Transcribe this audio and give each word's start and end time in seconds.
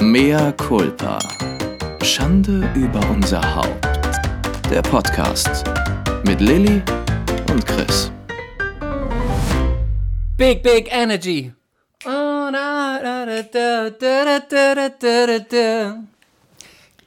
Mea 0.00 0.52
culpa. 0.52 1.18
Schande 2.04 2.70
über 2.76 3.00
unser 3.10 3.42
Haupt. 3.56 3.84
Der 4.70 4.80
Podcast 4.80 5.64
mit 6.24 6.40
Lilly 6.40 6.80
und 7.50 7.66
Chris. 7.66 8.12
Big, 10.36 10.62
big 10.62 10.86
energy. 10.92 11.52
Oh, 12.04 12.48
da, 12.52 13.26
da, 13.52 13.90
da, 13.90 15.98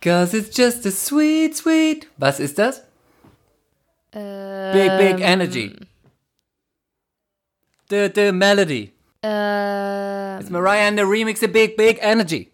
Cause 0.01 0.37
it's 0.37 0.57
just 0.57 0.85
a 0.85 0.91
sweet, 0.91 1.55
sweet. 1.55 2.09
Was 2.17 2.41
ist 2.41 2.59
das? 2.59 2.83
Ähm, 4.11 4.73
big, 4.73 4.97
big 4.97 5.21
ähm. 5.21 5.39
energy. 5.39 5.77
The, 7.89 8.11
the 8.13 8.33
melody. 8.33 8.91
Ähm, 9.23 10.41
It's 10.41 10.49
Mariah 10.49 10.87
and 10.87 10.97
the 10.97 11.03
Remix, 11.03 11.39
the 11.39 11.47
big, 11.47 11.77
big 11.77 11.97
energy 12.01 12.50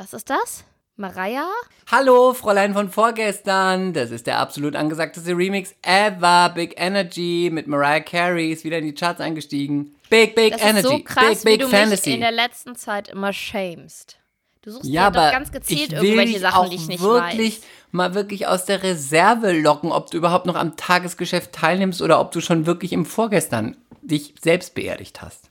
was 0.00 0.14
ist 0.14 0.30
das? 0.30 0.64
Mariah? 0.96 1.50
Hallo, 1.90 2.32
Fräulein 2.32 2.72
von 2.72 2.88
vorgestern. 2.88 3.92
Das 3.92 4.10
ist 4.10 4.26
der 4.26 4.38
absolut 4.38 4.74
angesagteste 4.74 5.36
Remix 5.36 5.74
ever. 5.82 6.50
Big 6.54 6.74
Energy 6.80 7.50
mit 7.52 7.66
Mariah 7.66 8.00
Carey 8.00 8.50
ist 8.50 8.64
wieder 8.64 8.78
in 8.78 8.86
die 8.86 8.94
Charts 8.94 9.20
eingestiegen. 9.20 9.94
Big, 10.08 10.34
big 10.34 10.52
Das 10.54 10.62
Energy. 10.62 10.78
ist 10.78 10.84
so 10.90 10.98
krass, 11.04 11.42
big, 11.42 11.44
wie 11.44 11.58
big 11.58 11.60
du 11.60 11.68
Fantasy. 11.68 12.08
mich 12.10 12.14
in 12.14 12.20
der 12.22 12.32
letzten 12.32 12.76
Zeit 12.76 13.08
immer 13.08 13.34
shamest. 13.34 14.16
Du 14.62 14.70
suchst 14.70 14.86
ja, 14.88 15.06
aber 15.06 15.30
ganz 15.30 15.52
gezielt 15.52 15.92
irgendwelche 15.92 16.40
Sachen, 16.40 16.56
auch 16.56 16.68
die 16.70 16.76
ich 16.76 16.88
nicht 16.88 17.02
wirklich 17.02 17.58
weiß. 17.58 17.66
mal 17.92 18.14
wirklich 18.14 18.46
aus 18.46 18.64
der 18.64 18.82
Reserve 18.82 19.52
locken, 19.52 19.92
ob 19.92 20.10
du 20.10 20.16
überhaupt 20.16 20.46
noch 20.46 20.56
am 20.56 20.76
Tagesgeschäft 20.78 21.52
teilnimmst 21.52 22.00
oder 22.00 22.20
ob 22.20 22.32
du 22.32 22.40
schon 22.40 22.64
wirklich 22.64 22.94
im 22.94 23.04
Vorgestern 23.04 23.76
dich 24.00 24.34
selbst 24.40 24.74
beerdigt 24.74 25.20
hast. 25.20 25.49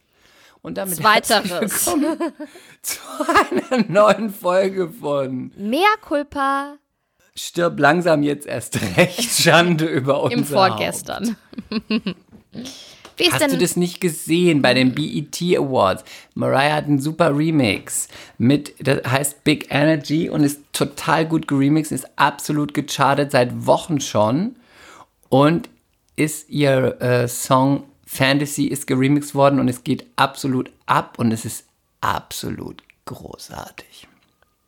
Und 0.61 0.77
damit 0.77 1.01
herzlich 1.01 1.51
willkommen 1.51 2.17
zu 2.81 2.99
einer 3.71 3.85
neuen 3.87 4.29
Folge 4.29 4.89
von 4.89 5.51
Mea 5.55 5.85
culpa 6.01 6.75
Stirb 7.33 7.79
langsam 7.79 8.23
jetzt 8.23 8.45
erst 8.45 8.77
recht 8.97 9.31
Schande 9.41 9.85
über 9.85 10.21
unser 10.21 10.35
im. 10.35 10.43
Vorgestern. 10.43 11.37
Wie 13.15 13.23
ist 13.23 13.33
Hast 13.33 13.41
denn 13.41 13.51
du 13.51 13.57
das 13.57 13.77
nicht 13.77 14.01
gesehen 14.01 14.61
bei 14.61 14.73
den 14.73 14.93
BET 14.93 15.41
Awards? 15.57 16.03
Mariah 16.35 16.75
hat 16.75 16.85
einen 16.85 16.99
super 16.99 17.37
Remix 17.37 18.09
mit, 18.37 18.75
das 18.85 19.09
heißt 19.09 19.43
Big 19.45 19.67
Energy 19.69 20.29
und 20.29 20.43
ist 20.43 20.61
total 20.73 21.25
gut 21.25 21.47
geremixed, 21.47 21.93
ist 21.93 22.07
absolut 22.17 22.73
gechartet 22.73 23.31
seit 23.31 23.65
Wochen 23.65 24.01
schon 24.01 24.57
und 25.29 25.69
ist 26.17 26.49
ihr 26.49 27.01
äh, 27.01 27.27
Song 27.29 27.88
Fantasy 28.11 28.65
ist 28.65 28.87
geremixed 28.87 29.35
worden 29.35 29.59
und 29.59 29.67
es 29.67 29.83
geht 29.83 30.07
absolut 30.15 30.71
ab 30.87 31.19
und 31.19 31.31
es 31.31 31.45
ist 31.45 31.65
absolut 32.01 32.81
großartig. 33.05 34.07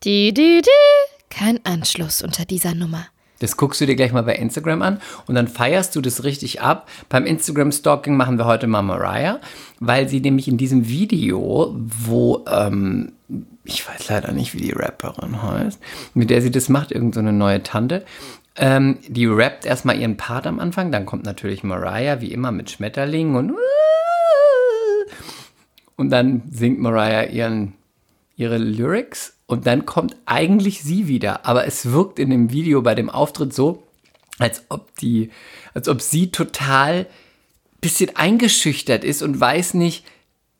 Die, 0.03 0.31
die, 0.31 0.61
die. 0.61 1.29
Kein 1.31 1.59
Anschluss 1.65 2.21
unter 2.21 2.45
dieser 2.45 2.75
Nummer. 2.75 3.07
Das 3.39 3.57
guckst 3.57 3.81
du 3.81 3.87
dir 3.87 3.95
gleich 3.95 4.13
mal 4.13 4.21
bei 4.21 4.35
Instagram 4.35 4.83
an 4.83 5.01
und 5.25 5.33
dann 5.33 5.47
feierst 5.47 5.95
du 5.95 6.01
das 6.01 6.23
richtig 6.23 6.61
ab. 6.61 6.87
Beim 7.09 7.25
Instagram-Stalking 7.25 8.15
machen 8.15 8.37
wir 8.37 8.45
heute 8.45 8.67
mal 8.67 8.83
Mariah, 8.83 9.39
weil 9.79 10.07
sie 10.07 10.21
nämlich 10.21 10.47
in 10.47 10.57
diesem 10.57 10.87
Video, 10.87 11.75
wo, 11.75 12.45
ähm, 12.47 13.13
ich 13.63 13.87
weiß 13.87 14.07
leider 14.09 14.33
nicht, 14.33 14.53
wie 14.53 14.61
die 14.61 14.71
Rapperin 14.71 15.41
heißt, 15.41 15.81
mit 16.13 16.29
der 16.29 16.43
sie 16.43 16.51
das 16.51 16.69
macht, 16.69 16.91
irgend 16.91 17.15
so 17.15 17.21
eine 17.21 17.33
neue 17.33 17.63
Tante, 17.63 18.05
ähm, 18.61 18.99
die 19.07 19.25
rappt 19.25 19.65
erstmal 19.65 19.99
ihren 19.99 20.17
Part 20.17 20.45
am 20.45 20.59
Anfang, 20.59 20.91
dann 20.91 21.07
kommt 21.07 21.25
natürlich 21.25 21.63
Mariah, 21.63 22.21
wie 22.21 22.31
immer, 22.31 22.51
mit 22.51 22.69
Schmetterlingen 22.69 23.35
und 23.35 23.53
und 25.95 26.11
dann 26.11 26.43
singt 26.51 26.79
Mariah 26.79 27.23
ihren, 27.23 27.73
ihre 28.35 28.59
Lyrics 28.59 29.35
und 29.47 29.65
dann 29.65 29.87
kommt 29.87 30.15
eigentlich 30.27 30.83
sie 30.83 31.07
wieder. 31.07 31.47
Aber 31.47 31.65
es 31.65 31.91
wirkt 31.91 32.19
in 32.19 32.29
dem 32.29 32.51
Video 32.51 32.83
bei 32.83 32.93
dem 32.93 33.09
Auftritt 33.09 33.51
so, 33.51 33.81
als 34.37 34.63
ob 34.69 34.95
die, 34.97 35.31
als 35.73 35.89
ob 35.89 35.99
sie 35.99 36.31
total 36.31 37.07
bisschen 37.81 38.15
eingeschüchtert 38.15 39.03
ist 39.03 39.23
und 39.23 39.39
weiß 39.39 39.73
nicht, 39.73 40.05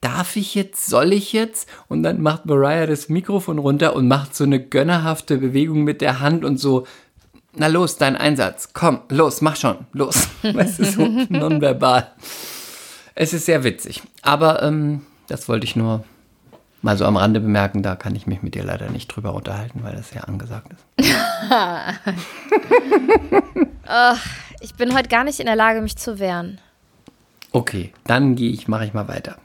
darf 0.01 0.35
ich 0.35 0.56
jetzt, 0.56 0.88
soll 0.88 1.13
ich 1.13 1.33
jetzt? 1.33 1.69
Und 1.88 2.01
dann 2.01 2.19
macht 2.19 2.47
Mariah 2.47 2.88
das 2.88 3.09
Mikrofon 3.09 3.59
runter 3.59 3.95
und 3.95 4.07
macht 4.07 4.35
so 4.35 4.44
eine 4.44 4.59
gönnerhafte 4.59 5.38
Bewegung 5.38 5.83
mit 5.83 6.01
der 6.01 6.19
Hand 6.19 6.44
und 6.44 6.57
so, 6.57 6.88
na 7.53 7.67
los, 7.67 7.97
dein 7.97 8.16
Einsatz, 8.16 8.69
komm, 8.73 9.01
los, 9.09 9.41
mach 9.41 9.56
schon, 9.56 9.78
los. 9.94 10.29
Weißt 10.41 10.79
du, 10.79 10.85
so 10.85 11.06
nonverbal. 11.29 12.12
Es 13.16 13.34
ist 13.34 13.45
sehr 13.45 13.63
witzig. 13.63 14.01
Aber 14.22 14.63
ähm, 14.63 15.01
das 15.28 15.50
wollte 15.50 15.66
ich 15.66 15.75
nur 15.75 16.03
mal 16.81 16.97
so 16.97 17.06
am 17.06 17.17
Rande 17.17 17.39
bemerken. 17.39 17.84
Da 17.84 17.95
kann 17.95 18.16
ich 18.16 18.25
mich 18.28 18.41
mit 18.41 18.56
dir 18.56 18.63
leider 18.63 18.89
nicht 18.89 19.07
drüber 19.07 19.34
unterhalten, 19.34 19.84
weil 19.84 19.95
das 19.95 20.09
sehr 20.09 20.28
angesagt 20.28 20.72
ist. 20.73 20.85
Ich 24.63 24.75
bin 24.75 24.94
heute 24.95 25.09
gar 25.09 25.23
nicht 25.23 25.39
in 25.39 25.47
der 25.47 25.56
Lage, 25.56 25.81
mich 25.81 25.97
zu 25.97 26.19
wehren. 26.19 26.62
Okay, 27.51 27.91
dann 28.06 28.35
gehe 28.35 28.51
ich, 28.51 28.68
mache 28.68 28.85
ich 28.85 28.94
mal 28.94 29.07
weiter. 29.07 29.38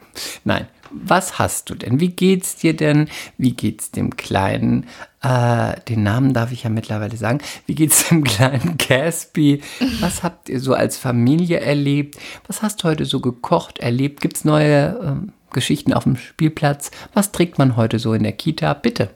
Nein, 0.45 0.69
was 0.91 1.39
hast 1.39 1.71
du 1.71 1.75
denn? 1.75 2.01
Wie 2.01 2.11
geht's 2.11 2.57
dir 2.57 2.77
denn? 2.77 3.09
Wie 3.39 3.53
geht's 3.53 3.91
dem 3.91 4.17
kleinen, 4.17 4.87
äh, 5.27 5.81
den 5.89 6.03
Namen 6.03 6.35
darf 6.35 6.53
ich 6.53 6.63
ja 6.63 6.71
mittlerweile 6.71 7.17
sagen, 7.17 7.39
wie 7.67 7.75
geht's 7.75 8.09
dem 8.09 8.23
kleinen 8.25 8.79
Caspi? 8.79 9.63
Was 10.01 10.23
habt 10.23 10.49
ihr 10.49 10.61
so 10.61 10.75
als 10.75 10.97
Familie 10.97 11.61
erlebt? 11.61 12.17
Was 12.47 12.63
hast 12.63 12.83
du 12.83 12.89
heute 12.89 13.05
so 13.05 13.21
gekocht, 13.21 13.79
erlebt? 13.79 14.21
Gibt's 14.21 14.45
neue 14.45 15.01
ähm, 15.03 15.33
Geschichten 15.53 15.93
auf 15.93 16.05
dem 16.05 16.17
Spielplatz? 16.17 16.91
Was 17.15 17.33
trägt 17.33 17.59
man 17.59 17.77
heute 17.77 17.99
so 17.99 18.13
in 18.15 18.23
der 18.23 18.33
Kita? 18.33 18.75
Bitte. 18.75 19.11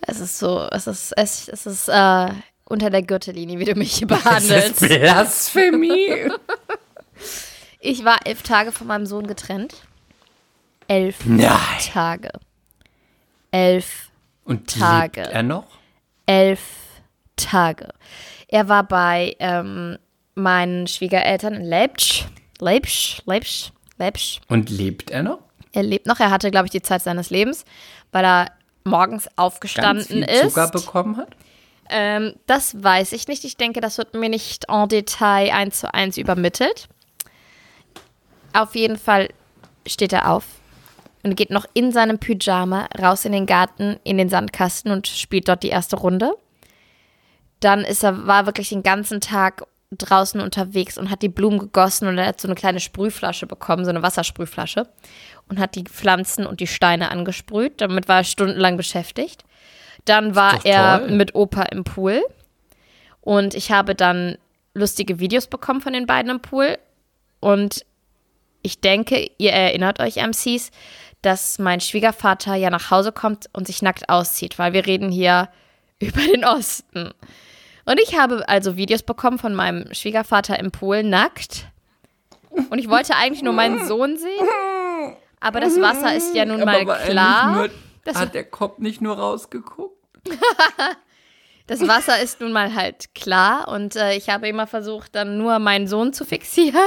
Es 0.00 0.20
ist 0.20 0.38
so, 0.38 0.66
es 0.70 0.86
ist, 0.86 1.12
es, 1.16 1.48
es 1.48 1.66
ist 1.66 1.88
äh, 1.88 2.28
unter 2.64 2.88
der 2.90 3.02
Gürtellinie, 3.02 3.58
wie 3.58 3.64
du 3.64 3.74
mich 3.74 3.94
hier 3.94 4.06
Das 4.06 4.18
ist 4.18 4.24
behandelst. 4.24 4.80
Blasphemie. 4.80 6.30
Ich 7.80 8.04
war 8.04 8.18
elf 8.26 8.42
Tage 8.42 8.72
von 8.72 8.88
meinem 8.88 9.06
Sohn 9.06 9.28
getrennt. 9.28 9.86
Elf 10.88 11.24
Nein. 11.24 11.52
Tage. 11.92 12.30
Elf, 13.52 14.07
Und 14.48 14.68
Tage. 14.78 15.20
lebt 15.22 15.32
er 15.34 15.42
noch? 15.42 15.66
elf 16.26 16.60
Tage. 17.36 17.88
Er 18.48 18.68
war 18.68 18.82
bei 18.84 19.36
ähm, 19.38 19.98
meinen 20.34 20.86
Schwiegereltern 20.86 21.54
in 21.54 21.64
Leipzig. 21.64 22.26
Leipzig, 22.60 23.22
Leipzig, 23.24 23.72
Leipzig. 23.98 24.40
Und 24.48 24.68
lebt 24.70 25.10
er 25.10 25.22
noch? 25.22 25.38
Er 25.72 25.82
lebt 25.82 26.06
noch. 26.06 26.20
Er 26.20 26.30
hatte, 26.30 26.50
glaube 26.50 26.66
ich, 26.66 26.70
die 26.70 26.82
Zeit 26.82 27.02
seines 27.02 27.30
Lebens, 27.30 27.64
weil 28.12 28.24
er 28.24 28.52
morgens 28.84 29.24
Ganz 29.24 29.32
aufgestanden 29.36 30.04
viel 30.04 30.22
ist. 30.24 30.40
Zucker 30.54 30.68
bekommen 30.68 31.16
hat? 31.16 31.28
Ähm, 31.90 32.34
das 32.46 32.82
weiß 32.82 33.12
ich 33.12 33.28
nicht. 33.28 33.44
Ich 33.44 33.56
denke, 33.56 33.80
das 33.80 33.96
wird 33.96 34.14
mir 34.14 34.28
nicht 34.28 34.66
en 34.68 34.88
Detail 34.88 35.52
eins 35.52 35.80
zu 35.80 35.94
eins 35.94 36.18
übermittelt. 36.18 36.88
Auf 38.52 38.74
jeden 38.74 38.98
Fall 38.98 39.28
steht 39.86 40.12
er 40.12 40.30
auf 40.30 40.44
und 41.28 41.36
geht 41.36 41.50
noch 41.50 41.66
in 41.74 41.92
seinem 41.92 42.18
Pyjama 42.18 42.88
raus 43.00 43.24
in 43.24 43.32
den 43.32 43.46
Garten, 43.46 43.98
in 44.04 44.18
den 44.18 44.28
Sandkasten 44.28 44.90
und 44.90 45.06
spielt 45.06 45.48
dort 45.48 45.62
die 45.62 45.68
erste 45.68 45.96
Runde. 45.96 46.32
Dann 47.60 47.80
ist 47.80 48.04
er, 48.04 48.26
war 48.26 48.46
wirklich 48.46 48.70
den 48.70 48.82
ganzen 48.82 49.20
Tag 49.20 49.64
draußen 49.90 50.40
unterwegs 50.40 50.98
und 50.98 51.10
hat 51.10 51.22
die 51.22 51.28
Blumen 51.28 51.58
gegossen 51.58 52.08
und 52.08 52.18
er 52.18 52.26
hat 52.26 52.40
so 52.40 52.48
eine 52.48 52.54
kleine 52.54 52.80
Sprühflasche 52.80 53.46
bekommen, 53.46 53.84
so 53.84 53.90
eine 53.90 54.02
Wassersprühflasche 54.02 54.86
und 55.48 55.58
hat 55.58 55.74
die 55.74 55.84
Pflanzen 55.84 56.46
und 56.46 56.60
die 56.60 56.66
Steine 56.66 57.10
angesprüht. 57.10 57.80
Damit 57.80 58.08
war 58.08 58.18
er 58.18 58.24
stundenlang 58.24 58.76
beschäftigt. 58.76 59.44
Dann 60.04 60.34
war 60.34 60.64
er 60.64 61.00
toll. 61.00 61.10
mit 61.10 61.34
Opa 61.34 61.62
im 61.64 61.84
Pool 61.84 62.22
und 63.20 63.54
ich 63.54 63.72
habe 63.72 63.94
dann 63.94 64.36
lustige 64.74 65.18
Videos 65.20 65.46
bekommen 65.46 65.80
von 65.80 65.92
den 65.92 66.06
beiden 66.06 66.30
im 66.30 66.40
Pool 66.40 66.78
und 67.40 67.84
ich 68.62 68.80
denke, 68.80 69.30
ihr 69.38 69.52
erinnert 69.52 70.00
euch 70.00 70.16
MCs, 70.16 70.70
dass 71.22 71.58
mein 71.58 71.80
Schwiegervater 71.80 72.54
ja 72.54 72.70
nach 72.70 72.90
Hause 72.90 73.12
kommt 73.12 73.46
und 73.52 73.66
sich 73.66 73.82
nackt 73.82 74.08
auszieht, 74.08 74.58
weil 74.58 74.72
wir 74.72 74.86
reden 74.86 75.10
hier 75.10 75.48
über 75.98 76.20
den 76.20 76.44
Osten. 76.44 77.10
Und 77.84 78.00
ich 78.02 78.18
habe 78.18 78.48
also 78.48 78.76
Videos 78.76 79.02
bekommen 79.02 79.38
von 79.38 79.54
meinem 79.54 79.92
Schwiegervater 79.94 80.58
im 80.58 80.70
Pool 80.70 81.02
nackt. 81.02 81.66
Und 82.50 82.78
ich 82.78 82.88
wollte 82.88 83.14
eigentlich 83.16 83.42
nur 83.42 83.52
meinen 83.52 83.86
Sohn 83.86 84.16
sehen. 84.18 84.46
Aber 85.40 85.60
das 85.60 85.80
Wasser 85.80 86.14
ist 86.14 86.34
ja 86.34 86.44
nun 86.44 86.64
mal 86.64 86.84
klar. 86.84 87.54
Nur, 87.54 88.14
hat 88.14 88.34
der 88.34 88.44
Kopf 88.44 88.78
nicht 88.78 89.00
nur 89.00 89.16
rausgeguckt? 89.16 89.96
Das 91.68 91.86
Wasser 91.86 92.18
ist 92.22 92.40
nun 92.40 92.50
mal 92.50 92.74
halt 92.74 93.14
klar. 93.14 93.68
Und 93.68 93.94
äh, 93.94 94.14
ich 94.14 94.30
habe 94.30 94.48
immer 94.48 94.66
versucht, 94.66 95.14
dann 95.14 95.36
nur 95.36 95.58
meinen 95.58 95.86
Sohn 95.86 96.14
zu 96.14 96.24
fixieren. 96.24 96.80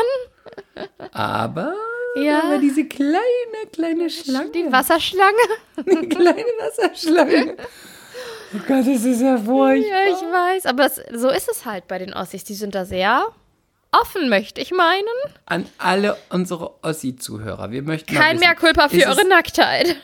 Aber 1.11 1.75
Ja. 2.15 2.43
aber 2.43 2.57
diese 2.57 2.85
kleine, 2.85 3.17
kleine 3.71 4.09
Schlange. 4.09 4.51
Die 4.51 4.71
Wasserschlange. 4.71 5.37
Die 5.77 6.09
kleine 6.09 6.43
Wasserschlange. 6.59 7.55
Oh 8.53 8.59
Gott, 8.67 8.85
das 8.85 9.05
ist 9.05 9.21
ja 9.21 9.37
furchtbar. 9.37 9.75
Ja, 9.75 10.09
ich 10.09 10.21
weiß. 10.21 10.65
Aber 10.65 10.85
es, 10.85 11.01
so 11.13 11.29
ist 11.29 11.49
es 11.49 11.65
halt 11.65 11.87
bei 11.87 11.99
den 11.99 12.13
Ossis. 12.13 12.43
Die 12.43 12.53
sind 12.53 12.75
da 12.75 12.83
sehr 12.85 13.27
offen, 13.91 14.29
möchte 14.29 14.61
ich 14.61 14.71
meinen. 14.71 15.05
An 15.45 15.67
alle 15.77 16.17
unsere 16.29 16.83
Ossi-Zuhörer, 16.83 17.71
wir 17.71 17.81
möchten 17.83 18.13
Kein 18.13 18.35
wissen, 18.35 18.47
mehr 18.47 18.55
Culpa 18.55 18.89
für 18.89 19.05
eure 19.05 19.27
Nacktheit. 19.27 19.95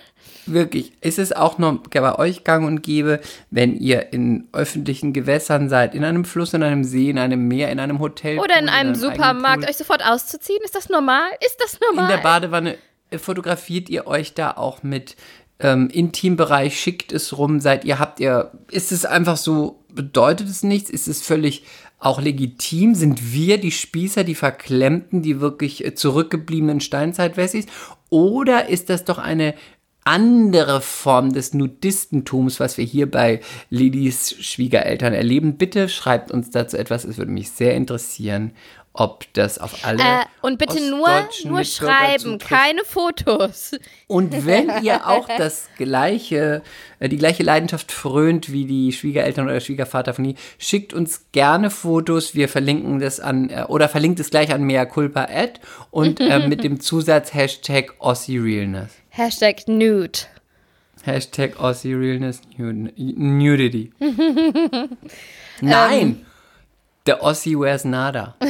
Wirklich, 0.51 0.93
ist 1.01 1.19
es 1.19 1.31
auch 1.31 1.57
noch 1.57 1.79
bei 1.79 2.19
euch 2.19 2.43
gang 2.43 2.65
und 2.65 2.83
gäbe, 2.83 3.19
wenn 3.51 3.75
ihr 3.75 4.13
in 4.13 4.47
öffentlichen 4.53 5.13
Gewässern 5.13 5.69
seid, 5.69 5.95
in 5.95 6.03
einem 6.03 6.25
Fluss, 6.25 6.53
in 6.53 6.63
einem 6.63 6.83
See, 6.83 7.09
in 7.09 7.17
einem 7.17 7.47
Meer, 7.47 7.71
in 7.71 7.79
einem 7.79 7.99
Hotel. 7.99 8.39
Oder 8.39 8.59
in 8.59 8.69
einem 8.69 8.95
Supermarkt, 8.95 9.69
euch 9.69 9.77
sofort 9.77 10.03
auszuziehen? 10.05 10.59
Ist 10.63 10.75
das 10.75 10.89
normal? 10.89 11.29
Ist 11.45 11.57
das 11.59 11.79
normal? 11.79 12.05
In 12.05 12.17
der 12.17 12.23
Badewanne 12.23 12.77
äh, 13.09 13.17
fotografiert 13.17 13.89
ihr 13.89 14.07
euch 14.07 14.33
da 14.33 14.51
auch 14.51 14.83
mit 14.83 15.15
ähm, 15.59 15.89
Intimbereich, 15.89 16.79
schickt 16.79 17.11
es 17.11 17.37
rum, 17.37 17.59
seid 17.59 17.85
ihr, 17.85 17.99
habt 17.99 18.19
ihr, 18.19 18.51
ist 18.69 18.91
es 18.91 19.05
einfach 19.05 19.37
so, 19.37 19.83
bedeutet 19.89 20.47
es 20.49 20.63
nichts? 20.63 20.89
Ist 20.89 21.07
es 21.07 21.21
völlig 21.21 21.63
auch 21.99 22.21
legitim? 22.21 22.95
Sind 22.95 23.33
wir 23.33 23.57
die 23.57 23.71
Spießer, 23.71 24.23
die 24.23 24.35
Verklemmten, 24.35 25.21
die 25.21 25.41
wirklich 25.41 25.83
äh, 25.83 25.95
zurückgebliebenen 25.95 26.79
Steinzeitwessis? 26.79 27.65
Oder 28.09 28.69
ist 28.69 28.89
das 28.89 29.03
doch 29.03 29.17
eine 29.17 29.55
andere 30.07 30.79
Form 30.79 31.33
des 31.33 31.53
Nudistentums, 31.53 32.61
was 32.61 32.77
wir 32.77 32.85
hier 32.85 33.11
bei 33.11 33.41
Lillys 33.69 34.35
Schwiegereltern 34.39 35.13
erleben. 35.13 35.57
Bitte 35.57 35.89
schreibt 35.89 36.31
uns 36.31 36.49
dazu 36.49 36.77
etwas. 36.77 37.03
Es 37.03 37.17
würde 37.17 37.31
mich 37.31 37.51
sehr 37.51 37.75
interessieren, 37.75 38.53
ob 38.93 39.25
das 39.33 39.59
auf 39.59 39.85
alle. 39.85 40.01
Äh, 40.01 40.25
und 40.41 40.57
bitte 40.59 40.79
nur, 40.89 41.09
nur 41.43 41.63
schreiben, 41.65 42.39
keine 42.39 42.85
Fotos. 42.85 43.71
Und 44.07 44.45
wenn 44.45 44.81
ihr 44.81 45.07
auch 45.07 45.27
das 45.27 45.67
gleiche, 45.77 46.63
äh, 46.99 47.09
die 47.09 47.17
gleiche 47.17 47.43
Leidenschaft 47.43 47.91
frönt 47.91 48.49
wie 48.51 48.65
die 48.65 48.93
Schwiegereltern 48.93 49.45
oder 49.45 49.59
Schwiegervater 49.59 50.13
von 50.13 50.23
ihr, 50.23 50.35
schickt 50.57 50.93
uns 50.93 51.25
gerne 51.33 51.69
Fotos. 51.69 52.33
Wir 52.33 52.47
verlinken 52.47 52.99
das 52.99 53.19
an, 53.19 53.49
äh, 53.49 53.65
oder 53.67 53.89
verlinkt 53.89 54.21
es 54.21 54.29
gleich 54.29 54.53
an 54.53 54.63
Mea 54.63 54.85
Culpa 54.85 55.27
Ad 55.29 55.59
und 55.91 56.21
äh, 56.21 56.47
mit 56.47 56.63
dem 56.63 56.79
Zusatz 56.79 57.33
Hashtag 57.33 57.93
Aussie 57.99 58.37
Realness. 58.37 58.91
Hashtag 59.17 59.67
Nude. 59.67 60.19
Hashtag 61.03 61.59
Aussie 61.59 61.95
Realness 61.95 62.39
Nudity. 62.55 63.91
Nein! 65.59 66.01
Ähm. 66.01 66.25
Der 67.07 67.23
Aussie 67.23 67.57
wears 67.57 67.83
nada. 67.83 68.35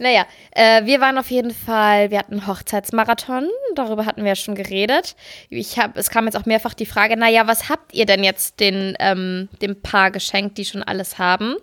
naja, 0.00 0.26
äh, 0.50 0.84
wir 0.86 1.00
waren 1.00 1.18
auf 1.18 1.30
jeden 1.30 1.52
Fall, 1.52 2.10
wir 2.10 2.18
hatten 2.18 2.32
einen 2.32 2.48
Hochzeitsmarathon, 2.48 3.48
darüber 3.76 4.06
hatten 4.06 4.22
wir 4.22 4.30
ja 4.30 4.34
schon 4.34 4.56
geredet. 4.56 5.14
Ich 5.48 5.78
hab, 5.78 5.96
es 5.96 6.10
kam 6.10 6.24
jetzt 6.24 6.36
auch 6.36 6.46
mehrfach 6.46 6.74
die 6.74 6.84
Frage, 6.84 7.16
naja, 7.16 7.46
was 7.46 7.68
habt 7.68 7.94
ihr 7.94 8.06
denn 8.06 8.24
jetzt 8.24 8.58
den, 8.58 8.96
ähm, 8.98 9.48
dem 9.62 9.80
Paar 9.80 10.10
geschenkt, 10.10 10.58
die 10.58 10.64
schon 10.64 10.82
alles 10.82 11.20
haben? 11.20 11.54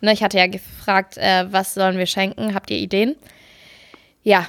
Ne, 0.00 0.12
ich 0.12 0.22
hatte 0.22 0.38
ja 0.38 0.46
gefragt, 0.46 1.16
äh, 1.16 1.46
was 1.50 1.74
sollen 1.74 1.98
wir 1.98 2.06
schenken? 2.06 2.54
Habt 2.54 2.70
ihr 2.70 2.78
Ideen? 2.78 3.16
Ja, 4.22 4.48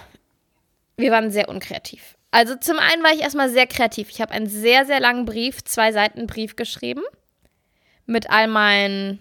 wir 0.98 1.12
waren 1.12 1.32
sehr 1.32 1.50
unkreativ. 1.50 2.16
Also 2.32 2.56
zum 2.56 2.78
einen 2.78 3.04
war 3.04 3.14
ich 3.14 3.22
erstmal 3.22 3.50
sehr 3.50 3.68
kreativ. 3.68 4.10
Ich 4.10 4.20
habe 4.22 4.34
einen 4.34 4.48
sehr, 4.48 4.86
sehr 4.86 5.00
langen 5.00 5.26
Brief, 5.26 5.64
zwei 5.64 5.92
Seiten 5.92 6.28
Brief 6.28 6.56
geschrieben. 6.56 7.04
Mit 8.06 8.30
all 8.30 8.48
meinen 8.48 9.20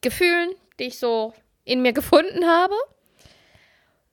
Gefühlen, 0.00 0.50
die 0.78 0.84
ich 0.84 0.98
so 0.98 1.34
in 1.64 1.82
mir 1.82 1.92
gefunden 1.92 2.46
habe. 2.46 2.74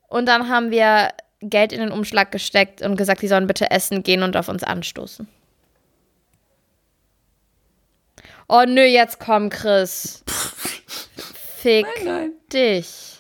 Und 0.07 0.27
dann 0.27 0.50
haben 0.50 0.71
wir 0.71 1.10
Geld 1.42 1.74
in 1.74 1.80
den 1.80 1.92
Umschlag 1.92 2.31
gesteckt 2.31 2.81
und 2.81 2.95
gesagt, 2.95 3.21
die 3.21 3.27
sollen 3.27 3.48
bitte 3.48 3.71
essen 3.71 4.04
gehen 4.04 4.24
und 4.24 4.38
auf 4.38 4.48
uns 4.48 4.63
anstoßen. 4.63 5.27
Oh 8.48 8.63
nö, 8.68 8.83
jetzt 8.83 9.19
komm, 9.19 9.50
Chris. 9.50 10.24
Fick 11.57 11.86
nein, 11.98 12.06
nein. 12.06 12.31
dich. 12.51 13.12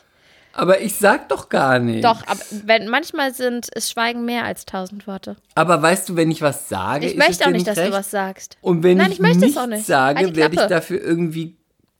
Aber 0.55 0.81
ich 0.81 0.95
sag 0.95 1.29
doch 1.29 1.49
gar 1.49 1.79
nichts. 1.79 2.03
Doch, 2.03 2.21
aber 2.27 2.39
wenn, 2.65 2.87
manchmal 2.87 3.33
sind 3.33 3.67
es 3.73 3.89
Schweigen 3.89 4.23
mehr 4.23 4.45
als 4.45 4.65
tausend 4.65 5.07
Worte. 5.07 5.35
Aber 5.55 5.81
weißt 5.81 6.09
du, 6.09 6.15
wenn 6.15 6.29
ich 6.29 6.43
was 6.43 6.69
sage, 6.69 7.07
ich 7.07 7.17
möchte 7.17 7.45
auch 7.45 7.51
nicht, 7.51 7.67
dass 7.67 7.77
recht? 7.77 7.89
du 7.89 7.93
was 7.93 8.11
sagst. 8.11 8.57
Und 8.61 8.83
wenn 8.83 8.97
Nein, 8.97 9.11
ich, 9.11 9.19
ich 9.19 9.37
nichts 9.37 9.67
nicht. 9.67 9.85
sage, 9.85 10.19
halt 10.19 10.35
werde 10.35 10.55
ich 10.55 10.67
dafür 10.67 11.01
irgendwie 11.01 11.57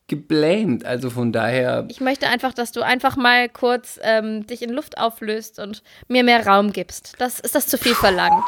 geblamed. 0.08 0.86
Also 0.86 1.10
von 1.10 1.32
daher. 1.32 1.86
Ich 1.90 2.00
möchte 2.00 2.28
einfach, 2.28 2.54
dass 2.54 2.72
du 2.72 2.82
einfach 2.84 3.16
mal 3.16 3.50
kurz 3.50 4.00
ähm, 4.04 4.46
dich 4.46 4.62
in 4.62 4.70
Luft 4.70 5.00
auflöst 5.00 5.58
und 5.58 5.82
mir 6.08 6.24
mehr 6.24 6.46
Raum 6.46 6.72
gibst. 6.72 7.16
Das 7.18 7.40
ist 7.40 7.56
das 7.56 7.66
zu 7.66 7.80
viel 7.80 7.96
verlangt. 7.96 8.46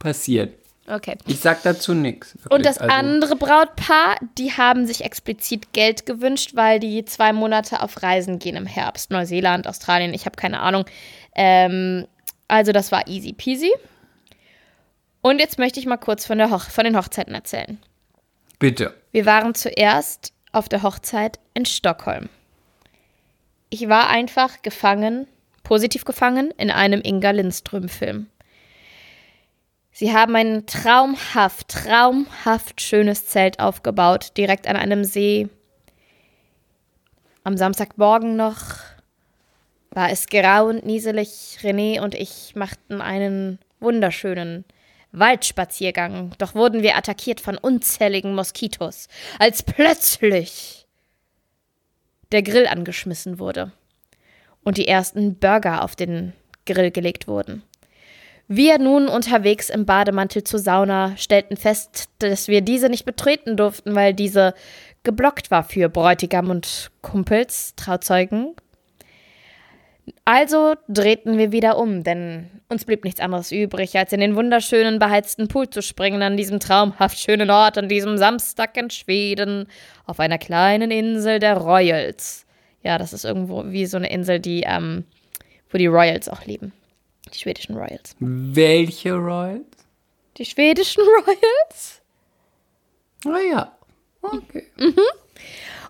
Passiert. 0.00 0.54
Okay. 0.88 1.16
Ich 1.26 1.40
sag 1.40 1.62
dazu 1.62 1.92
nichts. 1.92 2.34
Und 2.48 2.64
das 2.64 2.78
also. 2.78 2.94
andere 2.94 3.36
Brautpaar, 3.36 4.16
die 4.38 4.52
haben 4.52 4.86
sich 4.86 5.04
explizit 5.04 5.72
Geld 5.72 6.06
gewünscht, 6.06 6.52
weil 6.54 6.80
die 6.80 7.04
zwei 7.04 7.32
Monate 7.32 7.82
auf 7.82 8.02
Reisen 8.02 8.38
gehen 8.38 8.56
im 8.56 8.66
Herbst. 8.66 9.10
Neuseeland, 9.10 9.66
Australien, 9.66 10.14
ich 10.14 10.24
habe 10.24 10.36
keine 10.36 10.60
Ahnung. 10.60 10.86
Ähm, 11.34 12.06
also 12.48 12.72
das 12.72 12.90
war 12.90 13.06
easy 13.06 13.32
peasy. 13.32 13.72
Und 15.20 15.40
jetzt 15.40 15.58
möchte 15.58 15.78
ich 15.78 15.86
mal 15.86 15.98
kurz 15.98 16.24
von, 16.24 16.38
der 16.38 16.50
Hoch 16.50 16.64
von 16.64 16.84
den 16.84 16.96
Hochzeiten 16.96 17.34
erzählen. 17.34 17.78
Bitte. 18.58 18.94
Wir 19.12 19.26
waren 19.26 19.54
zuerst 19.54 20.32
auf 20.52 20.68
der 20.68 20.82
Hochzeit 20.82 21.38
in 21.54 21.66
Stockholm. 21.66 22.28
Ich 23.68 23.88
war 23.88 24.08
einfach 24.08 24.62
gefangen, 24.62 25.26
positiv 25.62 26.04
gefangen, 26.04 26.52
in 26.56 26.70
einem 26.70 27.02
Inga 27.04 27.32
Lindström-Film. 27.32 28.28
Sie 29.98 30.12
haben 30.12 30.36
ein 30.36 30.64
traumhaft, 30.64 31.66
traumhaft 31.66 32.80
schönes 32.80 33.26
Zelt 33.26 33.58
aufgebaut, 33.58 34.30
direkt 34.36 34.68
an 34.68 34.76
einem 34.76 35.02
See. 35.02 35.48
Am 37.42 37.56
Samstagmorgen 37.56 38.36
noch 38.36 38.60
war 39.90 40.08
es 40.12 40.28
grau 40.28 40.66
und 40.66 40.86
nieselig. 40.86 41.58
René 41.62 42.00
und 42.00 42.14
ich 42.14 42.54
machten 42.54 43.00
einen 43.00 43.58
wunderschönen 43.80 44.64
Waldspaziergang, 45.10 46.30
doch 46.38 46.54
wurden 46.54 46.84
wir 46.84 46.96
attackiert 46.96 47.40
von 47.40 47.58
unzähligen 47.58 48.36
Moskitos, 48.36 49.08
als 49.40 49.64
plötzlich 49.64 50.86
der 52.30 52.44
Grill 52.44 52.68
angeschmissen 52.68 53.40
wurde 53.40 53.72
und 54.62 54.76
die 54.76 54.86
ersten 54.86 55.40
Burger 55.40 55.82
auf 55.82 55.96
den 55.96 56.34
Grill 56.66 56.92
gelegt 56.92 57.26
wurden. 57.26 57.64
Wir 58.50 58.78
nun 58.78 59.08
unterwegs 59.08 59.68
im 59.68 59.84
Bademantel 59.84 60.42
zur 60.42 60.58
Sauna 60.58 61.14
stellten 61.18 61.58
fest, 61.58 62.08
dass 62.18 62.48
wir 62.48 62.62
diese 62.62 62.88
nicht 62.88 63.04
betreten 63.04 63.58
durften, 63.58 63.94
weil 63.94 64.14
diese 64.14 64.54
geblockt 65.02 65.50
war 65.50 65.64
für 65.64 65.90
Bräutigam 65.90 66.48
und 66.48 66.90
Kumpels, 67.02 67.74
Trauzeugen. 67.76 68.54
Also 70.24 70.76
drehten 70.88 71.36
wir 71.36 71.52
wieder 71.52 71.76
um, 71.76 72.02
denn 72.04 72.48
uns 72.70 72.86
blieb 72.86 73.04
nichts 73.04 73.20
anderes 73.20 73.52
übrig, 73.52 73.96
als 73.98 74.14
in 74.14 74.20
den 74.20 74.34
wunderschönen 74.34 74.98
beheizten 74.98 75.48
Pool 75.48 75.68
zu 75.68 75.82
springen 75.82 76.22
an 76.22 76.38
diesem 76.38 76.58
traumhaft 76.58 77.18
schönen 77.18 77.50
Ort, 77.50 77.76
an 77.76 77.90
diesem 77.90 78.16
Samstag 78.16 78.74
in 78.78 78.88
Schweden, 78.88 79.66
auf 80.06 80.20
einer 80.20 80.38
kleinen 80.38 80.90
Insel 80.90 81.38
der 81.38 81.58
Royals. 81.58 82.46
Ja, 82.82 82.96
das 82.96 83.12
ist 83.12 83.26
irgendwo 83.26 83.66
wie 83.66 83.84
so 83.84 83.98
eine 83.98 84.10
Insel, 84.10 84.40
die, 84.40 84.62
ähm, 84.66 85.04
wo 85.68 85.76
die 85.76 85.86
Royals 85.86 86.30
auch 86.30 86.46
leben. 86.46 86.72
Die 87.34 87.38
schwedischen 87.38 87.76
Royals. 87.76 88.16
Welche 88.20 89.14
Royals? 89.14 89.66
Die 90.36 90.44
schwedischen 90.44 91.02
Royals? 91.26 92.00
Ah 93.26 93.38
ja. 93.50 93.72
Okay. 94.22 94.66
Mhm. 94.76 94.94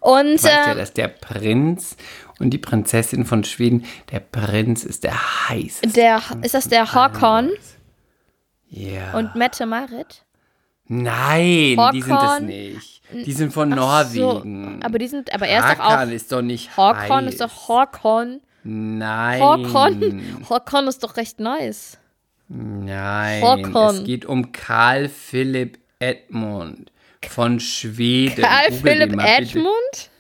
Und 0.01 0.35
weißt 0.35 0.45
äh, 0.45 0.49
ja, 0.49 0.75
dass 0.75 0.93
der 0.93 1.09
Prinz 1.09 1.97
und 2.39 2.51
die 2.51 2.59
Prinzessin 2.59 3.25
von 3.25 3.45
Schweden, 3.45 3.85
der 4.13 4.21
Prinz 4.21 4.85
ist 4.85 5.05
der 5.05 5.49
heißeste. 5.49 5.89
Der, 5.89 6.23
ist 6.43 6.55
das 6.55 6.69
der 6.69 6.95
Håkon? 6.95 7.51
Ja. 8.69 9.17
Und 9.17 9.35
Mette 9.35 9.67
Marit? 9.67 10.25
Nein, 10.87 11.77
Håkon, 11.77 11.93
die 11.93 12.03
sind 12.03 12.23
es 12.23 12.41
nicht. 12.41 13.03
Die 13.27 13.33
sind 13.33 13.53
von 13.53 13.71
Norwegen. 13.71 14.81
So, 14.81 14.87
aber 14.87 14.99
die 14.99 15.09
sind, 15.09 15.33
aber 15.35 15.49
er 15.49 15.69
ist 15.69 15.79
doch 15.79 15.85
auch. 15.85 16.09
ist 16.09 16.33
doch 16.33 16.43
nicht 16.43 16.77
Håkon 16.77 17.25
heiß. 17.27 17.35
ist 17.35 17.41
doch 17.41 17.69
Håkon 17.69 18.41
Nein. 18.71 19.41
Håkon. 19.41 20.45
Håkon 20.47 20.89
ist 20.89 21.03
doch 21.03 21.17
recht 21.17 21.41
nice. 21.41 21.97
Nein. 22.49 23.43
Håkon. 23.43 23.97
Es 23.97 24.05
geht 24.05 24.27
um 24.27 24.53
Karl 24.53 25.09
Philipp 25.09 25.79
Edmund 25.99 26.93
von 27.27 27.61
Schweden. 27.61 28.43
Karl 28.43 28.69
Google 28.69 28.81
Philipp 28.83 29.21
Edmund? 29.21 30.11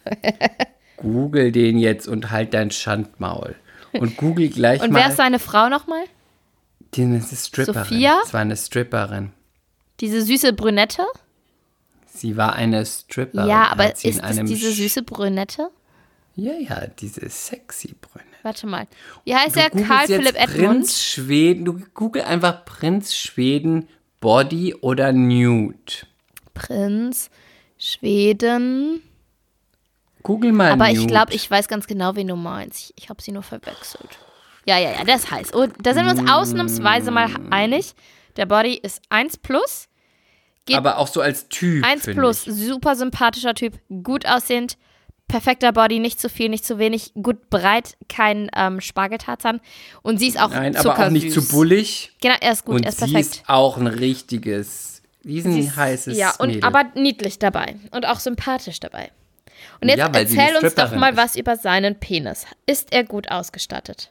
Google 0.96 1.52
den 1.52 1.78
jetzt 1.78 2.08
und 2.08 2.30
halt 2.30 2.54
dein 2.54 2.70
Schandmaul. 2.70 3.54
Und 3.92 4.16
google 4.16 4.48
gleich 4.48 4.80
und 4.80 4.92
mal. 4.92 4.98
Und 4.98 5.04
wer 5.04 5.10
ist 5.10 5.18
seine 5.18 5.38
Frau 5.38 5.68
nochmal? 5.68 6.04
Die 6.94 7.02
ist 7.02 7.06
eine 7.06 7.22
Stripperin. 7.22 7.84
Sophia? 7.84 8.18
Das 8.22 8.32
war 8.32 8.40
eine 8.40 8.56
Stripperin. 8.56 9.32
Diese 10.00 10.22
süße 10.22 10.54
Brünette? 10.54 11.04
Sie 12.06 12.38
war 12.38 12.54
eine 12.54 12.86
Stripperin. 12.86 13.46
Ja, 13.46 13.68
aber 13.70 13.92
ist 13.92 14.22
das 14.22 14.36
diese 14.44 14.72
süße 14.72 15.02
Brünette? 15.02 15.70
Ja, 16.34 16.54
ja, 16.54 16.86
diese 16.86 17.28
sexy 17.28 17.94
Brünette. 18.00 18.27
Warte 18.42 18.66
mal. 18.66 18.86
Wie 19.24 19.34
heißt 19.34 19.56
du 19.56 19.60
er? 19.60 19.70
Karl 19.70 20.06
Philipp 20.06 20.36
Edmund? 20.36 20.56
Prinz 20.56 21.02
Schweden. 21.02 21.64
Du 21.64 21.80
google 21.94 22.22
einfach 22.22 22.64
Prinz 22.64 23.14
Schweden 23.16 23.88
Body 24.20 24.74
oder 24.74 25.12
Nude. 25.12 25.74
Prinz 26.54 27.30
Schweden. 27.78 29.02
Google 30.22 30.52
mal 30.52 30.72
Aber 30.72 30.88
Nude. 30.88 31.00
ich 31.00 31.06
glaube, 31.06 31.34
ich 31.34 31.50
weiß 31.50 31.68
ganz 31.68 31.86
genau, 31.86 32.16
wen 32.16 32.28
du 32.28 32.36
meinst. 32.36 32.78
Ich, 32.78 33.02
ich 33.04 33.08
habe 33.10 33.22
sie 33.22 33.32
nur 33.32 33.42
verwechselt. 33.42 34.18
Ja, 34.66 34.78
ja, 34.78 34.90
ja, 34.92 35.04
der 35.04 35.16
ist 35.16 35.30
heiß. 35.30 35.52
Und 35.52 35.74
da 35.80 35.94
sind 35.94 36.04
wir 36.04 36.12
uns 36.12 36.30
ausnahmsweise 36.30 37.10
mal 37.10 37.30
einig. 37.50 37.94
Der 38.36 38.46
Body 38.46 38.74
ist 38.74 39.00
1 39.08 39.38
plus. 39.38 39.88
Aber 40.72 40.98
auch 40.98 41.06
so 41.08 41.22
als 41.22 41.48
Typ. 41.48 41.82
1 41.84 42.04
finde 42.04 42.20
plus, 42.20 42.46
Ich. 42.46 42.54
super 42.54 42.94
sympathischer 42.94 43.54
Typ, 43.54 43.78
gut 44.02 44.26
aussehend, 44.26 44.76
perfekter 45.28 45.72
Body, 45.72 45.98
nicht 45.98 46.20
zu 46.20 46.28
viel, 46.28 46.48
nicht 46.48 46.64
zu 46.64 46.78
wenig, 46.78 47.12
gut 47.14 47.50
breit, 47.50 47.96
kein 48.08 48.50
ähm, 48.56 48.80
Spargeltarzan. 48.80 49.60
Und 50.02 50.18
sie 50.18 50.28
ist 50.28 50.40
auch 50.40 50.50
Nein, 50.50 50.72
zuckersüß. 50.74 50.90
aber 50.90 51.06
auch 51.06 51.10
nicht 51.10 51.32
zu 51.32 51.46
bullig. 51.46 52.12
Genau, 52.20 52.34
er 52.40 52.52
ist 52.52 52.64
gut, 52.64 52.76
und 52.76 52.82
er 52.84 52.88
ist 52.88 52.98
sie 53.00 53.04
perfekt. 53.12 53.34
ist 53.36 53.42
auch 53.48 53.76
ein 53.76 53.86
richtiges, 53.86 55.02
riesen 55.24 55.52
Sie 55.52 55.60
ist- 55.60 55.76
heißes 55.76 56.16
Ja, 56.16 56.34
und 56.38 56.48
Mädel. 56.48 56.64
aber 56.64 56.84
niedlich 56.94 57.38
dabei 57.38 57.76
und 57.92 58.06
auch 58.06 58.18
sympathisch 58.20 58.80
dabei. 58.80 59.10
Und 59.80 59.88
jetzt 59.88 59.98
Ja, 59.98 60.10
sie 60.12 60.36
erzähl 60.36 60.56
uns 60.62 60.74
doch 60.74 60.94
mal 60.96 61.10
ist. 61.12 61.16
was 61.16 61.36
über 61.36 61.56
seinen 61.56 61.96
Penis. 61.96 62.46
Ist 62.66 62.92
er 62.92 63.04
gut 63.04 63.30
ausgestattet? 63.30 64.10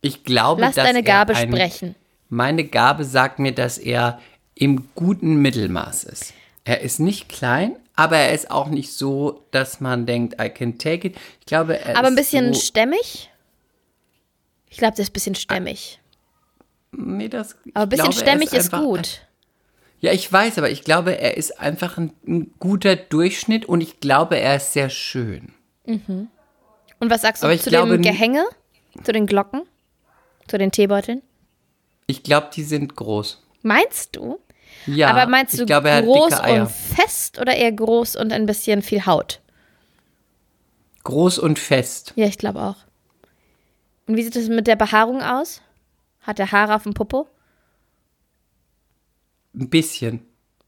ich 0.00 0.22
glaube, 0.22 0.60
Lass 0.60 0.76
dass 0.76 0.84
deine 0.86 0.98
er 0.98 1.02
Gabe 1.04 1.34
ein, 1.34 1.48
sprechen. 1.50 1.94
Meine 2.28 2.62
Gabe 2.64 3.04
sagt 3.04 3.40
mir, 3.40 3.52
dass 3.52 3.78
er 3.78 4.20
im 4.54 4.88
guten 4.94 5.36
Mittelmaß 5.42 6.04
ist. 6.04 6.34
Er 6.64 6.82
ist 6.82 7.00
nicht 7.00 7.28
klein, 7.28 7.74
aber 7.98 8.16
er 8.16 8.32
ist 8.32 8.50
auch 8.50 8.68
nicht 8.68 8.92
so, 8.92 9.44
dass 9.50 9.80
man 9.80 10.06
denkt, 10.06 10.40
I 10.40 10.48
can 10.50 10.78
take 10.78 11.08
it. 11.08 11.16
Ich 11.40 11.46
glaube, 11.46 11.78
er 11.80 11.96
Aber 11.98 12.06
ein 12.06 12.14
ist 12.14 12.20
bisschen 12.30 12.54
so, 12.54 12.60
stämmig? 12.60 13.30
Ich 14.68 14.78
glaube, 14.78 14.94
der 14.96 15.02
ist 15.02 15.10
ein 15.10 15.12
bisschen 15.14 15.34
stämmig. 15.34 16.00
nee, 16.92 17.28
das, 17.28 17.56
Aber 17.74 17.82
ein 17.84 17.88
bisschen 17.88 18.10
glaube, 18.10 18.18
stämmig 18.20 18.52
ist, 18.52 18.72
einfach- 18.72 18.80
gut. 18.82 19.22
Ja, 20.00 20.12
ich 20.12 20.32
weiß, 20.32 20.58
aber 20.58 20.70
ich 20.70 20.84
glaube, 20.84 21.18
er 21.18 21.36
ist 21.36 21.58
einfach 21.58 21.98
ein, 21.98 22.12
ein 22.26 22.54
guter 22.60 22.94
Durchschnitt 22.94 23.64
und 23.66 23.80
ich 23.80 23.98
glaube, 23.98 24.38
er 24.38 24.54
ist 24.56 24.72
sehr 24.72 24.90
schön. 24.90 25.52
Und 25.84 26.30
was 27.00 27.22
sagst 27.22 27.42
du 27.42 27.58
zu 27.58 27.70
glaube 27.70 27.88
dem 27.92 27.96
n- 27.96 28.02
Gehänge? 28.02 28.44
Zu 29.02 29.10
den 29.12 29.26
Glocken? 29.26 29.62
Zu 30.46 30.56
den 30.56 30.70
Teebeuteln? 30.70 31.22
Ich 32.06 32.22
glaube, 32.22 32.48
die 32.54 32.62
sind 32.62 32.94
groß. 32.94 33.42
Meinst 33.62 34.14
du? 34.14 34.38
Ja, 34.88 35.08
Aber 35.10 35.26
meinst 35.26 35.54
ich 35.54 35.60
du 35.60 35.66
glaube, 35.66 35.90
er 35.90 36.02
groß 36.02 36.40
und 36.40 36.70
fest 36.70 37.38
oder 37.40 37.54
eher 37.54 37.72
groß 37.72 38.16
und 38.16 38.32
ein 38.32 38.46
bisschen 38.46 38.82
viel 38.82 39.04
Haut? 39.06 39.40
Groß 41.04 41.38
und 41.38 41.58
fest. 41.58 42.12
Ja, 42.16 42.26
ich 42.26 42.38
glaube 42.38 42.60
auch. 42.60 42.76
Und 44.06 44.16
wie 44.16 44.22
sieht 44.22 44.36
es 44.36 44.48
mit 44.48 44.66
der 44.66 44.76
Behaarung 44.76 45.22
aus? 45.22 45.60
Hat 46.22 46.38
er 46.40 46.50
Haare 46.52 46.74
auf 46.74 46.82
dem 46.84 46.94
Popo? 46.94 47.26
Ein 49.54 49.68
bisschen. 49.68 50.20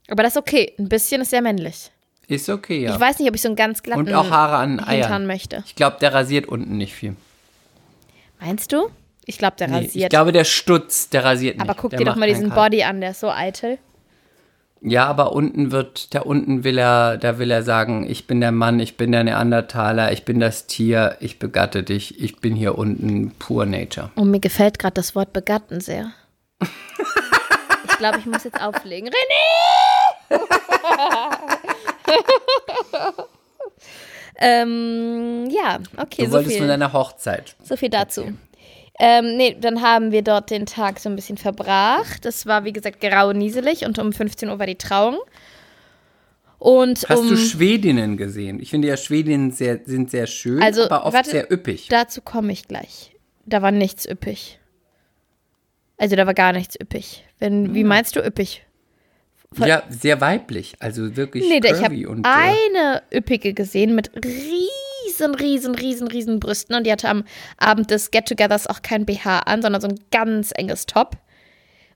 Aber 0.09 0.23
das 0.23 0.35
ist 0.35 0.39
okay. 0.39 0.75
Ein 0.79 0.89
bisschen 0.89 1.21
ist 1.21 1.31
sehr 1.31 1.43
männlich. 1.43 1.91
Ist 2.27 2.49
okay, 2.49 2.83
ja. 2.85 2.95
Ich 2.95 3.01
weiß 3.01 3.19
nicht, 3.19 3.29
ob 3.29 3.35
ich 3.35 3.43
so 3.43 3.49
einen 3.49 3.57
ganz 3.57 3.83
glatten 3.83 4.01
und 4.01 4.15
auch 4.15 4.31
Haare 4.31 4.57
an 4.57 4.81
Eiern. 4.81 5.27
möchte. 5.27 5.63
Ich 5.67 5.75
glaube, 5.75 5.97
der 6.01 6.15
rasiert 6.15 6.47
unten 6.47 6.77
nicht 6.77 6.95
viel. 6.95 7.17
Meinst 8.41 8.73
du? 8.73 8.89
Ich 9.27 9.37
glaube, 9.39 9.57
der 9.59 9.69
Nee, 9.69 9.81
ich 9.81 9.87
rasiert. 9.89 10.11
glaube, 10.11 10.33
der 10.33 10.45
Stutz, 10.45 11.09
der 11.11 11.25
rasiert 11.25 11.57
nicht. 11.59 11.63
aber 11.69 11.75
guck 11.81 11.91
der 11.91 11.99
dir 11.99 12.05
doch 12.07 12.17
mal 12.17 12.29
diesen 12.29 12.49
Cut. 12.49 12.57
Body 12.57 12.83
an, 12.85 13.01
der 13.01 13.11
ist 13.11 13.21
so 13.21 13.31
eitel. 13.31 13.79
Ja, 14.83 15.07
aber 15.07 15.33
unten 15.33 15.73
wird, 15.73 16.15
da 16.15 16.21
unten 16.21 16.65
will 16.65 16.79
er, 16.79 17.19
da 17.19 17.39
will 17.39 17.51
er 17.51 17.63
sagen, 17.63 18.09
ich 18.09 18.27
bin 18.27 18.41
der 18.41 18.51
Mann, 18.53 18.81
ich 18.81 18.97
bin 18.97 19.13
der 19.13 19.25
Neandertaler, 19.25 20.11
ich 20.13 20.25
bin 20.25 20.41
das 20.41 20.67
Tier, 20.67 21.17
ich 21.21 21.39
begatte 21.39 21.83
dich, 21.83 22.19
ich 22.19 22.39
bin 22.39 22.57
hier 22.57 22.79
unten 22.79 23.33
pur 23.33 23.67
Nature. 23.67 24.11
Und 24.15 24.31
mir 24.31 24.41
gefällt 24.41 24.79
gerade 24.79 24.95
das 24.95 25.15
Wort 25.15 25.35
begatten 25.35 25.81
sehr. 25.81 26.13
ich 26.63 27.99
glaube, 27.99 28.19
ich 28.21 28.27
muss 28.27 28.45
jetzt 28.45 28.61
auflegen. 28.63 29.11
René! 29.11 30.31
ähm, 34.37 35.49
ja, 35.51 35.79
okay, 35.99 36.25
Du 36.25 36.27
so 36.27 36.33
wolltest 36.33 36.57
von 36.57 36.63
viel, 36.63 36.69
deiner 36.69 36.93
Hochzeit. 36.93 37.55
so 37.63 37.77
viel 37.77 37.91
dazu. 37.91 38.33
Ähm, 39.03 39.39
nee, 39.39 39.57
dann 39.59 39.81
haben 39.81 40.13
wir 40.13 40.21
dort 40.21 40.51
den 40.51 40.67
Tag 40.67 41.01
so 41.01 41.09
ein 41.09 41.17
bisschen 41.17 41.39
verbracht. 41.39 42.27
Es 42.27 42.45
war, 42.45 42.65
wie 42.65 42.73
gesagt, 42.73 43.01
grau 43.01 43.31
und 43.31 43.39
nieselig 43.39 43.87
und 43.87 43.99
um 43.99 44.13
15 44.13 44.51
Uhr 44.51 44.59
war 44.59 44.67
die 44.67 44.77
Trauung. 44.77 45.17
Und 46.59 47.07
Hast 47.09 47.21
um, 47.21 47.29
du 47.29 47.37
Schwedinnen 47.39 48.19
gesehen? 48.19 48.61
Ich 48.61 48.69
finde 48.69 48.89
ja, 48.89 48.99
Schwedinnen 48.99 49.53
sehr, 49.53 49.81
sind 49.87 50.11
sehr 50.11 50.27
schön, 50.27 50.63
Also, 50.63 50.85
aber 50.85 51.07
oft 51.07 51.15
warte, 51.15 51.31
sehr 51.31 51.51
üppig. 51.51 51.89
Dazu 51.89 52.21
komme 52.21 52.53
ich 52.53 52.69
gleich. 52.69 53.17
Da 53.47 53.63
war 53.63 53.71
nichts 53.71 54.07
üppig. 54.07 54.61
Also 55.97 56.15
da 56.15 56.27
war 56.27 56.35
gar 56.35 56.53
nichts 56.53 56.79
üppig. 56.79 57.25
Wenn, 57.39 57.75
wie 57.75 57.85
meinst 57.85 58.17
du 58.17 58.21
üppig? 58.21 58.67
ja, 59.57 59.83
sehr 59.89 60.21
weiblich, 60.21 60.75
also 60.79 61.17
wirklich 61.17 61.49
Nee, 61.49 61.57
ich 61.57 61.73
curvy 61.73 62.03
habe 62.03 62.09
und 62.09 62.27
äh, 62.27 62.31
eine 62.31 63.03
üppige 63.13 63.53
gesehen 63.53 63.95
mit 63.95 64.11
riesen, 64.25 64.69
riesen, 65.29 65.75
riesen, 65.75 66.09
riesen 66.09 66.41
Brüsten 66.41 66.75
und 66.75 66.87
die 66.87 66.93
hatte 66.93 67.09
am 67.09 67.25
Abend 67.59 67.91
des 67.91 68.11
Get-Togethers 68.11 68.67
auch 68.67 68.83
kein 68.83 69.07
BH 69.07 69.41
an, 69.41 69.63
sondern 69.63 69.81
so 69.81 69.89
ein 69.89 70.01
ganz 70.11 70.53
enges 70.55 70.87
Top. 70.87 71.17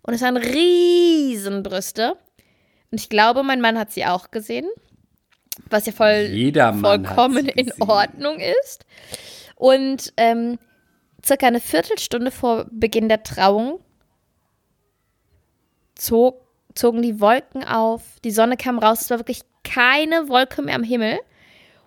Und 0.03 0.15
es 0.15 0.21
waren 0.21 0.37
riesen 0.37 1.63
Brüste. 1.63 2.17
Und 2.91 3.01
ich 3.01 3.09
glaube, 3.09 3.43
mein 3.43 3.61
Mann 3.61 3.79
hat 3.79 3.93
sie 3.93 4.05
auch 4.05 4.31
gesehen, 4.31 4.67
was 5.71 5.87
ja 5.87 5.93
voll 5.93 6.29
vollkommen 6.81 7.49
in. 7.49 7.73
Ordnung 7.81 8.39
ist. 8.39 8.85
Und 9.57 10.13
ähm, 10.17 10.59
circa 11.25 11.47
eine 11.47 11.61
Viertelstunde 11.61 12.31
vor 12.31 12.67
Beginn 12.71 13.09
der 13.09 13.23
Trauung 13.23 13.81
zog, 15.95 16.47
zogen 16.75 17.03
die 17.03 17.21
Wolken 17.21 17.65
auf, 17.65 18.03
die 18.25 18.31
Sonne 18.31 18.57
kam 18.57 18.79
raus, 18.79 19.03
es 19.03 19.11
war 19.11 19.19
wirklich 19.19 19.43
keine 19.63 20.29
Wolke 20.29 20.63
mehr 20.63 20.75
am 20.75 20.83
Himmel. 20.83 21.19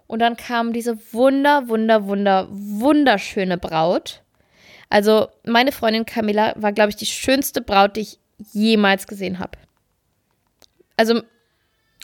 Und 0.08 0.20
dann 0.20 0.38
kam 0.38 0.74
diese 0.74 0.98
wunder, 1.14 1.68
wunder, 1.68 2.06
wunder, 2.08 2.48
wunderschöne 2.50 3.58
Braut. 3.58 4.24
Also 4.90 5.28
meine 5.44 5.72
Freundin 5.74 6.06
Camilla 6.06 6.54
war, 6.56 6.72
glaube 6.72 6.90
ich, 6.90 6.96
die 6.96 7.06
schönste 7.06 7.62
Braut, 7.62 7.98
die 7.98 8.02
ich 8.02 8.20
jemals 8.54 9.08
gesehen 9.08 9.40
habe. 9.40 9.58
Also 10.96 11.22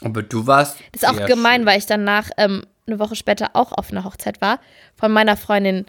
Aber 0.02 0.22
du 0.22 0.46
warst. 0.46 0.78
das 0.92 1.02
ist 1.02 1.08
auch 1.08 1.26
gemein, 1.26 1.60
schön. 1.60 1.66
weil 1.66 1.78
ich 1.78 1.86
danach 1.86 2.30
ähm, 2.36 2.64
eine 2.86 2.98
Woche 2.98 3.16
später 3.16 3.50
auch 3.54 3.72
auf 3.72 3.90
einer 3.90 4.04
Hochzeit 4.04 4.40
war. 4.42 4.60
Von 4.94 5.10
meiner 5.12 5.36
Freundin 5.36 5.86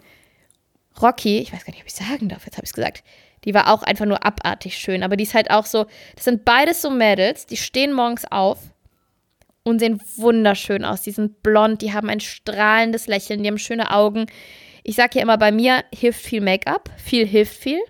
Rocky. 1.00 1.40
Ich 1.40 1.52
weiß 1.52 1.64
gar 1.64 1.72
nicht, 1.72 1.82
ob 1.82 1.86
ich 1.86 1.94
sagen 1.94 2.28
darf. 2.30 2.46
Jetzt 2.46 2.56
habe 2.56 2.64
ich 2.64 2.70
es 2.70 2.74
gesagt. 2.74 3.04
Die 3.44 3.52
war 3.52 3.70
auch 3.70 3.82
einfach 3.82 4.06
nur 4.06 4.24
abartig 4.24 4.78
schön. 4.78 5.02
Aber 5.02 5.16
die 5.16 5.24
ist 5.24 5.34
halt 5.34 5.50
auch 5.50 5.66
so. 5.66 5.86
Das 6.14 6.24
sind 6.24 6.46
beides 6.46 6.80
so 6.80 6.90
Mädels, 6.90 7.44
die 7.44 7.58
stehen 7.58 7.92
morgens 7.92 8.24
auf 8.30 8.58
und 9.66 9.80
sehen 9.80 10.00
wunderschön 10.14 10.84
aus. 10.84 11.02
Die 11.02 11.10
sind 11.10 11.42
blond, 11.42 11.82
die 11.82 11.92
haben 11.92 12.08
ein 12.08 12.20
strahlendes 12.20 13.08
Lächeln, 13.08 13.42
die 13.42 13.48
haben 13.48 13.58
schöne 13.58 13.90
Augen. 13.90 14.26
Ich 14.84 14.94
sage 14.94 15.18
ja 15.18 15.22
immer, 15.22 15.38
bei 15.38 15.50
mir 15.50 15.82
hilft 15.92 16.20
viel 16.20 16.40
Make-up. 16.40 16.88
Viel 16.96 17.26
hilft 17.26 17.54
viel. 17.54 17.80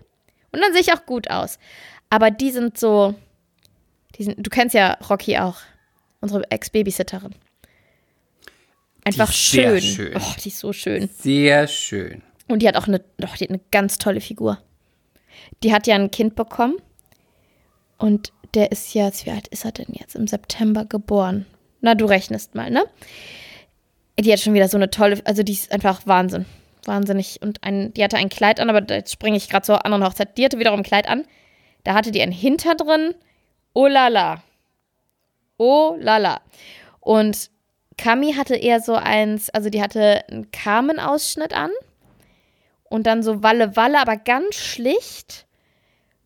Und 0.53 0.63
dann 0.63 0.73
sehe 0.73 0.81
ich 0.81 0.95
auch 0.95 1.05
gut 1.05 1.29
aus. 1.29 1.59
Aber 2.09 2.31
die 2.31 2.51
sind 2.51 2.79
so. 2.79 3.15
Die 4.15 4.25
sind, 4.25 4.39
du 4.39 4.49
kennst 4.49 4.75
ja 4.75 4.97
Rocky 5.11 5.37
auch 5.37 5.59
unsere 6.21 6.51
Ex-Babysitterin. 6.51 7.35
Einfach 9.05 9.31
schön. 9.31 9.83
schön. 9.83 10.17
Oh, 10.17 10.35
die 10.43 10.49
ist 10.49 10.59
so 10.59 10.73
schön. 10.73 11.11
Sehr 11.13 11.67
schön. 11.67 12.23
Und 12.49 12.63
die 12.63 12.69
hat 12.69 12.77
auch 12.79 12.89
eine, 12.89 13.05
doch, 13.19 13.37
die 13.37 13.45
hat 13.45 13.51
eine 13.51 13.61
ganz 13.71 13.99
tolle 13.99 14.23
Figur. 14.23 14.59
Die 15.63 15.75
hat 15.75 15.87
ja 15.87 15.95
ein 15.95 16.11
Kind 16.11 16.37
bekommen. 16.37 16.77
Und 17.99 18.33
der 18.55 18.73
ist 18.73 18.95
jetzt, 18.95 19.27
wie 19.27 19.31
alt 19.31 19.49
ist 19.49 19.67
er 19.67 19.73
denn 19.73 19.89
jetzt? 19.93 20.17
Im 20.17 20.27
September 20.27 20.87
geboren. 20.87 21.45
Na, 21.87 21.95
du 21.95 22.07
rechnest 22.07 22.57
mal, 22.57 22.69
ne? 22.69 22.85
Die 24.19 24.33
hat 24.33 24.41
schon 24.41 24.55
wieder 24.55 24.67
so 24.67 24.77
eine 24.77 24.91
tolle, 24.91 25.21
also 25.25 25.45
die 25.45 25.53
ist 25.53 25.71
einfach 25.71 26.05
Wahnsinn. 26.05 26.45
Wahnsinnig. 26.85 27.41
Und 27.43 27.63
ein, 27.63 27.95
die 27.95 28.03
hatte 28.03 28.17
ein 28.17 28.29
Kleid 28.29 28.59
an, 28.59 28.69
aber 28.69 28.83
jetzt 28.93 29.13
springe 29.13 29.37
ich 29.37 29.49
gerade 29.49 29.65
zur 29.65 29.85
anderen 29.85 30.05
Hochzeit. 30.05 30.37
Die 30.37 30.45
hatte 30.45 30.59
wiederum 30.59 30.81
ein 30.81 30.83
Kleid 30.83 31.09
an. 31.09 31.25
Da 31.85 31.95
hatte 31.95 32.11
die 32.11 32.21
ein 32.23 32.33
Hinter 32.33 32.75
drin. 32.75 33.15
Oh 33.73 33.87
la 33.87 34.09
la. 34.09 34.43
Oh 35.59 35.95
la 36.01 36.17
la. 36.17 36.41
Und 36.99 37.51
Kami 37.97 38.33
hatte 38.33 38.57
eher 38.57 38.81
so 38.81 38.97
eins, 38.97 39.49
also 39.51 39.71
die 39.71 39.81
hatte 39.81 40.25
einen 40.29 40.51
Carmen-Ausschnitt 40.51 41.55
an 41.55 41.71
und 42.91 43.07
dann 43.07 43.23
so 43.23 43.45
Walle 43.45 43.77
Walle, 43.77 44.01
aber 44.01 44.17
ganz 44.17 44.57
schlicht. 44.57 45.47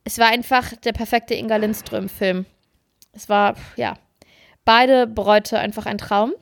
Es 0.05 0.17
war 0.17 0.29
einfach 0.29 0.75
der 0.75 0.93
perfekte 0.93 1.35
Inga 1.35 1.57
Lindström-Film. 1.57 2.47
Es 3.13 3.29
war, 3.29 3.57
ja, 3.77 3.99
beide 4.65 5.07
Bräute 5.07 5.59
einfach 5.59 5.87
ein 5.87 5.99
Traum. 5.99 6.33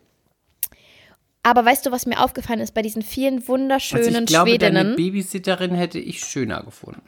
Aber 1.43 1.65
weißt 1.65 1.87
du, 1.87 1.91
was 1.91 2.07
mir 2.07 2.23
aufgefallen 2.23 2.61
ist 2.61 2.75
bei 2.75 2.83
diesen 2.83 3.03
vielen 3.03 3.47
wunderschönen 3.49 4.05
Also 4.05 4.19
ich 4.19 4.27
glaube, 4.27 4.59
deine 4.59 4.81
Schwedinnen? 4.81 4.97
Babysitterin 4.97 5.75
hätte 5.75 5.99
ich 5.99 6.21
schöner 6.21 6.63
gefunden. 6.63 7.03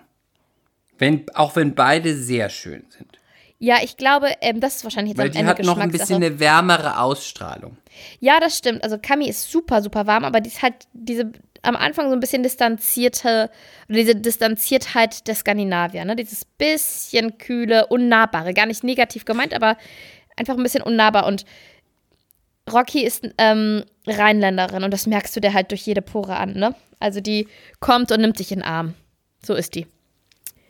Wenn, 0.98 1.26
auch 1.34 1.56
wenn 1.56 1.74
beide 1.74 2.14
sehr 2.14 2.48
schön 2.48 2.84
sind. 2.90 3.18
Ja, 3.58 3.76
ich 3.82 3.98
glaube, 3.98 4.28
ähm, 4.40 4.60
das 4.60 4.76
ist 4.76 4.84
wahrscheinlich 4.84 5.10
jetzt 5.10 5.18
Weil 5.18 5.26
am 5.26 5.32
die 5.32 5.38
Ende 5.38 5.50
hat 5.50 5.62
noch 5.64 5.76
ein 5.76 5.90
bisschen 5.90 6.16
eine 6.16 6.40
wärmere 6.40 6.98
Ausstrahlung. 6.98 7.76
Ja, 8.18 8.40
das 8.40 8.56
stimmt. 8.56 8.82
Also 8.82 8.96
Kami 8.98 9.28
ist 9.28 9.50
super, 9.50 9.82
super 9.82 10.06
warm, 10.06 10.24
aber 10.24 10.40
die 10.40 10.48
ist 10.48 10.62
halt 10.62 10.74
diese 10.94 11.30
am 11.62 11.76
Anfang 11.76 12.08
so 12.08 12.14
ein 12.14 12.20
bisschen 12.20 12.42
distanzierte, 12.42 13.50
oder 13.88 13.98
diese 13.98 14.16
Distanziertheit 14.16 15.26
der 15.26 15.34
Skandinavier, 15.34 16.06
ne? 16.06 16.16
Dieses 16.16 16.46
bisschen 16.46 17.36
kühle, 17.36 17.86
unnahbare. 17.88 18.54
Gar 18.54 18.64
nicht 18.64 18.82
negativ 18.82 19.26
gemeint, 19.26 19.52
aber 19.52 19.76
einfach 20.40 20.56
ein 20.56 20.62
bisschen 20.62 20.82
unnahbar. 20.82 21.26
Und 21.26 21.44
Rocky 22.72 23.04
ist 23.04 23.28
ähm, 23.38 23.84
Rheinländerin 24.06 24.82
und 24.82 24.90
das 24.92 25.06
merkst 25.06 25.36
du 25.36 25.40
dir 25.40 25.54
halt 25.54 25.70
durch 25.70 25.82
jede 25.82 26.02
Pore 26.02 26.36
an, 26.36 26.54
ne? 26.54 26.74
Also 26.98 27.20
die 27.20 27.46
kommt 27.78 28.10
und 28.10 28.20
nimmt 28.20 28.38
dich 28.38 28.50
in 28.52 28.60
den 28.60 28.64
Arm. 28.64 28.94
So 29.44 29.54
ist 29.54 29.74
die. 29.74 29.86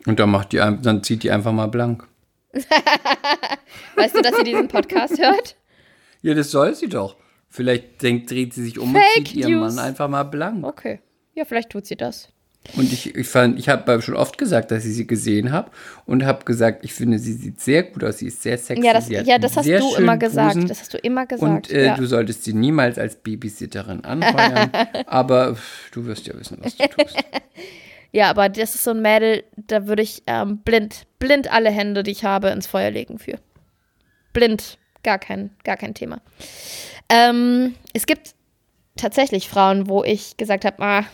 Und 0.05 0.19
dann 0.19 0.29
macht 0.29 0.53
die, 0.53 0.57
dann 0.57 1.03
zieht 1.03 1.23
die 1.23 1.31
einfach 1.31 1.51
mal 1.51 1.67
blank. 1.67 2.07
Weißt 3.95 4.15
du, 4.15 4.21
dass 4.21 4.35
sie 4.35 4.43
diesen 4.43 4.67
Podcast 4.67 5.19
hört? 5.19 5.55
Ja, 6.21 6.33
das 6.33 6.51
soll 6.51 6.75
sie 6.75 6.87
doch. 6.87 7.15
Vielleicht 7.49 8.01
denkt, 8.01 8.31
dreht 8.31 8.53
sie 8.53 8.63
sich 8.63 8.79
um 8.79 8.93
Fake 8.93 9.03
und 9.17 9.27
zieht 9.27 9.35
ihren 9.37 9.53
News. 9.53 9.75
Mann 9.75 9.85
einfach 9.85 10.07
mal 10.07 10.23
blank. 10.23 10.65
Okay. 10.65 10.99
Ja, 11.33 11.45
vielleicht 11.45 11.69
tut 11.69 11.85
sie 11.85 11.95
das. 11.95 12.29
Und 12.77 12.93
ich, 12.93 13.15
ich 13.15 13.27
fand, 13.27 13.57
ich 13.57 13.69
habe 13.69 14.01
schon 14.01 14.15
oft 14.15 14.37
gesagt, 14.37 14.71
dass 14.71 14.85
ich 14.85 14.93
sie 14.93 15.07
gesehen 15.07 15.51
habe 15.51 15.71
und 16.05 16.23
habe 16.25 16.45
gesagt, 16.45 16.85
ich 16.85 16.93
finde, 16.93 17.17
sie 17.17 17.33
sieht 17.33 17.59
sehr 17.59 17.83
gut 17.83 18.03
aus, 18.03 18.19
sie 18.19 18.27
ist 18.27 18.41
sehr 18.41 18.57
sexy. 18.57 18.85
Ja, 18.85 18.93
das, 18.93 19.09
ja, 19.09 19.37
das 19.39 19.57
hast 19.57 19.67
du 19.67 19.95
immer 19.97 20.15
gesagt. 20.17 20.53
Busen. 20.53 20.67
Das 20.67 20.79
hast 20.79 20.93
du 20.93 20.97
immer 20.99 21.25
gesagt. 21.25 21.69
Und 21.69 21.71
äh, 21.71 21.87
ja. 21.87 21.95
du 21.95 22.05
solltest 22.05 22.43
sie 22.43 22.53
niemals 22.53 22.99
als 22.99 23.15
Babysitterin 23.15 24.05
anheuern. 24.05 24.71
aber 25.07 25.55
pff, 25.55 25.91
du 25.91 26.05
wirst 26.05 26.27
ja 26.27 26.39
wissen, 26.39 26.59
was 26.61 26.77
du 26.77 26.87
tust. 26.87 27.17
ja, 28.11 28.29
aber 28.29 28.47
das 28.47 28.75
ist 28.75 28.83
so 28.83 28.91
ein 28.91 29.01
Mädel, 29.01 29.43
da 29.55 29.87
würde 29.87 30.03
ich 30.03 30.21
ähm, 30.27 30.59
blind, 30.59 31.07
blind 31.17 31.51
alle 31.51 31.71
Hände, 31.71 32.03
die 32.03 32.11
ich 32.11 32.23
habe, 32.23 32.49
ins 32.49 32.67
Feuer 32.67 32.91
legen 32.91 33.17
für. 33.17 33.39
Blind, 34.33 34.77
gar 35.03 35.17
kein, 35.17 35.49
gar 35.63 35.77
kein 35.77 35.95
Thema. 35.95 36.21
Ähm, 37.09 37.73
es 37.93 38.05
gibt 38.05 38.35
tatsächlich 38.95 39.49
Frauen, 39.49 39.89
wo 39.89 40.03
ich 40.03 40.37
gesagt 40.37 40.63
habe, 40.63 40.81
ah, 40.81 41.05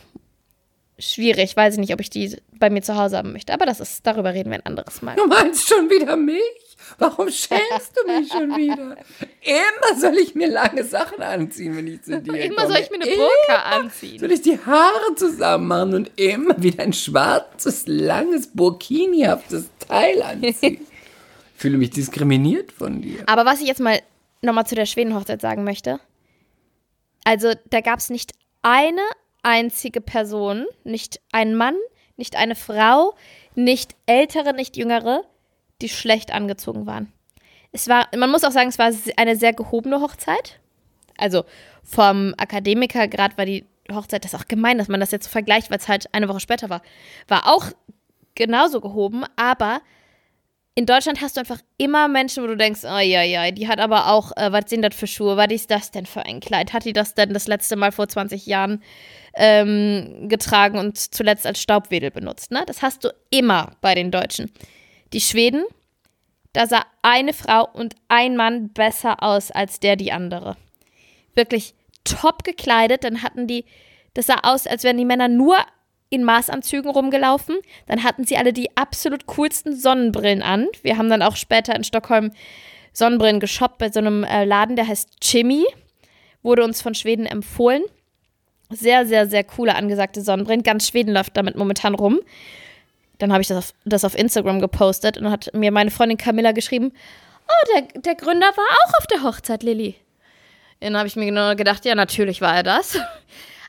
schwierig, 0.98 1.56
weiß 1.56 1.74
ich 1.74 1.80
nicht, 1.80 1.92
ob 1.92 2.00
ich 2.00 2.10
die 2.10 2.36
bei 2.58 2.70
mir 2.70 2.82
zu 2.82 2.96
Hause 2.96 3.16
haben 3.18 3.32
möchte. 3.32 3.52
Aber 3.52 3.66
das 3.66 3.80
ist, 3.80 4.06
darüber 4.06 4.34
reden 4.34 4.50
wir 4.50 4.58
ein 4.58 4.66
anderes 4.66 5.02
Mal. 5.02 5.16
Du 5.16 5.26
meinst 5.26 5.68
schon 5.68 5.88
wieder 5.90 6.16
mich? 6.16 6.40
Warum 6.98 7.28
schämst 7.30 7.96
du 7.96 8.12
mich 8.12 8.28
schon 8.32 8.56
wieder? 8.56 8.96
Immer 9.42 9.98
soll 9.98 10.16
ich 10.16 10.34
mir 10.34 10.48
lange 10.48 10.84
Sachen 10.84 11.22
anziehen, 11.22 11.76
wenn 11.76 11.86
ich 11.86 12.02
zu 12.02 12.20
dir 12.20 12.34
Immer 12.44 12.56
komme. 12.62 12.68
soll 12.68 12.82
ich 12.82 12.90
mir 12.90 12.96
eine 13.02 13.06
Immer 13.06 13.24
Burka 13.46 13.62
anziehen. 13.62 14.18
Soll 14.18 14.32
ich 14.32 14.42
die 14.42 14.58
Haare 14.58 15.14
zusammen 15.16 15.66
machen 15.68 15.94
und 15.94 16.10
immer 16.16 16.60
wieder 16.62 16.82
ein 16.82 16.92
schwarzes, 16.92 17.84
langes, 17.86 18.48
burkinihaftes 18.48 19.68
Teil 19.78 20.22
anziehen? 20.22 20.86
Ich 21.54 21.62
fühle 21.62 21.78
mich 21.78 21.90
diskriminiert 21.90 22.70
von 22.70 23.02
dir. 23.02 23.24
Aber 23.26 23.44
was 23.44 23.60
ich 23.60 23.66
jetzt 23.66 23.80
mal 23.80 24.00
nochmal 24.42 24.64
zu 24.66 24.74
der 24.76 24.86
Schwedenhochzeit 24.86 25.40
sagen 25.40 25.64
möchte. 25.64 25.98
Also, 27.24 27.52
da 27.70 27.80
gab 27.80 27.98
es 27.98 28.10
nicht 28.10 28.32
eine 28.62 29.02
einzige 29.48 30.02
Person, 30.02 30.66
nicht 30.84 31.20
ein 31.32 31.54
Mann, 31.54 31.74
nicht 32.18 32.36
eine 32.36 32.54
Frau, 32.54 33.14
nicht 33.54 33.96
ältere, 34.04 34.52
nicht 34.52 34.76
jüngere, 34.76 35.24
die 35.80 35.88
schlecht 35.88 36.32
angezogen 36.32 36.86
waren. 36.86 37.10
Es 37.72 37.88
war, 37.88 38.08
man 38.14 38.30
muss 38.30 38.44
auch 38.44 38.50
sagen, 38.50 38.68
es 38.68 38.78
war 38.78 38.92
eine 39.16 39.36
sehr 39.36 39.54
gehobene 39.54 40.02
Hochzeit. 40.02 40.60
Also 41.16 41.44
vom 41.82 42.34
Akademikergrad 42.36 43.38
war 43.38 43.46
die 43.46 43.64
Hochzeit, 43.90 44.24
das 44.24 44.34
ist 44.34 44.40
auch 44.40 44.48
gemein, 44.48 44.76
dass 44.76 44.88
man 44.88 45.00
das 45.00 45.12
jetzt 45.12 45.24
so 45.24 45.30
vergleicht, 45.30 45.70
weil 45.70 45.78
es 45.78 45.88
halt 45.88 46.12
eine 46.12 46.28
Woche 46.28 46.40
später 46.40 46.68
war, 46.68 46.82
war 47.26 47.46
auch 47.46 47.66
genauso 48.34 48.82
gehoben, 48.82 49.24
aber 49.36 49.80
in 50.78 50.86
Deutschland 50.86 51.20
hast 51.20 51.36
du 51.36 51.40
einfach 51.40 51.58
immer 51.76 52.06
Menschen, 52.06 52.44
wo 52.44 52.46
du 52.46 52.56
denkst, 52.56 52.82
oh 52.84 53.00
ja, 53.00 53.24
ja, 53.24 53.50
die 53.50 53.66
hat 53.66 53.80
aber 53.80 54.12
auch, 54.12 54.30
äh, 54.36 54.52
was 54.52 54.70
sind 54.70 54.82
das 54.82 54.94
für 54.94 55.08
Schuhe? 55.08 55.36
Was 55.36 55.50
ist 55.50 55.72
das 55.72 55.90
denn 55.90 56.06
für 56.06 56.24
ein 56.24 56.38
Kleid? 56.38 56.72
Hat 56.72 56.84
die 56.84 56.92
das 56.92 57.14
denn 57.14 57.34
das 57.34 57.48
letzte 57.48 57.74
Mal 57.74 57.90
vor 57.90 58.06
20 58.06 58.46
Jahren 58.46 58.80
ähm, 59.34 60.28
getragen 60.28 60.78
und 60.78 60.96
zuletzt 60.96 61.48
als 61.48 61.60
Staubwedel 61.60 62.12
benutzt? 62.12 62.52
Ne? 62.52 62.62
Das 62.64 62.80
hast 62.80 63.02
du 63.02 63.12
immer 63.28 63.72
bei 63.80 63.96
den 63.96 64.12
Deutschen. 64.12 64.52
Die 65.12 65.20
Schweden, 65.20 65.64
da 66.52 66.68
sah 66.68 66.86
eine 67.02 67.32
Frau 67.32 67.68
und 67.72 67.96
ein 68.06 68.36
Mann 68.36 68.72
besser 68.72 69.20
aus 69.20 69.50
als 69.50 69.80
der 69.80 69.96
die 69.96 70.12
andere. 70.12 70.56
Wirklich 71.34 71.74
top 72.04 72.44
gekleidet, 72.44 73.02
dann 73.02 73.24
hatten 73.24 73.48
die, 73.48 73.64
das 74.14 74.26
sah 74.26 74.38
aus, 74.44 74.68
als 74.68 74.84
wären 74.84 74.96
die 74.96 75.04
Männer 75.04 75.26
nur 75.26 75.56
in 76.10 76.24
Maßanzügen 76.24 76.90
rumgelaufen. 76.90 77.58
Dann 77.86 78.02
hatten 78.02 78.24
sie 78.24 78.36
alle 78.36 78.52
die 78.52 78.76
absolut 78.76 79.26
coolsten 79.26 79.76
Sonnenbrillen 79.76 80.42
an. 80.42 80.68
Wir 80.82 80.96
haben 80.96 81.10
dann 81.10 81.22
auch 81.22 81.36
später 81.36 81.74
in 81.74 81.84
Stockholm 81.84 82.32
Sonnenbrillen 82.92 83.40
geshoppt 83.40 83.78
bei 83.78 83.90
so 83.90 84.00
einem 84.00 84.24
äh, 84.24 84.44
Laden, 84.44 84.76
der 84.76 84.88
heißt 84.88 85.20
Chimmy. 85.20 85.64
Wurde 86.42 86.64
uns 86.64 86.80
von 86.80 86.94
Schweden 86.94 87.26
empfohlen. 87.26 87.82
Sehr, 88.70 89.06
sehr, 89.06 89.28
sehr 89.28 89.44
coole 89.44 89.74
angesagte 89.74 90.20
Sonnenbrillen. 90.20 90.62
Ganz 90.62 90.88
Schweden 90.88 91.12
läuft 91.12 91.36
damit 91.36 91.56
momentan 91.56 91.94
rum. 91.94 92.20
Dann 93.18 93.32
habe 93.32 93.42
ich 93.42 93.48
das 93.48 93.58
auf, 93.58 93.74
das 93.84 94.04
auf 94.04 94.16
Instagram 94.16 94.60
gepostet 94.60 95.18
und 95.18 95.30
hat 95.30 95.52
mir 95.52 95.72
meine 95.72 95.90
Freundin 95.90 96.18
Camilla 96.18 96.52
geschrieben, 96.52 96.92
oh, 97.48 97.74
der, 97.74 98.00
der 98.00 98.14
Gründer 98.14 98.46
war 98.46 98.64
auch 98.64 98.98
auf 98.98 99.06
der 99.06 99.22
Hochzeit, 99.22 99.62
Lilly. 99.62 99.96
Dann 100.80 100.96
habe 100.96 101.08
ich 101.08 101.16
mir 101.16 101.26
genau 101.26 101.54
gedacht, 101.56 101.84
ja, 101.84 101.94
natürlich 101.94 102.40
war 102.40 102.54
er 102.54 102.62
das. 102.62 102.98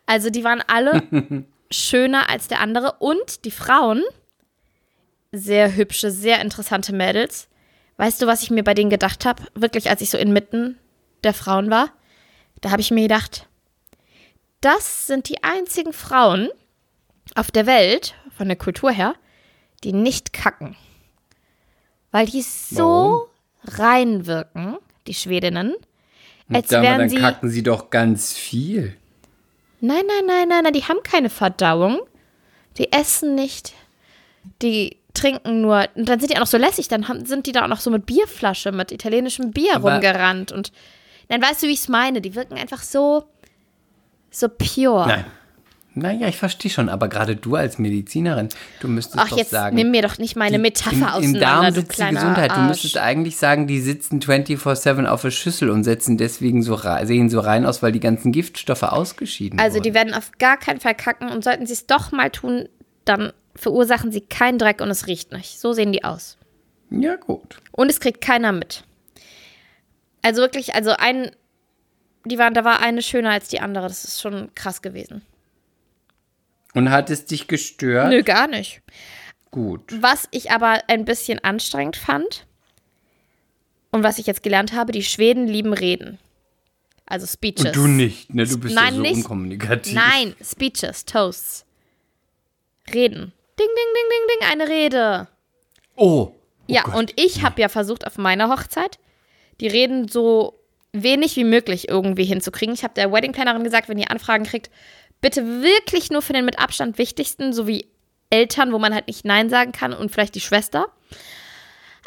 Also 0.06 0.30
die 0.30 0.44
waren 0.44 0.64
alle 0.68 1.04
schöner 1.72 2.30
als 2.30 2.48
der 2.48 2.60
andere 2.60 2.94
und 3.00 3.46
die 3.46 3.52
Frauen, 3.52 4.04
sehr 5.32 5.76
hübsche, 5.76 6.12
sehr 6.12 6.42
interessante 6.42 6.94
Mädels. 6.94 7.48
Weißt 7.98 8.22
du, 8.22 8.28
was 8.28 8.44
ich 8.44 8.50
mir 8.50 8.64
bei 8.64 8.74
denen 8.74 8.90
gedacht 8.90 9.26
habe? 9.26 9.44
Wirklich, 9.54 9.90
als 9.90 10.02
ich 10.02 10.10
so 10.10 10.18
inmitten 10.18 10.78
der 11.24 11.34
Frauen 11.34 11.70
war? 11.70 11.92
Da 12.62 12.72
habe 12.72 12.82
ich 12.82 12.92
mir 12.92 13.04
gedacht, 13.04 13.48
das 14.62 15.08
sind 15.08 15.30
die 15.30 15.44
einzigen 15.44 15.94
Frauen 15.94 16.50
auf 17.36 17.52
der 17.52 17.66
Welt, 17.66 18.16
von 18.36 18.48
der 18.48 18.58
Kultur 18.58 18.92
her, 18.92 19.16
die 19.84 19.94
nicht 19.94 20.34
kacken. 20.34 20.76
Weil 22.12 22.26
die 22.26 22.42
so 22.42 23.30
rein 23.64 24.26
wirken, 24.26 24.78
die 25.08 25.14
Schwedinnen, 25.14 25.76
als 26.52 26.72
wären 26.72 27.00
dann 27.00 27.10
sie. 27.10 27.18
kacken 27.18 27.50
sie 27.50 27.64
doch 27.64 27.90
ganz 27.90 28.34
viel. 28.34 28.98
Nein, 29.82 30.04
nein, 30.08 30.26
nein, 30.26 30.48
nein, 30.50 30.64
nein, 30.64 30.74
die 30.74 30.84
haben 30.84 31.02
keine 31.04 31.30
Verdauung. 31.30 32.00
Die 32.78 32.92
essen 32.92 33.36
nicht. 33.36 33.74
Die 34.62 34.98
trinken 35.14 35.62
nur. 35.62 35.86
Und 35.96 36.08
dann 36.08 36.20
sind 36.20 36.32
die 36.32 36.36
auch 36.36 36.42
noch 36.42 36.48
so 36.48 36.58
lässig. 36.58 36.88
Dann 36.88 37.08
haben, 37.08 37.26
sind 37.26 37.46
die 37.46 37.52
da 37.52 37.64
auch 37.64 37.68
noch 37.68 37.80
so 37.80 37.90
mit 37.90 38.06
Bierflasche, 38.06 38.72
mit 38.72 38.92
italienischem 38.92 39.52
Bier 39.52 39.76
Aber- 39.76 39.94
rumgerannt. 39.94 40.52
Und 40.52 40.72
dann 41.28 41.42
weißt 41.42 41.64
du, 41.64 41.68
wie 41.68 41.74
ich 41.74 41.80
es 41.80 41.88
meine. 41.90 42.22
Die 42.22 42.36
wirken 42.36 42.56
einfach 42.58 42.82
so. 42.84 43.26
so 44.32 44.48
pure. 44.50 45.08
Nein. 45.08 45.26
Naja, 46.00 46.28
ich 46.28 46.38
verstehe 46.38 46.72
schon, 46.72 46.90
aber 46.90 47.08
gerade 47.08 47.36
du 47.36 47.56
als 47.56 47.78
Medizinerin, 47.78 48.50
du 48.80 48.88
müsstest 48.88 49.20
Ach, 49.20 49.30
doch 49.30 49.38
jetzt 49.38 49.52
sagen. 49.52 49.76
nimm 49.76 49.92
mir 49.92 50.02
doch 50.02 50.18
nicht 50.18 50.36
meine 50.36 50.58
die- 50.58 50.62
Metapher 50.62 50.96
im, 50.96 51.02
Im 51.02 51.08
auseinander, 51.08 51.40
Darm 51.40 51.66
du 51.66 51.72
sitzt 51.74 51.92
die 51.92 51.96
kleiner 51.96 52.20
Gesundheit. 52.20 52.52
Du 52.52 52.56
Arsch. 52.56 52.68
müsstest 52.70 52.98
eigentlich 52.98 53.38
sagen, 53.38 53.68
die 53.68 53.80
sitzen 53.80 54.20
24-7 54.22 55.06
auf 55.06 55.22
der 55.22 55.32
Schüssel 55.32 55.70
und 55.70 55.84
setzen 55.84 56.18
deswegen 56.18 56.64
so 56.64 56.78
sehen 57.04 57.30
so 57.30 57.40
rein 57.40 57.66
aus, 57.66 57.84
weil 57.84 57.92
die 57.92 58.00
ganzen 58.00 58.32
Giftstoffe 58.32 58.84
ausgeschieden 58.84 59.60
Also 59.60 59.76
wurden. 59.76 59.84
die 59.84 59.94
werden 59.94 60.14
auf 60.14 60.32
gar 60.40 60.58
keinen 60.58 60.80
Fall 60.80 60.96
kacken 60.96 61.30
und 61.30 61.44
sollten 61.44 61.66
sie 61.66 61.74
es 61.74 61.86
doch 61.86 62.12
mal 62.12 62.30
tun, 62.32 62.68
dann 63.06 63.32
verursachen 63.56 64.12
sie 64.12 64.22
keinen 64.22 64.58
Dreck 64.58 64.82
und 64.82 64.90
es 64.90 65.08
riecht 65.08 65.32
nicht. 65.34 65.60
So 65.60 65.74
sehen 65.74 65.92
die 65.92 66.04
aus. 66.04 66.38
Ja, 66.92 67.16
gut. 67.18 67.58
Und 67.72 67.90
es 67.92 68.00
kriegt 68.00 68.22
keiner 68.22 68.52
mit. 68.52 68.84
Also 70.22 70.42
wirklich, 70.42 70.76
also 70.76 70.92
ein, 70.98 71.32
die 72.26 72.38
waren, 72.38 72.54
da 72.54 72.64
war 72.66 72.82
eine 72.82 73.02
schöner 73.02 73.32
als 73.32 73.48
die 73.48 73.60
andere. 73.60 73.88
Das 73.88 74.04
ist 74.04 74.22
schon 74.22 74.50
krass 74.56 74.82
gewesen. 74.82 75.22
Und 76.74 76.92
hat 76.92 77.10
es 77.10 77.26
dich 77.26 77.48
gestört? 77.48 78.10
Nö, 78.10 78.24
gar 78.24 78.48
nicht. 78.48 78.82
Gut. 79.52 79.82
Was 80.02 80.28
ich 80.32 80.52
aber 80.52 80.84
ein 80.88 81.06
bisschen 81.06 81.44
anstrengend 81.44 81.98
fand 81.98 82.46
und 83.92 84.04
was 84.04 84.20
ich 84.20 84.28
jetzt 84.28 84.44
gelernt 84.44 84.74
habe, 84.74 84.92
die 84.92 85.04
Schweden 85.04 85.48
lieben 85.48 85.74
Reden. 85.74 86.20
Also 87.08 87.26
Speeches. 87.26 87.66
Und 87.66 87.76
du 87.76 87.88
nicht, 87.88 88.34
ne? 88.34 88.46
Du 88.46 88.60
bist 88.60 88.76
Nein, 88.76 88.90
ja 88.90 88.94
so 88.94 89.02
nicht. 89.02 89.16
unkommunikativ. 89.16 89.96
Nein, 89.96 90.36
Speeches, 90.44 91.06
Toasts. 91.06 91.66
Reden. 92.94 93.34
Ding, 93.60 93.68
ding, 93.68 93.94
ding, 93.96 94.10
ding, 94.10 94.40
ding, 94.40 94.48
eine 94.52 94.70
Rede. 94.70 95.28
Oh. 95.96 96.32
ja, 96.68 96.86
und 96.94 97.14
ich 97.20 97.44
habe 97.44 97.60
ja 97.60 97.68
versucht 97.68 98.08
auf 98.08 98.18
meiner 98.18 98.48
Hochzeit, 98.50 99.00
die 99.60 99.68
Reden 99.68 100.08
so 100.08 100.60
wenig 100.94 101.36
wie 101.36 101.44
möglich 101.44 101.90
irgendwie 101.90 102.24
hinzukriegen. 102.24 102.74
Ich 102.74 102.84
habe 102.84 102.94
der 102.94 103.12
Weddingplanerin 103.12 103.64
gesagt, 103.64 103.90
wenn 103.90 103.98
ihr 103.98 104.12
Anfragen 104.12 104.46
kriegt, 104.46 104.70
bitte 105.22 105.46
wirklich 105.62 106.10
nur 106.12 106.22
für 106.22 106.34
den 106.34 106.46
mit 106.46 106.60
Abstand 106.60 106.98
wichtigsten, 106.98 107.54
sowie 107.54 107.88
Eltern, 108.30 108.72
wo 108.72 108.80
man 108.80 108.94
halt 108.94 109.08
nicht 109.08 109.26
Nein 109.26 109.50
sagen 109.50 109.72
kann 109.72 109.94
und 109.94 110.12
vielleicht 110.12 110.36
die 110.36 110.42
Schwester. 110.42 110.88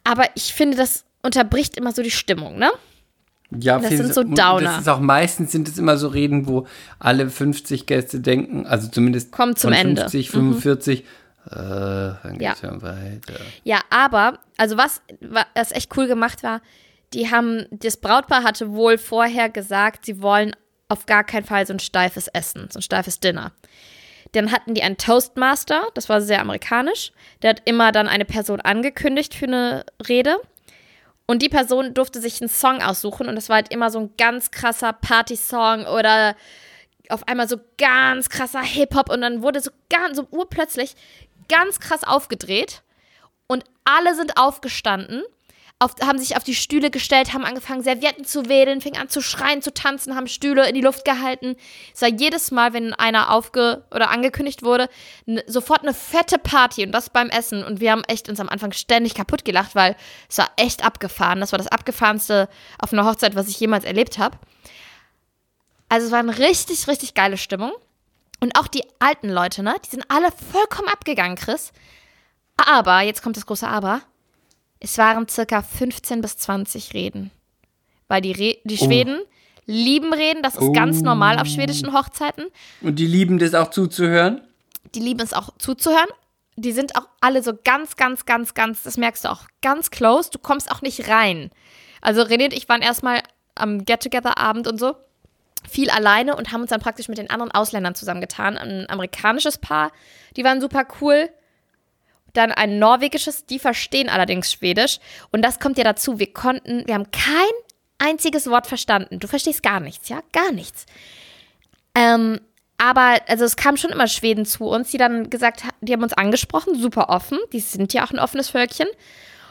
Aber 0.05 0.25
ich 0.35 0.55
finde, 0.55 0.77
das 0.77 1.05
unterbricht 1.22 1.77
immer 1.77 1.92
so 1.92 2.03
die 2.03 2.11
Stimmung, 2.11 2.59
ne? 2.59 2.70
Ja, 3.61 3.79
Das 3.79 3.90
sind 3.90 4.14
so 4.14 4.22
Downer. 4.22 4.61
Das 4.62 4.79
ist 4.81 4.88
auch 4.88 5.01
meistens 5.01 5.53
sind 5.53 5.68
es 5.68 5.77
immer 5.79 5.98
so 5.98 6.09
Reden, 6.09 6.46
wo 6.46 6.66
alle 6.98 7.29
50 7.29 7.87
Gäste 7.87 8.20
denken, 8.20 8.66
also 8.66 8.88
zumindest 8.88 9.31
Kommt 9.31 9.59
zum 9.59 9.72
von 9.72 9.79
Ende. 9.79 10.01
50, 10.03 10.31
45, 10.31 11.01
äh, 11.01 11.05
dann 11.51 12.38
Ja. 12.40 12.51
geht's 12.51 12.62
ja 12.62 12.81
weiter. 12.81 13.35
Ja, 13.64 13.81
aber, 13.90 14.38
also 14.57 14.77
was, 14.79 15.03
was 15.20 15.72
echt 15.72 15.94
cool 15.96 16.07
gemacht 16.07 16.42
war, 16.42 16.62
die 17.12 17.31
haben, 17.31 17.66
das 17.70 17.98
Brautpaar 17.98 18.42
hatte 18.42 18.72
wohl 18.72 18.96
vorher 18.96 19.51
gesagt, 19.51 20.07
sie 20.07 20.22
wollen 20.22 20.57
auf 20.92 21.07
gar 21.07 21.24
keinen 21.24 21.44
Fall 21.44 21.66
so 21.66 21.72
ein 21.72 21.81
steifes 21.81 22.28
Essen, 22.28 22.68
so 22.70 22.78
ein 22.78 22.83
steifes 22.83 23.20
Dinner. 23.20 23.52
Dann 24.33 24.52
hatten 24.52 24.74
die 24.74 24.83
einen 24.83 24.96
Toastmaster, 24.96 25.88
das 25.94 26.09
war 26.09 26.20
sehr 26.20 26.40
amerikanisch. 26.40 27.12
Der 27.42 27.50
hat 27.50 27.62
immer 27.64 27.92
dann 27.92 28.09
eine 28.09 28.24
Person 28.24 28.61
angekündigt 28.61 29.35
für 29.35 29.46
eine 29.46 29.85
Rede. 30.09 30.37
Und 31.26 31.42
die 31.42 31.48
Person 31.48 31.94
durfte 31.94 32.20
sich 32.20 32.40
einen 32.40 32.48
Song 32.48 32.83
aussuchen 32.83 33.28
und 33.28 33.37
das 33.37 33.48
war 33.48 33.57
halt 33.57 33.72
immer 33.72 33.90
so 33.90 34.00
ein 34.00 34.11
ganz 34.18 34.50
krasser 34.50 34.92
Party-Song 34.92 35.87
oder 35.87 36.35
auf 37.09 37.26
einmal 37.28 37.48
so 37.48 37.59
ganz 37.78 38.28
krasser 38.28 38.62
Hip-Hop 38.62 39.11
und 39.11 39.20
dann 39.20 39.42
wurde 39.42 39.61
so 39.61 39.70
ganz, 39.88 40.16
so 40.16 40.26
urplötzlich 40.31 40.94
ganz 41.48 41.78
krass 41.78 42.05
aufgedreht 42.05 42.83
und 43.46 43.64
alle 43.85 44.14
sind 44.14 44.37
aufgestanden, 44.37 45.22
auf, 45.83 45.95
haben 46.01 46.18
sich 46.18 46.37
auf 46.37 46.45
die 46.45 46.55
Stühle 46.55 46.90
gestellt, 46.90 47.33
haben 47.33 47.45
angefangen, 47.45 47.83
Servietten 47.83 48.25
zu 48.25 48.49
wedeln, 48.49 48.81
fingen 48.81 49.01
an 49.01 49.09
zu 49.09 49.21
schreien, 49.21 49.62
zu 49.62 49.75
tanzen, 49.75 50.14
haben 50.14 50.29
Stühle 50.29 50.68
in 50.68 50.75
die 50.75 50.81
Luft 50.81 51.05
gehalten. 51.05 51.57
Es 51.92 52.03
war 52.03 52.09
jedes 52.09 52.51
Mal, 52.53 52.73
wenn 52.73 52.95
einer 52.95 53.31
aufge- 53.31 53.83
oder 53.90 54.11
angekündigt 54.11 54.62
wurde, 54.62 54.88
sofort 55.47 55.83
eine 55.83 55.95
fette 55.95 56.38
Party 56.38 56.85
und 56.87 56.92
das 56.92 57.11
beim 57.11 57.31
Essen. 57.31 57.64
Und 57.64 57.81
wir 57.81 57.90
haben 57.90 58.05
echt 58.05 58.29
uns 58.29 58.38
am 58.38 58.49
Anfang 58.49 58.73
ständig 58.73 59.14
kaputt 59.14 59.45
gelacht, 59.45 59.75
weil 59.75 59.97
es 60.29 60.38
war 60.38 60.51
echt 60.57 60.85
abgefahren. 60.85 61.40
Das 61.40 61.53
war 61.53 61.59
das 61.59 61.68
abgefahrenste 61.68 62.49
auf 62.79 62.92
einer 62.92 63.05
Hochzeit, 63.05 63.35
was 63.35 63.49
ich 63.49 63.59
jemals 63.59 63.85
erlebt 63.85 64.18
habe. 64.18 64.38
Also 65.88 66.07
es 66.07 66.12
war 66.12 66.21
eine 66.21 66.38
richtig, 66.38 66.87
richtig 66.87 67.14
geile 67.14 67.37
Stimmung. 67.37 67.73
Und 68.40 68.59
auch 68.59 68.66
die 68.66 68.85
alten 68.99 69.29
Leute, 69.29 69.62
ne? 69.62 69.75
Die 69.85 69.90
sind 69.90 70.05
alle 70.09 70.29
vollkommen 70.53 70.88
abgegangen, 70.88 71.37
Chris. 71.37 71.73
Aber, 72.57 73.01
jetzt 73.01 73.23
kommt 73.23 73.37
das 73.37 73.47
große 73.47 73.68
Aber. 73.68 74.03
Es 74.85 74.99
waren 74.99 75.29
circa 75.29 75.62
15 75.62 76.21
bis 76.21 76.37
20 76.38 76.92
Reden. 76.92 77.31
Weil 78.09 78.21
die, 78.21 78.33
Re 78.33 78.57
die 78.64 78.77
Schweden 78.77 79.21
lieben 79.64 80.12
Reden, 80.12 80.42
das 80.42 80.57
ist 80.57 80.75
ganz 80.75 81.03
normal 81.03 81.38
auf 81.38 81.47
schwedischen 81.47 81.92
Hochzeiten. 81.92 82.47
Und 82.81 82.97
die 82.97 83.07
lieben 83.07 83.38
das 83.38 83.55
auch 83.55 83.71
zuzuhören? 83.71 84.40
Die 84.97 84.99
lieben 84.99 85.21
es 85.21 85.35
auch 85.35 85.51
zuzuhören. 85.59 86.09
Die 86.57 86.73
sind 86.73 86.97
auch 86.97 87.07
alle 87.21 87.45
so 87.45 87.53
ganz, 87.64 87.95
ganz, 87.97 88.27
ganz, 88.27 88.55
ganz, 88.55 88.83
das 88.83 88.97
merkst 88.97 89.25
du 89.25 89.31
auch, 89.31 89.45
ganz 89.62 89.92
close. 89.92 90.31
Du 90.31 90.40
kommst 90.40 90.68
auch 90.71 90.83
nicht 90.83 91.09
rein. 91.09 91.51
Also 92.01 92.23
René 92.23 92.47
und 92.47 92.53
ich 92.53 92.68
waren 92.68 92.83
erstmal 92.83 93.23
am 93.55 93.85
Get-Together-Abend 93.85 94.66
und 94.66 94.81
so 94.81 94.97
viel 95.71 95.90
alleine 95.90 96.35
und 96.35 96.51
haben 96.51 96.62
uns 96.62 96.71
dann 96.71 96.81
praktisch 96.81 97.07
mit 97.07 97.18
den 97.18 97.31
anderen 97.31 97.53
Ausländern 97.53 97.95
zusammengetan. 97.95 98.59
Ein 98.59 98.90
amerikanisches 98.90 99.59
Paar, 99.59 99.92
die 100.37 100.42
waren 100.42 100.61
super 100.61 100.85
cool. 101.01 101.31
Dann 102.33 102.53
ein 102.53 102.79
norwegisches, 102.79 103.47
die 103.47 103.59
verstehen 103.59 104.09
allerdings 104.09 104.53
Schwedisch. 104.53 104.99
Und 105.31 105.42
das 105.42 105.61
kommt 105.61 105.79
ja 105.79 105.85
dazu, 105.85 106.18
wir 106.18 106.33
konnten, 106.33 106.87
wir 106.87 106.95
haben 106.95 107.11
kein 107.11 107.53
einziges 107.99 108.49
Wort 108.49 108.66
verstanden. 108.66 109.21
Du 109.21 109.29
verstehst 109.29 109.62
gar 109.62 109.81
nichts, 109.81 110.09
ja? 110.09 110.23
Gar 110.33 110.53
nichts. 110.53 110.87
Ähm, 111.95 112.40
aber, 112.79 113.21
also 113.29 113.45
es 113.45 113.57
kamen 113.57 113.77
schon 113.77 113.90
immer 113.90 114.09
Schweden 114.09 114.45
zu 114.45 114.64
uns, 114.64 114.90
die 114.90 114.99
dann 114.99 115.31
gesagt 115.31 115.62
haben, 115.62 115.77
die 115.83 115.92
haben 115.92 116.03
uns 116.03 116.14
angesprochen, 116.14 116.75
super 116.75 117.11
offen. 117.11 117.38
Die 117.53 117.61
sind 117.61 117.92
ja 117.92 118.05
auch 118.05 118.11
ein 118.11 118.18
offenes 118.18 118.49
Völkchen. 118.49 118.88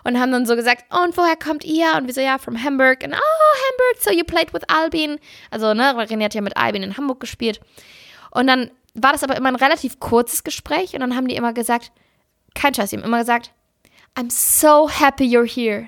Und 0.03 0.19
haben 0.19 0.31
dann 0.31 0.47
so 0.47 0.55
gesagt, 0.55 0.83
oh, 0.91 1.03
und 1.03 1.15
woher 1.15 1.35
kommt 1.35 1.63
ihr? 1.63 1.93
Und 1.95 2.07
wir 2.07 2.13
so, 2.13 2.21
ja, 2.21 2.39
from 2.39 2.61
Hamburg. 2.61 3.03
Und, 3.03 3.13
oh, 3.13 3.15
Hamburg, 3.15 4.03
so 4.03 4.11
you 4.11 4.23
played 4.23 4.51
with 4.53 4.63
Albin. 4.67 5.19
Also, 5.51 5.73
ne, 5.73 5.93
René 5.95 6.25
hat 6.25 6.33
ja 6.33 6.41
mit 6.41 6.57
Albin 6.57 6.83
in 6.83 6.97
Hamburg 6.97 7.19
gespielt. 7.19 7.61
Und 8.31 8.47
dann 8.47 8.71
war 8.95 9.11
das 9.11 9.23
aber 9.23 9.37
immer 9.37 9.49
ein 9.49 9.55
relativ 9.55 9.99
kurzes 9.99 10.43
Gespräch. 10.43 10.93
Und 10.93 10.99
dann 11.01 11.15
haben 11.15 11.27
die 11.27 11.35
immer 11.35 11.53
gesagt, 11.53 11.91
kein 12.55 12.73
Scheiß, 12.73 12.93
haben 12.93 13.03
immer 13.03 13.19
gesagt, 13.19 13.51
I'm 14.15 14.29
so 14.31 14.89
happy 14.89 15.23
you're 15.23 15.47
here. 15.47 15.87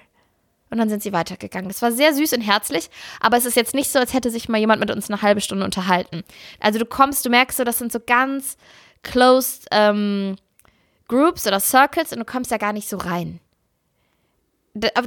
Und 0.69 0.79
dann 0.79 0.89
sind 0.89 1.03
sie 1.03 1.13
weitergegangen. 1.13 1.67
Das 1.67 1.83
war 1.83 1.91
sehr 1.91 2.13
süß 2.15 2.33
und 2.33 2.41
herzlich, 2.41 2.89
aber 3.19 3.37
es 3.37 3.45
ist 3.45 3.55
jetzt 3.55 3.75
nicht 3.75 3.91
so, 3.91 3.99
als 3.99 4.13
hätte 4.13 4.31
sich 4.31 4.49
mal 4.49 4.57
jemand 4.57 4.79
mit 4.79 4.89
uns 4.89 5.07
eine 5.07 5.21
halbe 5.21 5.39
Stunde 5.39 5.65
unterhalten. 5.65 6.23
Also 6.59 6.79
du 6.79 6.85
kommst, 6.85 7.25
du 7.25 7.29
merkst 7.29 7.57
so, 7.57 7.63
das 7.63 7.77
sind 7.77 7.91
so 7.91 7.99
ganz 7.99 8.57
closed 9.03 9.67
ähm, 9.71 10.35
Groups 11.07 11.45
oder 11.45 11.59
Circles 11.59 12.11
und 12.11 12.19
du 12.19 12.25
kommst 12.25 12.51
da 12.51 12.57
gar 12.57 12.73
nicht 12.73 12.89
so 12.89 12.97
rein. 12.97 13.39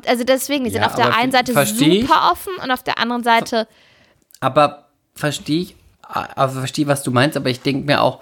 Also 0.06 0.22
deswegen, 0.22 0.62
die 0.62 0.70
sind 0.70 0.82
Ja, 0.82 0.86
auf 0.86 0.94
der 0.94 1.16
einen 1.16 1.32
Seite 1.32 1.52
super 1.66 2.30
offen 2.30 2.52
und 2.62 2.70
auf 2.70 2.84
der 2.84 2.98
anderen 2.98 3.24
Seite, 3.24 3.66
Aber 4.38 4.90
verstehe 5.16 5.62
ich, 5.62 5.76
also 6.02 6.60
verstehe, 6.60 6.86
was 6.86 7.02
du 7.02 7.10
meinst, 7.10 7.36
aber 7.36 7.50
ich 7.50 7.60
denke 7.60 7.84
mir 7.84 8.02
auch, 8.02 8.20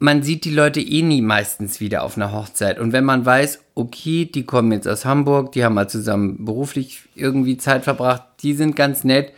man 0.00 0.22
sieht 0.22 0.44
die 0.44 0.50
Leute 0.50 0.80
eh 0.80 1.02
nie 1.02 1.20
meistens 1.22 1.78
wieder 1.78 2.02
auf 2.02 2.16
einer 2.16 2.32
Hochzeit. 2.32 2.78
Und 2.80 2.92
wenn 2.92 3.04
man 3.04 3.24
weiß, 3.24 3.60
okay, 3.74 4.24
die 4.24 4.44
kommen 4.44 4.72
jetzt 4.72 4.88
aus 4.88 5.04
Hamburg, 5.04 5.52
die 5.52 5.64
haben 5.64 5.74
mal 5.74 5.88
zusammen 5.88 6.44
beruflich 6.44 7.02
irgendwie 7.14 7.56
Zeit 7.58 7.84
verbracht, 7.84 8.22
die 8.42 8.54
sind 8.54 8.74
ganz 8.74 9.04
nett, 9.04 9.32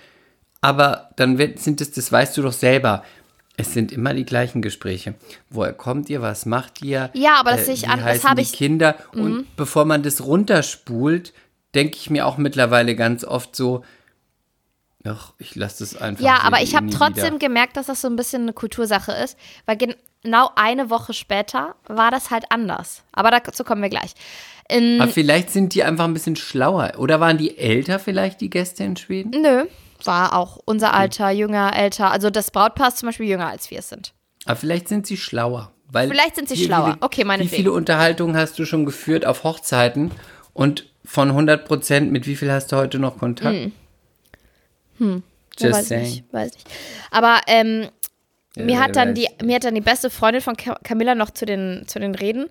aber 0.61 1.11
dann 1.17 1.37
wird, 1.39 1.59
sind 1.59 1.81
es, 1.81 1.91
das 1.91 2.11
weißt 2.11 2.37
du 2.37 2.43
doch 2.43 2.53
selber. 2.53 3.03
Es 3.57 3.75
sind 3.75 3.93
immer 3.93 4.15
die 4.15 4.25
gleichen 4.25 4.63
Gespräche. 4.63 5.15
Woher 5.51 5.73
kommt 5.75 6.09
ihr? 6.09 6.23
Was 6.23 6.47
macht 6.47 6.83
ihr? 6.83 7.11
Ja, 7.13 7.35
aber 7.41 7.51
das 7.53 7.67
sehe 7.67 7.75
ich 7.75 7.89
an- 7.89 8.01
das 8.03 8.25
habe 8.25 8.41
ich- 8.41 8.53
Mhm. 8.53 8.57
Kinder. 8.57 8.95
Und 9.13 9.57
bevor 9.57 9.85
man 9.85 10.03
das 10.03 10.25
runterspult, 10.25 11.33
denke 11.75 11.97
ich 11.97 12.09
mir 12.09 12.27
auch 12.27 12.39
mittlerweile 12.39 12.95
ganz 12.97 13.25
oft 13.25 13.55
so, 13.57 13.85
ach, 15.05 15.33
ich 15.39 15.55
lasse 15.55 15.81
das 15.85 15.97
einfach. 16.01 16.25
Ja, 16.25 16.41
aber 16.43 16.63
ich 16.63 16.75
habe 16.75 16.91
trotzdem 16.91 17.25
wieder. 17.35 17.39
gemerkt, 17.39 17.77
dass 17.77 17.87
das 17.87 18.01
so 18.01 18.09
ein 18.09 18.17
bisschen 18.17 18.43
eine 18.43 18.53
Kultursache 18.53 19.13
ist, 19.13 19.37
weil 19.67 19.77
genau 19.77 20.51
eine 20.57 20.91
Woche 20.91 21.13
später 21.13 21.75
war 21.87 22.11
das 22.11 22.31
halt 22.31 22.45
anders. 22.51 23.03
Aber 23.13 23.31
dazu 23.31 23.65
kommen 23.65 23.83
wir 23.83 23.89
gleich. 23.89 24.13
In, 24.69 25.01
Aber 25.01 25.11
vielleicht 25.11 25.51
sind 25.51 25.75
die 25.75 25.83
einfach 25.83 26.05
ein 26.05 26.15
bisschen 26.15 26.37
schlauer. 26.37 26.93
Oder 26.99 27.21
waren 27.21 27.37
die 27.39 27.59
älter 27.59 27.99
vielleicht, 27.99 28.41
die 28.41 28.49
Gäste 28.51 28.85
in 28.85 28.97
Schweden? 28.97 29.43
nö, 29.43 29.65
war 30.05 30.35
auch 30.35 30.59
unser 30.65 30.95
Alter, 30.95 31.31
jünger, 31.31 31.77
älter. 31.77 32.11
Also 32.11 32.31
das 32.31 32.51
Brautpaar 32.51 32.89
ist 32.89 32.99
zum 32.99 33.09
Beispiel 33.09 33.27
jünger 33.29 33.49
als 33.49 33.71
wir 33.71 33.81
es 33.81 33.89
sind. 33.89 34.13
Aber 34.47 34.57
vielleicht 34.57 34.89
sind 34.89 35.07
sie 35.07 35.17
schlauer. 35.17 35.73
Weil 35.91 36.09
Vielleicht 36.09 36.37
sind 36.37 36.49
sie 36.49 36.57
wie 36.57 36.65
schlauer. 36.65 36.97
Okay, 37.01 37.21
Wie 37.21 37.25
meinetwegen. 37.27 37.55
viele 37.55 37.73
Unterhaltungen 37.73 38.35
hast 38.35 38.59
du 38.59 38.65
schon 38.65 38.87
geführt 38.87 39.27
auf 39.27 39.45
Hochzeiten? 39.45 40.11
Und 40.55 40.87
von 41.05 41.29
100 41.29 41.67
Prozent, 41.67 42.11
mit 42.13 42.27
wie 42.27 42.35
viel 42.35 42.51
hast 42.51 42.73
du 42.73 42.77
heute 42.77 42.99
noch 42.99 43.19
Kontakt? 43.19 43.73
Hm. 44.99 45.23
Just 45.59 45.75
weiß 45.75 45.89
saying. 45.89 46.03
nicht, 46.03 46.33
weiß 46.33 46.53
nicht. 46.55 46.67
Aber 47.11 47.41
ähm, 47.47 47.89
mir, 48.57 48.75
Ja, 48.75 48.81
hat 48.81 48.97
dann 48.97 49.15
die, 49.15 49.29
mir 49.43 49.57
hat 49.57 49.65
dann 49.65 49.75
die 49.75 49.81
beste 49.81 50.11
Freundin 50.11 50.43
von 50.43 50.57
Ca- 50.57 50.79
Camilla 50.83 51.15
noch 51.15 51.31
zu 51.31 51.45
den, 51.47 51.85
zu 51.87 51.99
den 51.99 52.15
Reden 52.15 52.49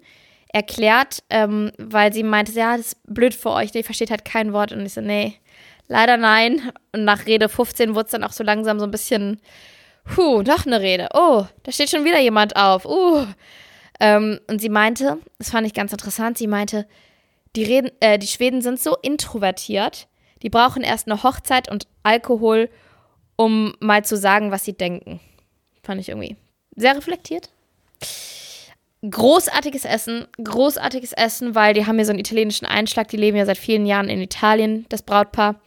erklärt, 0.53 1.23
ähm, 1.29 1.71
weil 1.77 2.11
sie 2.13 2.23
meinte, 2.23 2.51
ja, 2.51 2.75
das 2.77 2.87
ist 2.87 2.97
blöd 3.07 3.33
für 3.33 3.51
euch, 3.51 3.71
die 3.71 3.83
versteht 3.83 4.11
halt 4.11 4.25
kein 4.25 4.53
Wort. 4.53 4.71
Und 4.71 4.85
ich 4.85 4.93
so, 4.93 5.01
nee, 5.01 5.35
leider 5.87 6.17
nein. 6.17 6.71
Und 6.91 7.05
nach 7.05 7.25
Rede 7.25 7.47
15 7.49 7.95
wurde 7.95 8.05
es 8.05 8.11
dann 8.11 8.23
auch 8.23 8.33
so 8.33 8.43
langsam 8.43 8.77
so 8.79 8.85
ein 8.85 8.91
bisschen, 8.91 9.39
huh, 10.17 10.41
noch 10.41 10.65
eine 10.65 10.81
Rede. 10.81 11.09
Oh, 11.13 11.45
da 11.63 11.71
steht 11.71 11.89
schon 11.89 12.03
wieder 12.05 12.19
jemand 12.19 12.55
auf. 12.55 12.85
Uh. 12.85 13.25
Ähm, 13.99 14.39
und 14.47 14.59
sie 14.59 14.69
meinte, 14.69 15.19
das 15.37 15.51
fand 15.51 15.65
ich 15.67 15.73
ganz 15.73 15.91
interessant, 15.91 16.37
sie 16.37 16.47
meinte, 16.47 16.87
die, 17.55 17.63
Reden, 17.63 17.91
äh, 17.99 18.17
die 18.17 18.27
Schweden 18.27 18.61
sind 18.61 18.79
so 18.79 18.97
introvertiert, 19.01 20.07
die 20.43 20.49
brauchen 20.49 20.83
erst 20.83 21.07
eine 21.07 21.23
Hochzeit 21.23 21.69
und 21.69 21.87
Alkohol, 22.03 22.69
um 23.35 23.73
mal 23.79 24.03
zu 24.05 24.17
sagen, 24.17 24.51
was 24.51 24.65
sie 24.65 24.73
denken. 24.73 25.19
Fand 25.83 25.99
ich 25.99 26.09
irgendwie 26.09 26.35
sehr 26.75 26.95
reflektiert. 26.95 27.49
Großartiges 29.09 29.83
Essen, 29.83 30.27
großartiges 30.43 31.13
Essen, 31.13 31.55
weil 31.55 31.73
die 31.73 31.87
haben 31.87 31.97
ja 31.97 32.05
so 32.05 32.11
einen 32.11 32.19
italienischen 32.19 32.65
Einschlag, 32.65 33.07
die 33.07 33.17
leben 33.17 33.37
ja 33.37 33.45
seit 33.45 33.57
vielen 33.57 33.85
Jahren 33.85 34.09
in 34.09 34.21
Italien, 34.21 34.85
das 34.89 35.01
Brautpaar. 35.01 35.59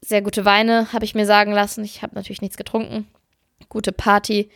Sehr 0.00 0.22
gute 0.22 0.44
Weine, 0.44 0.92
habe 0.92 1.04
ich 1.04 1.14
mir 1.14 1.26
sagen 1.26 1.52
lassen. 1.52 1.84
Ich 1.84 2.02
habe 2.02 2.14
natürlich 2.14 2.40
nichts 2.40 2.56
getrunken. 2.56 3.06
Gute 3.68 3.92
Party. 3.92 4.50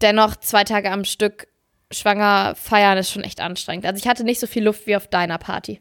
Dennoch 0.00 0.36
zwei 0.36 0.64
Tage 0.64 0.90
am 0.90 1.04
Stück 1.04 1.48
schwanger 1.92 2.54
feiern 2.54 2.98
ist 2.98 3.10
schon 3.10 3.24
echt 3.24 3.40
anstrengend. 3.40 3.86
Also 3.86 3.98
ich 3.98 4.08
hatte 4.08 4.24
nicht 4.24 4.40
so 4.40 4.46
viel 4.46 4.64
Luft 4.64 4.86
wie 4.86 4.96
auf 4.96 5.08
deiner 5.08 5.38
Party. 5.38 5.80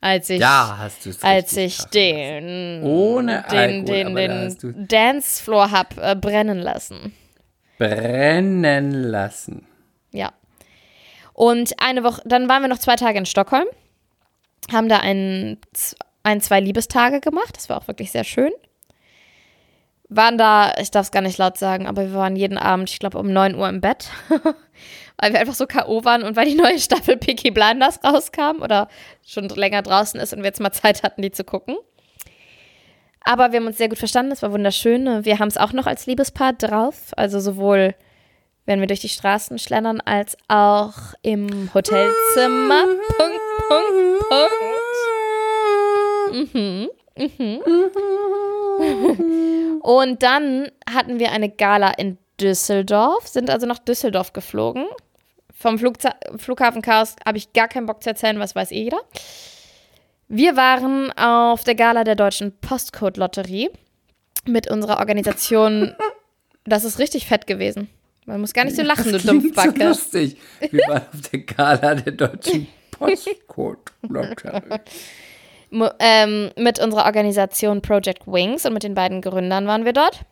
Als 0.00 0.30
ich, 0.30 0.40
Ja, 0.40 0.88
als 1.22 1.56
ich 1.56 1.78
den, 1.86 2.84
Ohne 2.84 3.44
den, 3.50 3.88
Alkohol, 3.88 4.14
den, 4.14 4.58
den 4.58 4.88
Dancefloor 4.88 5.72
hab 5.72 5.98
äh, 5.98 6.14
brennen 6.14 6.58
lassen. 6.58 7.14
Brennen 7.78 8.92
lassen. 8.92 9.66
Ja. 10.12 10.32
Und 11.32 11.74
eine 11.82 12.04
Woche, 12.04 12.22
dann 12.24 12.48
waren 12.48 12.62
wir 12.62 12.68
noch 12.68 12.78
zwei 12.78 12.96
Tage 12.96 13.18
in 13.18 13.26
Stockholm, 13.26 13.66
haben 14.72 14.88
da 14.88 14.98
ein, 14.98 15.58
ein 16.22 16.40
zwei 16.40 16.60
Liebestage 16.60 17.20
gemacht. 17.20 17.56
Das 17.56 17.68
war 17.68 17.78
auch 17.78 17.88
wirklich 17.88 18.12
sehr 18.12 18.24
schön. 18.24 18.52
Waren 20.08 20.38
da, 20.38 20.74
ich 20.80 20.90
darf 20.90 21.06
es 21.06 21.12
gar 21.12 21.22
nicht 21.22 21.38
laut 21.38 21.58
sagen, 21.58 21.86
aber 21.86 22.02
wir 22.06 22.14
waren 22.14 22.36
jeden 22.36 22.56
Abend, 22.56 22.88
ich 22.90 22.98
glaube, 22.98 23.18
um 23.18 23.32
9 23.32 23.54
Uhr 23.56 23.68
im 23.68 23.80
Bett. 23.80 24.10
weil 25.20 25.32
wir 25.32 25.40
einfach 25.40 25.54
so 25.54 25.66
K.O. 25.66 26.04
waren 26.04 26.22
und 26.22 26.36
weil 26.36 26.46
die 26.46 26.54
neue 26.54 26.78
Staffel 26.78 27.16
Peaky 27.16 27.50
Blinders 27.50 28.00
rauskam 28.04 28.62
oder 28.62 28.88
schon 29.26 29.48
länger 29.48 29.82
draußen 29.82 30.18
ist 30.20 30.32
und 30.32 30.40
wir 30.40 30.46
jetzt 30.46 30.60
mal 30.60 30.72
Zeit 30.72 31.02
hatten, 31.02 31.22
die 31.22 31.32
zu 31.32 31.44
gucken. 31.44 31.76
Aber 33.24 33.52
wir 33.52 33.60
haben 33.60 33.66
uns 33.66 33.76
sehr 33.78 33.88
gut 33.88 33.98
verstanden, 33.98 34.32
es 34.32 34.42
war 34.42 34.52
wunderschön. 34.52 35.24
Wir 35.24 35.38
haben 35.38 35.48
es 35.48 35.58
auch 35.58 35.72
noch 35.72 35.86
als 35.86 36.06
Liebespaar 36.06 36.54
drauf. 36.54 37.12
Also 37.16 37.40
sowohl, 37.40 37.94
wenn 38.64 38.80
wir 38.80 38.86
durch 38.86 39.00
die 39.00 39.08
Straßen 39.08 39.58
schlendern, 39.58 40.00
als 40.00 40.36
auch 40.48 40.94
im 41.22 41.68
Hotelzimmer. 41.74 42.84
Punkt, 42.84 43.40
Punkt, 43.68 44.28
Punkt. 44.30 44.58
Mhm, 46.54 46.88
mhm. 47.16 47.60
Und 49.82 50.22
dann 50.22 50.70
hatten 50.90 51.18
wir 51.18 51.32
eine 51.32 51.50
Gala 51.50 51.90
in 51.90 52.18
Düsseldorf, 52.40 53.26
sind 53.26 53.50
also 53.50 53.66
nach 53.66 53.78
Düsseldorf 53.78 54.32
geflogen. 54.32 54.86
Vom 55.58 55.78
Flugza 55.78 56.14
Flughafen 56.36 56.82
Chaos 56.82 57.16
habe 57.26 57.36
ich 57.38 57.52
gar 57.52 57.66
keinen 57.66 57.86
Bock 57.86 58.02
zu 58.02 58.10
erzählen, 58.10 58.38
was 58.38 58.54
weiß 58.54 58.70
eh 58.70 58.84
jeder. 58.84 59.00
Wir 60.28 60.56
waren 60.56 61.10
auf 61.18 61.64
der 61.64 61.74
Gala 61.74 62.04
der 62.04 62.14
Deutschen 62.14 62.56
Postcode-Lotterie 62.60 63.70
mit 64.46 64.70
unserer 64.70 64.98
Organisation. 64.98 65.94
Das 66.64 66.84
ist 66.84 66.98
richtig 66.98 67.26
fett 67.26 67.46
gewesen. 67.46 67.88
Man 68.26 68.42
muss 68.42 68.52
gar 68.52 68.64
nicht 68.66 68.76
so 68.76 68.82
lachen, 68.82 69.10
Das 69.10 69.22
du 69.22 69.28
klingt 69.28 69.42
so 69.42 69.62
Dumpfbacke. 69.62 69.88
lustig. 69.88 70.36
Wir 70.70 70.82
waren 70.86 71.02
auf 71.14 71.30
der 71.32 71.40
Gala 71.40 71.94
der 71.94 72.12
deutschen 72.12 72.66
Postcode-Lotterie. 72.90 74.80
Ähm, 75.98 76.50
mit 76.58 76.78
unserer 76.78 77.06
Organisation 77.06 77.80
Project 77.80 78.26
Wings 78.26 78.66
und 78.66 78.74
mit 78.74 78.82
den 78.82 78.94
beiden 78.94 79.22
Gründern 79.22 79.66
waren 79.66 79.86
wir 79.86 79.94
dort. 79.94 80.26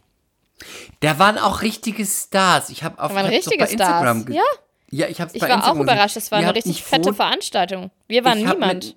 Da 1.00 1.18
waren 1.18 1.38
auch 1.38 1.62
richtige 1.62 2.04
Stars. 2.04 2.68
Ich 2.68 2.82
habe 2.82 3.02
auf 3.02 3.14
bei 3.14 3.34
Instagram 3.34 3.68
Stars. 3.68 4.24
Ja, 4.28 4.42
Ja, 4.90 5.06
ich 5.08 5.20
habe 5.20 5.30
ich 5.34 5.42
war 5.42 5.48
auch 5.48 5.54
Instagram 5.54 5.78
gesehen. 5.78 5.94
überrascht. 5.94 6.16
Es 6.16 6.30
war 6.32 6.38
eine 6.38 6.54
richtig 6.54 6.80
ein 6.80 6.84
fette 6.84 7.14
Veranstaltung. 7.14 7.90
Wir 8.08 8.24
waren 8.24 8.38
niemand. 8.38 8.74
mit- 8.74 8.96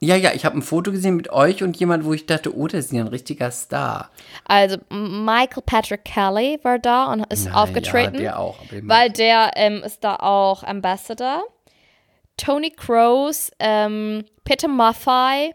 Ja, 0.00 0.16
ja, 0.16 0.32
ich 0.32 0.44
habe 0.44 0.58
ein 0.58 0.62
Foto 0.62 0.90
gesehen 0.90 1.16
mit 1.16 1.30
euch 1.30 1.62
und 1.62 1.76
jemand, 1.78 2.04
wo 2.04 2.12
ich 2.12 2.26
dachte, 2.26 2.54
oh, 2.54 2.66
das 2.66 2.86
ist 2.86 2.92
ja 2.92 3.00
ein 3.02 3.08
richtiger 3.08 3.50
Star. 3.50 4.10
Also 4.44 4.76
Michael 4.90 5.62
Patrick 5.64 6.04
Kelly 6.04 6.58
war 6.62 6.78
da 6.78 7.12
und 7.12 7.24
ist 7.32 7.46
Na 7.46 7.62
aufgetreten. 7.62 8.16
Ja, 8.16 8.20
der 8.20 8.38
auch. 8.40 8.58
Weil 8.82 9.10
der 9.10 9.52
ähm, 9.54 9.82
ist 9.84 10.02
da 10.04 10.16
auch 10.16 10.62
Ambassador. 10.64 11.44
Tony 12.36 12.70
Kroos, 12.70 13.50
ähm, 13.60 14.24
Peter 14.42 14.66
Maffei, 14.68 15.54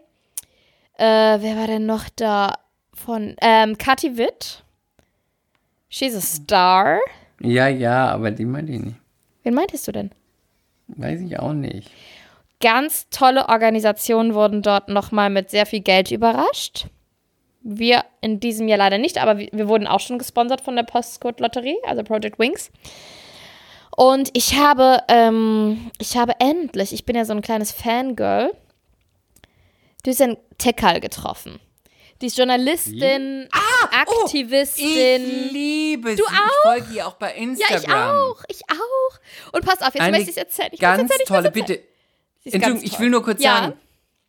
äh, 0.96 1.04
wer 1.04 1.56
war 1.56 1.66
denn 1.66 1.84
noch 1.86 2.04
da 2.16 2.54
von, 2.94 3.36
ähm, 3.42 3.76
Kathi 3.76 4.16
Witt. 4.16 4.64
She's 5.90 6.14
a 6.16 6.20
star. 6.20 6.98
ja, 7.40 7.68
ja, 7.68 8.08
aber 8.08 8.30
die 8.30 8.46
meinte 8.46 8.72
ich 8.72 8.80
nicht. 8.80 8.96
Wen 9.42 9.54
meintest 9.54 9.88
du 9.88 9.92
denn? 9.92 10.10
Weiß 10.88 11.20
ich 11.20 11.38
auch 11.38 11.52
nicht. 11.52 11.90
Ganz 12.60 13.08
tolle 13.10 13.48
Organisationen 13.48 14.34
wurden 14.34 14.62
dort 14.62 14.88
nochmal 14.88 15.30
mit 15.30 15.50
sehr 15.50 15.66
viel 15.66 15.80
Geld 15.80 16.10
überrascht. 16.10 16.86
Wir 17.62 18.04
in 18.20 18.40
diesem 18.40 18.68
Jahr 18.68 18.78
leider 18.78 18.98
nicht, 18.98 19.18
aber 19.18 19.38
wir, 19.38 19.68
wurden 19.68 19.86
auch 19.86 20.00
schon 20.00 20.18
gesponsert 20.18 20.60
von 20.60 20.76
der 20.76 20.82
Postcode 20.82 21.40
Lotterie, 21.40 21.76
also 21.86 22.02
Project 22.02 22.38
Wings. 22.38 22.70
Und 23.96 24.30
ich 24.34 24.58
habe, 24.58 24.98
ähm, 25.08 25.90
ich 25.98 26.16
habe 26.16 26.34
endlich, 26.38 26.92
ich 26.92 27.04
bin 27.04 27.16
ja 27.16 27.24
so 27.24 27.32
ein 27.32 27.42
kleines 27.42 27.72
Fangirl, 27.72 28.52
Düsen 30.06 30.36
Tekal 30.56 31.00
getroffen. 31.00 31.60
Die 32.20 32.26
ist 32.26 32.36
Journalistin, 32.36 33.48
Aktivistin. 33.92 35.46
Ich 35.46 35.52
liebe 35.52 36.16
sie. 36.16 36.22
auch? 36.22 36.28
Ich 36.28 36.62
folge 36.62 36.94
ihr 36.94 37.06
auch 37.06 37.14
bei 37.14 37.30
ja, 37.34 37.42
Instagram. 37.42 37.80
ich 37.80 37.88
auch, 37.90 38.44
ich 38.48 38.60
auch. 38.70 39.52
Und 39.52 39.64
pass 39.64 39.80
auf, 39.80 39.94
jetzt 39.94 40.00
Eine 40.00 40.16
möchte 40.18 40.30
ich 40.30 40.36
es 40.36 40.42
erzählen. 40.42 40.68
Ich 40.72 40.80
ganz 40.80 41.10
erzählen, 41.10 41.26
tolle, 41.26 41.50
bitte. 41.50 41.80
Entschuldigung, 42.44 42.74
ganz 42.74 42.82
ich 42.84 42.90
toll. 42.92 43.00
will 43.00 43.10
nur 43.10 43.22
kurz 43.24 43.42
Ja. 43.42 43.56
sagen, 43.56 43.72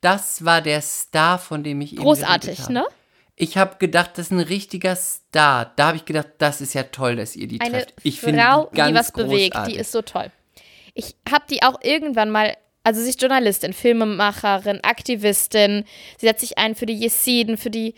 das 0.01 0.45
war 0.45 0.61
der 0.61 0.81
Star, 0.81 1.37
von 1.39 1.63
dem 1.63 1.81
ich 1.81 1.93
eben 1.93 2.01
Großartig, 2.01 2.41
geredet 2.57 2.63
habe. 2.63 2.73
ne? 2.73 2.85
Ich 3.35 3.57
habe 3.57 3.77
gedacht, 3.77 4.11
das 4.15 4.27
ist 4.27 4.31
ein 4.31 4.39
richtiger 4.39 4.95
Star. 4.95 5.71
Da 5.75 5.87
habe 5.87 5.97
ich 5.97 6.05
gedacht, 6.05 6.27
das 6.37 6.61
ist 6.61 6.73
ja 6.73 6.83
toll, 6.83 7.15
dass 7.15 7.35
ihr 7.35 7.47
die 7.47 7.59
eine 7.61 7.71
trefft. 7.71 7.93
Ich 8.03 8.19
Frau, 8.19 8.27
finde 8.27 8.69
die, 8.71 8.77
ganz 8.77 8.89
die 8.89 8.95
was 8.95 9.11
bewegt, 9.11 9.53
großartig. 9.55 9.73
die 9.73 9.79
ist 9.79 9.91
so 9.91 10.01
toll. 10.01 10.31
Ich 10.93 11.15
habe 11.31 11.45
die 11.49 11.63
auch 11.63 11.79
irgendwann 11.81 12.29
mal, 12.29 12.55
also 12.83 13.01
sie 13.01 13.09
ist 13.09 13.21
Journalistin, 13.21 13.73
Filmemacherin, 13.73 14.79
Aktivistin. 14.83 15.85
Sie 16.17 16.25
setzt 16.25 16.41
sich 16.41 16.57
ein 16.57 16.75
für 16.75 16.85
die 16.85 16.95
Jesiden, 16.95 17.57
für 17.57 17.69
die, 17.69 17.93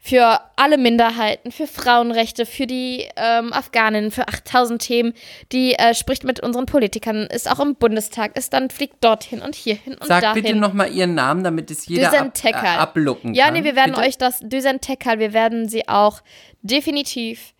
für 0.00 0.40
alle 0.56 0.76
Minderheiten, 0.76 1.50
für 1.50 1.66
Frauenrechte, 1.66 2.44
für 2.44 2.66
die 2.66 3.08
ähm, 3.16 3.52
Afghaninnen, 3.52 4.10
für 4.10 4.28
8000 4.28 4.82
Themen. 4.82 5.14
Die 5.52 5.74
äh, 5.78 5.94
spricht 5.94 6.24
mit 6.24 6.40
unseren 6.40 6.66
Politikern, 6.66 7.22
ist 7.26 7.50
auch 7.50 7.58
im 7.60 7.74
Bundestag, 7.76 8.36
ist 8.36 8.52
dann 8.52 8.68
fliegt 8.70 9.02
dorthin 9.02 9.40
und 9.40 9.54
hierhin 9.54 9.94
und 9.94 10.06
Sag 10.06 10.20
dahin. 10.22 10.42
bitte 10.42 10.56
nochmal 10.56 10.92
ihren 10.92 11.14
Namen, 11.14 11.42
damit 11.42 11.70
es 11.70 11.86
jeder 11.86 12.12
ab, 12.20 12.32
äh, 12.44 12.52
ablucken 12.52 13.32
Ja, 13.34 13.44
kann. 13.46 13.54
nee, 13.54 13.64
wir 13.64 13.76
werden 13.76 13.94
bitte? 13.94 14.06
euch 14.06 14.18
das, 14.18 14.40
Düsen 14.40 14.80
Tekal, 14.82 15.20
wir 15.20 15.32
werden 15.32 15.68
sie 15.70 15.88
auch 15.88 16.20
definitiv 16.60 17.53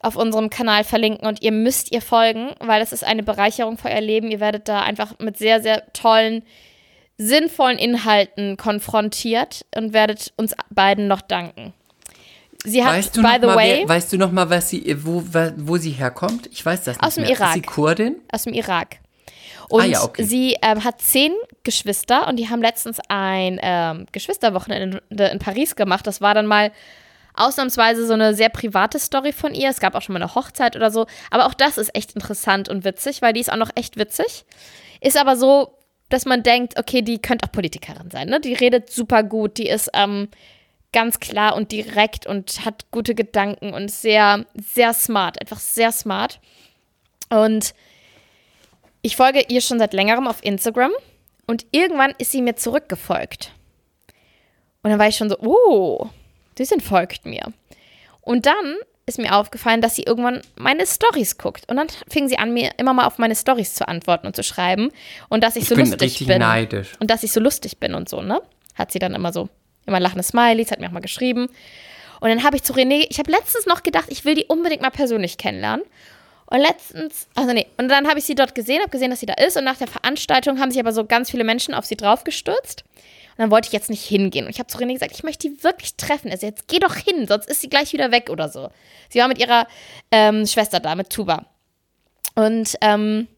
auf 0.00 0.16
unserem 0.16 0.48
Kanal 0.50 0.84
verlinken 0.84 1.26
und 1.26 1.42
ihr 1.42 1.52
müsst 1.52 1.92
ihr 1.92 2.00
folgen, 2.02 2.50
weil 2.60 2.80
das 2.80 2.92
ist 2.92 3.04
eine 3.04 3.22
Bereicherung 3.22 3.78
für 3.78 3.88
euer 3.88 4.00
Leben. 4.00 4.30
Ihr 4.30 4.40
werdet 4.40 4.68
da 4.68 4.82
einfach 4.82 5.18
mit 5.18 5.36
sehr, 5.38 5.60
sehr 5.60 5.92
tollen, 5.92 6.42
sinnvollen 7.16 7.78
Inhalten 7.78 8.56
konfrontiert 8.56 9.66
und 9.76 9.92
werdet 9.92 10.32
uns 10.36 10.54
beiden 10.70 11.08
noch 11.08 11.20
danken. 11.20 11.72
Sie 12.64 12.84
hat, 12.84 12.94
Weißt 12.94 13.16
du, 13.16 13.22
by 13.22 13.28
noch 13.28 13.34
the 13.40 13.46
mal, 13.46 13.56
way, 13.56 13.78
wer, 13.80 13.88
weißt 13.88 14.12
du 14.12 14.18
noch 14.18 14.32
mal, 14.32 14.50
was 14.50 14.68
sie, 14.70 14.96
wo, 15.04 15.22
wo 15.56 15.76
sie 15.76 15.90
herkommt? 15.92 16.48
Ich 16.52 16.64
weiß 16.64 16.84
das 16.84 16.96
nicht 16.96 17.04
Aus 17.04 17.14
dem 17.14 17.22
mehr. 17.24 17.32
Irak. 17.32 17.48
Ist 17.48 17.54
sie 17.54 17.62
Kurdin? 17.62 18.16
aus 18.32 18.42
dem 18.44 18.52
Irak. 18.52 18.96
Und 19.68 19.82
Ah 19.82 19.84
ja, 19.86 20.02
okay. 20.02 20.24
sie 20.24 20.56
ähm, 20.62 20.82
hat 20.82 21.00
zehn 21.00 21.32
Geschwister 21.62 22.26
und 22.26 22.36
die 22.36 22.48
haben 22.48 22.62
letztens 22.62 22.98
ein 23.08 23.60
ähm, 23.62 24.06
Geschwisterwochenende 24.12 25.02
in, 25.10 25.18
in 25.18 25.38
Paris 25.38 25.76
gemacht. 25.76 26.06
Das 26.06 26.20
war 26.20 26.34
dann 26.34 26.46
mal 26.46 26.72
ausnahmsweise 27.38 28.06
so 28.06 28.14
eine 28.14 28.34
sehr 28.34 28.48
private 28.48 28.98
Story 28.98 29.32
von 29.32 29.54
ihr. 29.54 29.68
Es 29.68 29.80
gab 29.80 29.94
auch 29.94 30.02
schon 30.02 30.14
mal 30.14 30.22
eine 30.22 30.34
Hochzeit 30.34 30.76
oder 30.76 30.90
so. 30.90 31.06
Aber 31.30 31.46
auch 31.46 31.54
das 31.54 31.78
ist 31.78 31.94
echt 31.94 32.12
interessant 32.12 32.68
und 32.68 32.84
witzig, 32.84 33.22
weil 33.22 33.32
die 33.32 33.40
ist 33.40 33.52
auch 33.52 33.56
noch 33.56 33.70
echt 33.74 33.96
witzig. 33.96 34.44
Ist 35.00 35.16
aber 35.16 35.36
so, 35.36 35.78
dass 36.08 36.24
man 36.24 36.42
denkt, 36.42 36.78
okay, 36.78 37.02
die 37.02 37.20
könnte 37.20 37.46
auch 37.46 37.52
Politikerin 37.52 38.10
sein. 38.10 38.28
Ne? 38.28 38.40
Die 38.40 38.54
redet 38.54 38.90
super 38.90 39.22
gut, 39.22 39.58
die 39.58 39.68
ist 39.68 39.90
ähm, 39.94 40.28
ganz 40.92 41.20
klar 41.20 41.54
und 41.54 41.72
direkt 41.72 42.26
und 42.26 42.64
hat 42.64 42.90
gute 42.90 43.14
Gedanken 43.14 43.74
und 43.74 43.90
sehr, 43.90 44.46
sehr 44.54 44.94
smart, 44.94 45.40
einfach 45.40 45.60
sehr 45.60 45.92
smart. 45.92 46.40
Und 47.30 47.74
ich 49.02 49.16
folge 49.16 49.44
ihr 49.48 49.60
schon 49.60 49.78
seit 49.78 49.92
längerem 49.92 50.26
auf 50.26 50.44
Instagram 50.44 50.92
und 51.46 51.66
irgendwann 51.70 52.14
ist 52.18 52.32
sie 52.32 52.42
mir 52.42 52.56
zurückgefolgt. 52.56 53.52
Und 54.82 54.90
dann 54.90 54.98
war 54.98 55.08
ich 55.08 55.16
schon 55.16 55.28
so, 55.28 55.38
oh, 55.40 56.08
Düsen 56.58 56.80
folgt 56.80 57.26
mir. 57.26 57.52
Und 58.20 58.46
dann 58.46 58.76
ist 59.06 59.18
mir 59.18 59.34
aufgefallen, 59.34 59.80
dass 59.80 59.96
sie 59.96 60.02
irgendwann 60.02 60.42
meine 60.56 60.86
Stories 60.86 61.38
guckt. 61.38 61.68
Und 61.68 61.76
dann 61.76 61.86
fing 62.08 62.28
sie 62.28 62.38
an, 62.38 62.52
mir 62.52 62.72
immer 62.76 62.92
mal 62.92 63.06
auf 63.06 63.18
meine 63.18 63.34
Stories 63.34 63.74
zu 63.74 63.88
antworten 63.88 64.26
und 64.26 64.36
zu 64.36 64.42
schreiben. 64.42 64.90
Und 65.28 65.42
dass 65.42 65.56
ich, 65.56 65.62
Ich 65.62 65.68
so 65.68 65.76
bin 65.76 65.90
lustig 65.90 66.26
bin. 66.26 66.38
neidisch. 66.40 66.92
Und 67.00 67.10
dass 67.10 67.22
ich 67.22 67.32
so 67.32 67.40
lustig 67.40 67.78
bin 67.78 67.94
und 67.94 68.08
so, 68.08 68.20
ne? 68.20 68.42
Hat 68.74 68.92
sie 68.92 68.98
dann 68.98 69.14
immer 69.14 69.32
so, 69.32 69.48
immer 69.86 69.98
lachende 69.98 70.22
Smileys, 70.22 70.70
hat 70.70 70.80
mir 70.80 70.88
auch 70.88 70.92
mal 70.92 71.00
geschrieben. 71.00 71.48
Und 72.20 72.28
dann 72.28 72.42
habe 72.44 72.56
ich 72.56 72.62
zu 72.64 72.72
René, 72.74 73.06
ich 73.08 73.18
habe 73.18 73.30
letztens 73.30 73.64
noch 73.66 73.82
gedacht, 73.82 74.06
ich 74.08 74.24
will 74.24 74.34
die 74.34 74.44
unbedingt 74.46 74.82
mal 74.82 74.90
persönlich 74.90 75.38
kennenlernen. 75.38 75.84
Und 76.46 76.60
letztens, 76.60 77.28
also 77.34 77.52
nee, 77.52 77.66
und 77.76 77.88
dann 77.88 78.08
habe 78.08 78.18
ich 78.18 78.24
sie 78.24 78.34
dort 78.34 78.54
gesehen, 78.54 78.80
habe 78.80 78.90
gesehen, 78.90 79.10
dass 79.10 79.20
sie 79.20 79.26
da 79.26 79.34
ist. 79.34 79.56
Und 79.56 79.64
nach 79.64 79.76
der 79.76 79.86
Veranstaltung 79.86 80.60
haben 80.60 80.70
sich 80.70 80.80
aber 80.80 80.92
so 80.92 81.04
ganz 81.04 81.30
viele 81.30 81.44
Menschen 81.44 81.74
auf 81.74 81.84
sie 81.86 81.96
draufgestürzt. 81.96 82.84
Dann 83.38 83.50
wollte 83.50 83.68
ich 83.68 83.72
jetzt 83.72 83.88
nicht 83.88 84.04
hingehen. 84.04 84.44
Und 84.44 84.50
ich 84.50 84.58
habe 84.58 84.66
zu 84.66 84.76
René 84.78 84.92
gesagt, 84.92 85.12
ich 85.12 85.22
möchte 85.22 85.48
die 85.48 85.64
wirklich 85.64 85.94
treffen. 85.96 86.30
Also 86.30 86.46
jetzt 86.46 86.68
geh 86.68 86.80
doch 86.80 86.96
hin, 86.96 87.26
sonst 87.26 87.48
ist 87.48 87.60
sie 87.60 87.70
gleich 87.70 87.92
wieder 87.92 88.10
weg 88.10 88.28
oder 88.30 88.48
so. 88.48 88.68
Sie 89.08 89.20
war 89.20 89.28
mit 89.28 89.38
ihrer 89.38 89.66
ähm, 90.10 90.46
Schwester 90.46 90.80
da, 90.80 90.94
mit 90.96 91.10
Tuba. 91.10 91.46
Und 92.34 92.76
ähm, 92.80 93.28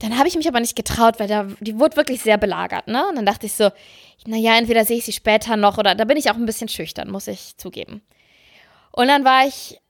dann 0.00 0.18
habe 0.18 0.28
ich 0.28 0.36
mich 0.36 0.48
aber 0.48 0.60
nicht 0.60 0.76
getraut, 0.76 1.20
weil 1.20 1.28
da, 1.28 1.46
die 1.60 1.78
wurde 1.78 1.96
wirklich 1.96 2.20
sehr 2.20 2.38
belagert, 2.38 2.88
ne? 2.88 3.06
Und 3.08 3.16
dann 3.16 3.24
dachte 3.24 3.46
ich 3.46 3.52
so, 3.52 3.70
naja, 4.26 4.56
entweder 4.58 4.84
sehe 4.84 4.98
ich 4.98 5.04
sie 5.04 5.12
später 5.12 5.56
noch 5.56 5.78
oder 5.78 5.94
da 5.94 6.04
bin 6.04 6.16
ich 6.16 6.30
auch 6.30 6.34
ein 6.34 6.46
bisschen 6.46 6.68
schüchtern, 6.68 7.10
muss 7.10 7.28
ich 7.28 7.56
zugeben. 7.56 8.02
Und 8.90 9.08
dann 9.08 9.24
war 9.24 9.46
ich 9.46 9.80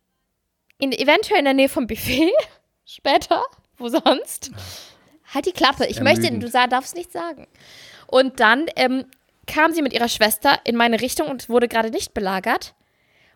in, 0.78 0.92
eventuell 0.92 1.38
in 1.38 1.44
der 1.46 1.54
Nähe 1.54 1.68
vom 1.68 1.86
Buffet, 1.86 2.32
später, 2.84 3.42
wo 3.76 3.88
sonst. 3.88 4.50
Halt 5.32 5.46
die 5.46 5.52
Klappe, 5.52 5.86
ich 5.86 6.00
möchte, 6.00 6.30
du 6.30 6.48
darfst 6.48 6.94
nichts 6.94 7.12
sagen. 7.12 7.46
Und 8.06 8.40
dann 8.40 8.66
ähm, 8.76 9.06
kam 9.46 9.72
sie 9.72 9.82
mit 9.82 9.92
ihrer 9.92 10.08
Schwester 10.08 10.58
in 10.64 10.76
meine 10.76 11.00
Richtung 11.00 11.28
und 11.28 11.48
wurde 11.48 11.68
gerade 11.68 11.90
nicht 11.90 12.14
belagert. 12.14 12.74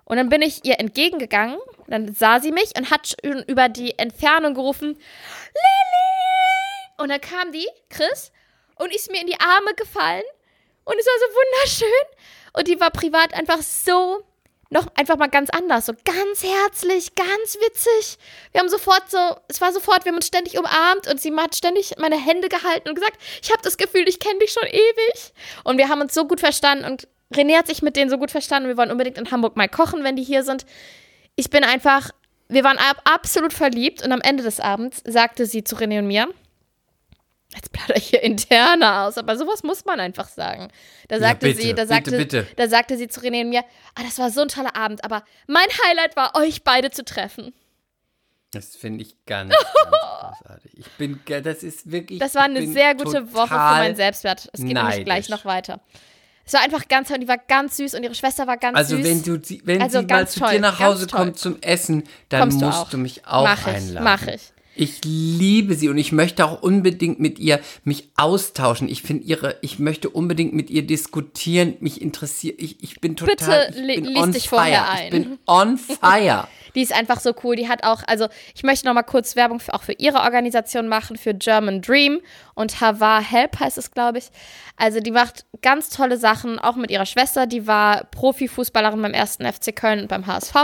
Und 0.05 0.17
dann 0.17 0.31
bin 0.31 0.41
ich 0.41 0.65
ihr 0.65 0.81
entgegengegangen, 0.81 1.59
dann 1.87 2.15
sah 2.15 2.41
sie 2.41 2.51
mich 2.51 2.73
und 2.79 2.91
hat 2.91 3.15
schon 3.23 3.43
über 3.43 3.69
die 3.69 3.99
Entfernung 3.99 4.55
gerufen, 4.55 4.89
Lilly! 4.89 4.99
Und 6.99 7.11
dann 7.11 7.21
kam 7.21 7.53
die, 7.53 7.69
Chris, 7.91 8.33
und 8.77 8.95
ist 8.95 9.11
mir 9.11 9.21
in 9.21 9.27
die 9.27 9.39
Arme 9.39 9.75
gefallen. 9.77 10.25
Und 10.85 10.97
es 10.99 11.07
war 11.07 11.19
so 11.19 11.35
wunderschön. 11.35 12.07
Und 12.55 12.69
die 12.69 12.81
war 12.81 12.91
privat 12.91 13.35
einfach 13.35 13.61
so, 13.61 14.25
noch 14.71 14.87
einfach 14.97 15.17
mal 15.17 15.29
ganz 15.29 15.51
anders. 15.51 15.87
So 15.87 15.95
ganz 16.05 16.43
herzlich, 16.43 17.15
ganz 17.15 17.57
witzig. 17.67 18.19
Wir 18.53 18.61
haben 18.61 18.69
sofort 18.69 19.11
so, 19.11 19.19
es 19.49 19.61
war 19.61 19.73
sofort, 19.73 20.05
wir 20.05 20.11
haben 20.11 20.17
uns 20.17 20.27
ständig 20.27 20.59
umarmt 20.59 21.09
und 21.11 21.21
sie 21.21 21.35
hat 21.35 21.55
ständig 21.55 21.95
meine 21.99 22.17
Hände 22.17 22.49
gehalten 22.49 22.89
und 22.89 22.95
gesagt, 22.95 23.19
ich 23.43 23.51
habe 23.51 23.63
das 23.63 23.77
Gefühl, 23.77 24.07
ich 24.09 24.21
kenne 24.21 24.39
dich 24.41 24.53
schon 24.53 24.69
ewig. 24.69 25.33
Und 25.65 25.79
wir 25.79 25.89
haben 25.89 26.01
uns 26.01 26.15
so 26.15 26.27
gut 26.27 26.41
verstanden 26.41 26.85
und 26.85 27.09
René 27.35 27.57
hat 27.57 27.67
sich 27.67 27.83
mit 27.83 27.97
denen 27.97 28.11
so 28.11 28.19
gut 28.19 28.31
verstanden. 28.31 28.69
Wir 28.69 28.77
wollen 28.77 28.91
unbedingt 28.91 29.19
in 29.19 29.31
Hamburg 29.31 29.57
mal 29.57 29.69
kochen, 29.69 30.05
wenn 30.05 30.17
die 30.17 30.25
hier 30.25 30.43
sind. 30.43 30.65
Ich 31.37 31.51
bin 31.51 31.65
einfach, 31.65 32.11
wir 32.49 32.65
waren 32.65 32.79
ab, 32.79 33.03
absolut 33.05 33.53
verliebt 33.53 34.03
und 34.03 34.13
am 34.13 34.21
Ende 34.21 34.43
des 34.43 34.61
Abends 34.61 35.03
sagte 35.07 35.47
sie 35.47 35.65
zu 35.65 35.77
René 35.77 35.99
und 35.99 36.07
mir, 36.07 36.29
Jetzt 37.55 37.73
plaudere 37.73 37.97
ich 37.99 38.09
hier 38.09 38.23
interner 38.23 39.05
aus, 39.05 39.17
aber 39.17 39.37
sowas 39.37 39.63
muss 39.63 39.85
man 39.87 40.01
einfach 40.01 40.29
sagen. 40.29 40.69
Da 41.09 41.19
sagte 41.19 41.47
bitte, 41.47 41.63
sie, 41.63 41.69
da 41.75 41.83
bitte, 41.85 41.87
sagte, 41.87 42.11
bitte. 42.19 42.47
da 42.57 42.69
sagte 42.69 42.97
sie 42.99 43.09
zu 43.09 43.21
René 43.21 43.41
und 43.43 43.49
mir, 43.49 43.65
ah, 43.95 44.03
das 44.03 44.19
war 44.19 44.31
so 44.31 44.43
ein 44.43 44.49
toller 44.49 44.77
Abend, 44.77 45.03
aber 45.05 45.25
mein 45.47 45.67
Highlight 45.87 46.15
war, 46.17 46.35
euch 46.37 46.63
beide 46.63 46.91
zu 46.91 47.05
treffen. 47.05 47.55
Das 48.53 48.77
finde 48.77 49.03
ich 49.03 49.15
ganz, 49.27 49.51
ganz 49.51 49.63
großartig. 50.41 50.73
Ich 50.79 50.87
bin, 50.93 51.21
das 51.27 51.63
ist 51.63 51.91
wirklich. 51.91 52.19
Das 52.19 52.35
war 52.35 52.45
eine 52.45 52.67
sehr 52.67 52.95
gute 52.95 53.33
Woche 53.35 53.49
für 53.49 53.55
meinen 53.55 53.97
Selbstwert. 53.97 54.49
Es 54.53 54.61
geht 54.61 54.69
nämlich 54.69 54.83
neidisch. 54.85 55.05
gleich 55.05 55.29
noch 55.29 55.45
weiter. 55.45 55.81
Es 56.47 56.55
war 56.55 56.63
einfach 56.63 56.89
ganz 56.89 57.09
toll 57.09 57.17
und 57.17 57.21
die 57.23 57.29
war 57.29 57.37
ganz 57.37 57.77
süß 57.77 57.93
und 57.95 58.03
ihre 58.05 58.15
Schwester 58.15 58.47
war 58.47 58.57
ganz 58.57 58.77
Also 58.77 58.97
süß. 58.97 59.05
wenn 59.05 59.23
du 59.23 59.43
wenn 59.67 59.83
Also 59.83 60.01
sie 60.01 60.07
mal 60.07 60.27
zu 60.27 60.41
toll, 60.41 60.53
dir 60.53 60.61
nach 60.61 60.81
Hause 60.81 61.07
kommt 61.07 61.39
zum 61.39 61.61
Essen, 61.61 62.05
dann 62.31 62.49
du 62.49 62.57
musst 62.57 62.79
auch. 62.79 62.89
du 62.91 62.97
mich 62.97 63.27
auch 63.27 63.45
Mach 63.45 63.67
ich, 63.67 63.75
einladen. 63.75 64.05
mach 64.05 64.27
ich. 64.27 64.53
Ich 64.79 65.01
liebe 65.05 65.75
sie 65.75 65.89
und 65.89 65.99
ich 65.99 66.13
möchte 66.13 66.47
auch 66.47 66.63
unbedingt 66.63 67.19
mit 67.21 67.39
ihr 67.39 67.61
mich 67.85 68.09
austauschen. 68.17 68.89
Ich 68.89 69.03
finde 69.03 69.25
ihre, 69.25 69.57
ich 69.61 69.79
möchte 69.79 70.09
unbedingt 70.09 70.55
mit 70.55 70.71
ihr 70.71 70.83
diskutieren. 70.87 71.75
Mich 71.81 72.01
interessiert, 72.01 72.61
ich, 72.63 72.83
ich 72.83 73.01
bin 73.01 73.17
total, 73.17 73.67
Bitte 73.69 73.81
ich 73.81 73.97
bin 73.97 74.05
lies 74.05 74.31
dich 74.31 74.49
vorher 74.49 74.85
Ich 74.95 75.01
ein. 75.01 75.11
bin 75.11 75.39
on 75.47 75.79
fire. 75.79 76.47
Die 76.79 76.85
ist 76.85 76.93
einfach 76.93 77.19
so 77.19 77.35
cool. 77.43 77.57
Die 77.57 77.69
hat 77.69 77.83
auch, 77.83 78.05
also 78.07 78.29
ich 78.55 78.63
möchte 78.63 78.87
noch 78.87 78.95
mal 78.95 79.03
kurz 79.03 79.35
Werbung 79.35 79.59
für, 79.59 79.75
auch 79.75 79.83
für 79.83 79.95
ihre 79.95 80.21
Organisation 80.21 80.87
machen, 80.87 81.17
für 81.17 81.35
German 81.35 81.83
Dream 81.83 82.21
und 82.55 82.81
Havar 82.81 83.21
Help 83.21 83.59
heißt 83.59 83.79
es, 83.79 83.91
glaube 83.91 84.19
ich. 84.19 84.29
Also 84.77 85.01
die 85.01 85.11
macht 85.11 85.45
ganz 85.61 85.91
tolle 85.91 86.19
Sachen, 86.19 86.61
auch 86.61 86.77
mit 86.77 86.93
ihrer 86.93 87.05
Schwester. 87.05 87.49
Die 87.49 87.67
war 87.67 88.05
Profifußballerin 88.05 89.03
beim 89.03 89.13
ersten 89.13 89.45
FC 89.45 89.75
Köln 89.75 89.99
und 89.99 90.07
beim 90.07 90.29
HSV. 90.29 90.55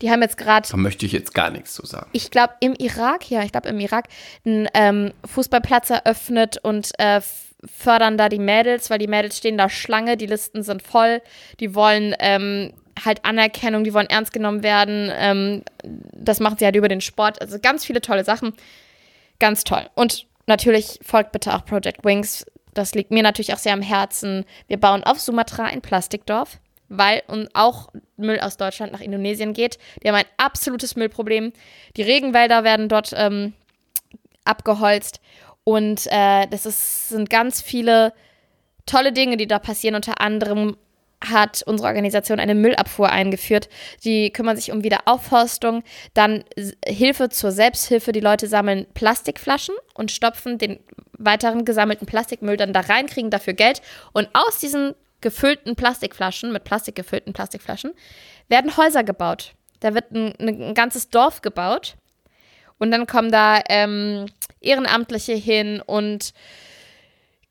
Die 0.00 0.12
haben 0.12 0.22
jetzt 0.22 0.38
gerade 0.38 0.68
Da 0.70 0.76
möchte 0.76 1.04
ich 1.06 1.10
jetzt 1.10 1.34
gar 1.34 1.50
nichts 1.50 1.74
zu 1.74 1.84
sagen. 1.84 2.08
ich 2.12 2.30
glaube, 2.30 2.54
im 2.60 2.74
Irak, 2.74 3.28
ja, 3.28 3.42
ich 3.42 3.50
glaube, 3.50 3.68
im 3.68 3.80
Irak, 3.80 4.04
einen 4.46 4.68
ähm, 4.74 5.12
Fußballplatz 5.24 5.90
eröffnet 5.90 6.58
und 6.62 6.92
äh, 7.00 7.20
fördern 7.64 8.16
da 8.16 8.28
die 8.28 8.38
Mädels, 8.38 8.90
weil 8.90 9.00
die 9.00 9.08
Mädels 9.08 9.38
stehen 9.38 9.58
da 9.58 9.68
Schlange, 9.68 10.16
die 10.16 10.26
Listen 10.26 10.62
sind 10.62 10.82
voll, 10.82 11.20
die 11.58 11.74
wollen 11.74 12.14
ähm, 12.20 12.72
halt 13.04 13.24
Anerkennung, 13.24 13.84
die 13.84 13.94
wollen 13.94 14.08
ernst 14.08 14.32
genommen 14.32 14.62
werden. 14.62 15.10
Ähm, 15.14 15.62
das 15.82 16.40
machen 16.40 16.56
sie 16.58 16.64
halt 16.64 16.76
über 16.76 16.88
den 16.88 17.00
Sport. 17.00 17.40
Also 17.40 17.58
ganz 17.60 17.84
viele 17.84 18.00
tolle 18.00 18.24
Sachen. 18.24 18.54
Ganz 19.38 19.64
toll. 19.64 19.88
Und 19.94 20.26
natürlich 20.46 20.98
folgt 21.02 21.32
bitte 21.32 21.54
auch 21.54 21.64
Project 21.64 22.04
Wings. 22.04 22.44
Das 22.74 22.94
liegt 22.94 23.10
mir 23.10 23.22
natürlich 23.22 23.52
auch 23.52 23.58
sehr 23.58 23.72
am 23.72 23.82
Herzen. 23.82 24.44
Wir 24.66 24.78
bauen 24.78 25.04
auf 25.04 25.20
Sumatra 25.20 25.64
ein 25.64 25.80
Plastikdorf, 25.80 26.58
weil 26.88 27.22
auch 27.54 27.88
Müll 28.16 28.40
aus 28.40 28.56
Deutschland 28.56 28.92
nach 28.92 29.00
Indonesien 29.00 29.52
geht. 29.52 29.78
Die 30.02 30.08
haben 30.08 30.16
ein 30.16 30.24
absolutes 30.36 30.96
Müllproblem. 30.96 31.52
Die 31.96 32.02
Regenwälder 32.02 32.64
werden 32.64 32.88
dort 32.88 33.12
ähm, 33.16 33.54
abgeholzt. 34.44 35.20
Und 35.64 36.06
äh, 36.06 36.46
das 36.46 36.66
ist, 36.66 37.10
sind 37.10 37.30
ganz 37.30 37.60
viele 37.60 38.12
tolle 38.86 39.12
Dinge, 39.12 39.36
die 39.36 39.46
da 39.46 39.58
passieren. 39.58 39.94
Unter 39.94 40.20
anderem 40.20 40.76
hat 41.24 41.62
unsere 41.66 41.88
Organisation 41.88 42.38
eine 42.38 42.54
Müllabfuhr 42.54 43.10
eingeführt. 43.10 43.68
Die 44.04 44.30
kümmern 44.32 44.56
sich 44.56 44.70
um 44.70 44.84
Wiederaufforstung, 44.84 45.82
dann 46.14 46.44
Hilfe 46.86 47.28
zur 47.28 47.50
Selbsthilfe. 47.50 48.12
Die 48.12 48.20
Leute 48.20 48.46
sammeln 48.46 48.86
Plastikflaschen 48.94 49.74
und 49.94 50.10
stopfen 50.10 50.58
den 50.58 50.78
weiteren 51.18 51.64
gesammelten 51.64 52.06
Plastikmüll 52.06 52.56
dann 52.56 52.72
da 52.72 52.80
rein, 52.80 53.06
kriegen 53.06 53.30
dafür 53.30 53.54
Geld. 53.54 53.82
Und 54.12 54.28
aus 54.32 54.60
diesen 54.60 54.94
gefüllten 55.20 55.74
Plastikflaschen, 55.74 56.52
mit 56.52 56.64
Plastik 56.64 56.94
gefüllten 56.94 57.32
Plastikflaschen, 57.32 57.92
werden 58.48 58.76
Häuser 58.76 59.02
gebaut. 59.02 59.54
Da 59.80 59.94
wird 59.94 60.12
ein, 60.12 60.34
ein 60.40 60.74
ganzes 60.74 61.10
Dorf 61.10 61.42
gebaut. 61.42 61.96
Und 62.78 62.92
dann 62.92 63.06
kommen 63.06 63.32
da 63.32 63.60
ähm, 63.68 64.26
Ehrenamtliche 64.60 65.34
hin 65.34 65.82
und 65.84 66.32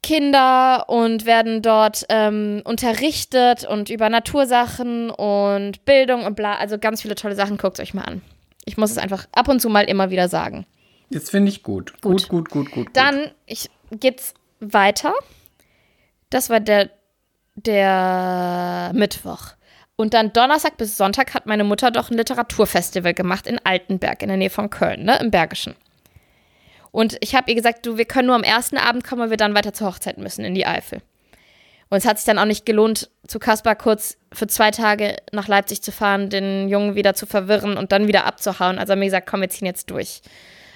Kinder 0.03 0.85
und 0.87 1.25
werden 1.25 1.61
dort 1.61 2.05
ähm, 2.09 2.61
unterrichtet 2.63 3.65
und 3.65 3.89
über 3.89 4.09
Natursachen 4.09 5.09
und 5.09 5.83
Bildung 5.85 6.25
und 6.25 6.35
bla. 6.35 6.55
Also 6.55 6.77
ganz 6.77 7.01
viele 7.01 7.15
tolle 7.15 7.35
Sachen. 7.35 7.57
Guckt 7.57 7.79
euch 7.79 7.93
mal 7.93 8.03
an. 8.03 8.21
Ich 8.65 8.77
muss 8.77 8.91
es 8.91 8.97
einfach 8.97 9.27
ab 9.31 9.47
und 9.47 9.61
zu 9.61 9.69
mal 9.69 9.85
immer 9.85 10.09
wieder 10.09 10.29
sagen. 10.29 10.65
Das 11.09 11.29
finde 11.29 11.49
ich 11.49 11.63
gut. 11.63 11.93
Gut, 12.01 12.27
gut, 12.27 12.49
gut, 12.49 12.71
gut. 12.71 12.85
gut. 12.85 12.87
Dann 12.93 13.31
ich, 13.45 13.69
geht's 13.91 14.33
weiter. 14.59 15.13
Das 16.29 16.49
war 16.49 16.59
der, 16.59 16.89
der 17.55 18.91
Mittwoch. 18.93 19.53
Und 19.95 20.13
dann 20.13 20.31
Donnerstag 20.31 20.77
bis 20.77 20.95
Sonntag 20.95 21.33
hat 21.33 21.47
meine 21.47 21.63
Mutter 21.63 21.89
doch 21.89 22.11
ein 22.11 22.17
Literaturfestival 22.17 23.13
gemacht 23.13 23.47
in 23.47 23.59
Altenberg, 23.63 24.21
in 24.21 24.27
der 24.27 24.37
Nähe 24.37 24.51
von 24.51 24.69
Köln, 24.69 25.03
ne, 25.03 25.17
im 25.19 25.31
Bergischen. 25.31 25.75
Und 26.97 27.15
ich 27.19 27.35
habe 27.35 27.51
ihr 27.51 27.55
gesagt, 27.55 27.85
du, 27.85 27.99
wir 27.99 28.05
können 28.05 28.25
nur 28.25 28.35
am 28.35 28.41
ersten 28.41 28.75
Abend 28.75 29.03
kommen, 29.03 29.21
weil 29.21 29.29
wir 29.29 29.37
dann 29.37 29.53
weiter 29.53 29.71
zur 29.71 29.85
Hochzeit 29.85 30.17
müssen 30.17 30.43
in 30.43 30.55
die 30.55 30.65
Eifel. 30.65 31.03
Und 31.91 31.99
es 31.99 32.05
hat 32.05 32.17
sich 32.17 32.25
dann 32.25 32.39
auch 32.39 32.45
nicht 32.45 32.65
gelohnt, 32.65 33.11
zu 33.27 33.37
Kaspar 33.37 33.75
kurz 33.75 34.17
für 34.33 34.47
zwei 34.47 34.71
Tage 34.71 35.15
nach 35.31 35.47
Leipzig 35.47 35.83
zu 35.83 35.91
fahren, 35.91 36.31
den 36.31 36.69
Jungen 36.69 36.95
wieder 36.95 37.13
zu 37.13 37.27
verwirren 37.27 37.77
und 37.77 37.91
dann 37.91 38.07
wieder 38.07 38.25
abzuhauen. 38.25 38.79
Also 38.79 38.93
haben 38.93 38.99
wir 39.01 39.05
gesagt, 39.05 39.29
komm, 39.29 39.41
wir 39.41 39.49
ziehen 39.49 39.67
jetzt 39.67 39.91
durch. 39.91 40.23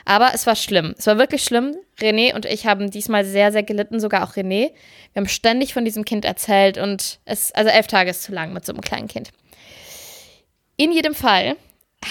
Aber 0.05 0.29
es 0.35 0.45
war 0.45 0.55
schlimm. 0.55 0.93
Es 0.95 1.07
war 1.07 1.17
wirklich 1.17 1.43
schlimm. 1.43 1.75
René 1.99 2.35
und 2.35 2.45
ich 2.45 2.67
haben 2.67 2.91
diesmal 2.91 3.25
sehr, 3.25 3.51
sehr 3.51 3.63
gelitten, 3.63 3.99
sogar 3.99 4.23
auch 4.23 4.35
René. 4.35 4.73
Wir 5.13 5.21
haben 5.21 5.27
ständig 5.27 5.73
von 5.73 5.85
diesem 5.85 6.05
Kind 6.05 6.23
erzählt 6.23 6.77
und 6.77 7.19
es, 7.25 7.51
also 7.53 7.71
elf 7.71 7.87
Tage 7.87 8.11
ist 8.11 8.21
zu 8.21 8.31
lang 8.31 8.53
mit 8.53 8.63
so 8.63 8.73
einem 8.73 8.81
kleinen 8.81 9.07
Kind. 9.07 9.31
In 10.77 10.91
jedem 10.91 11.15
Fall 11.15 11.55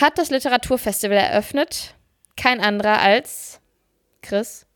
hat 0.01 0.19
das 0.19 0.31
Literaturfestival 0.31 1.17
eröffnet 1.17 1.95
kein 2.37 2.61
anderer 2.61 3.01
als 3.01 3.61
Chris. 4.23 4.67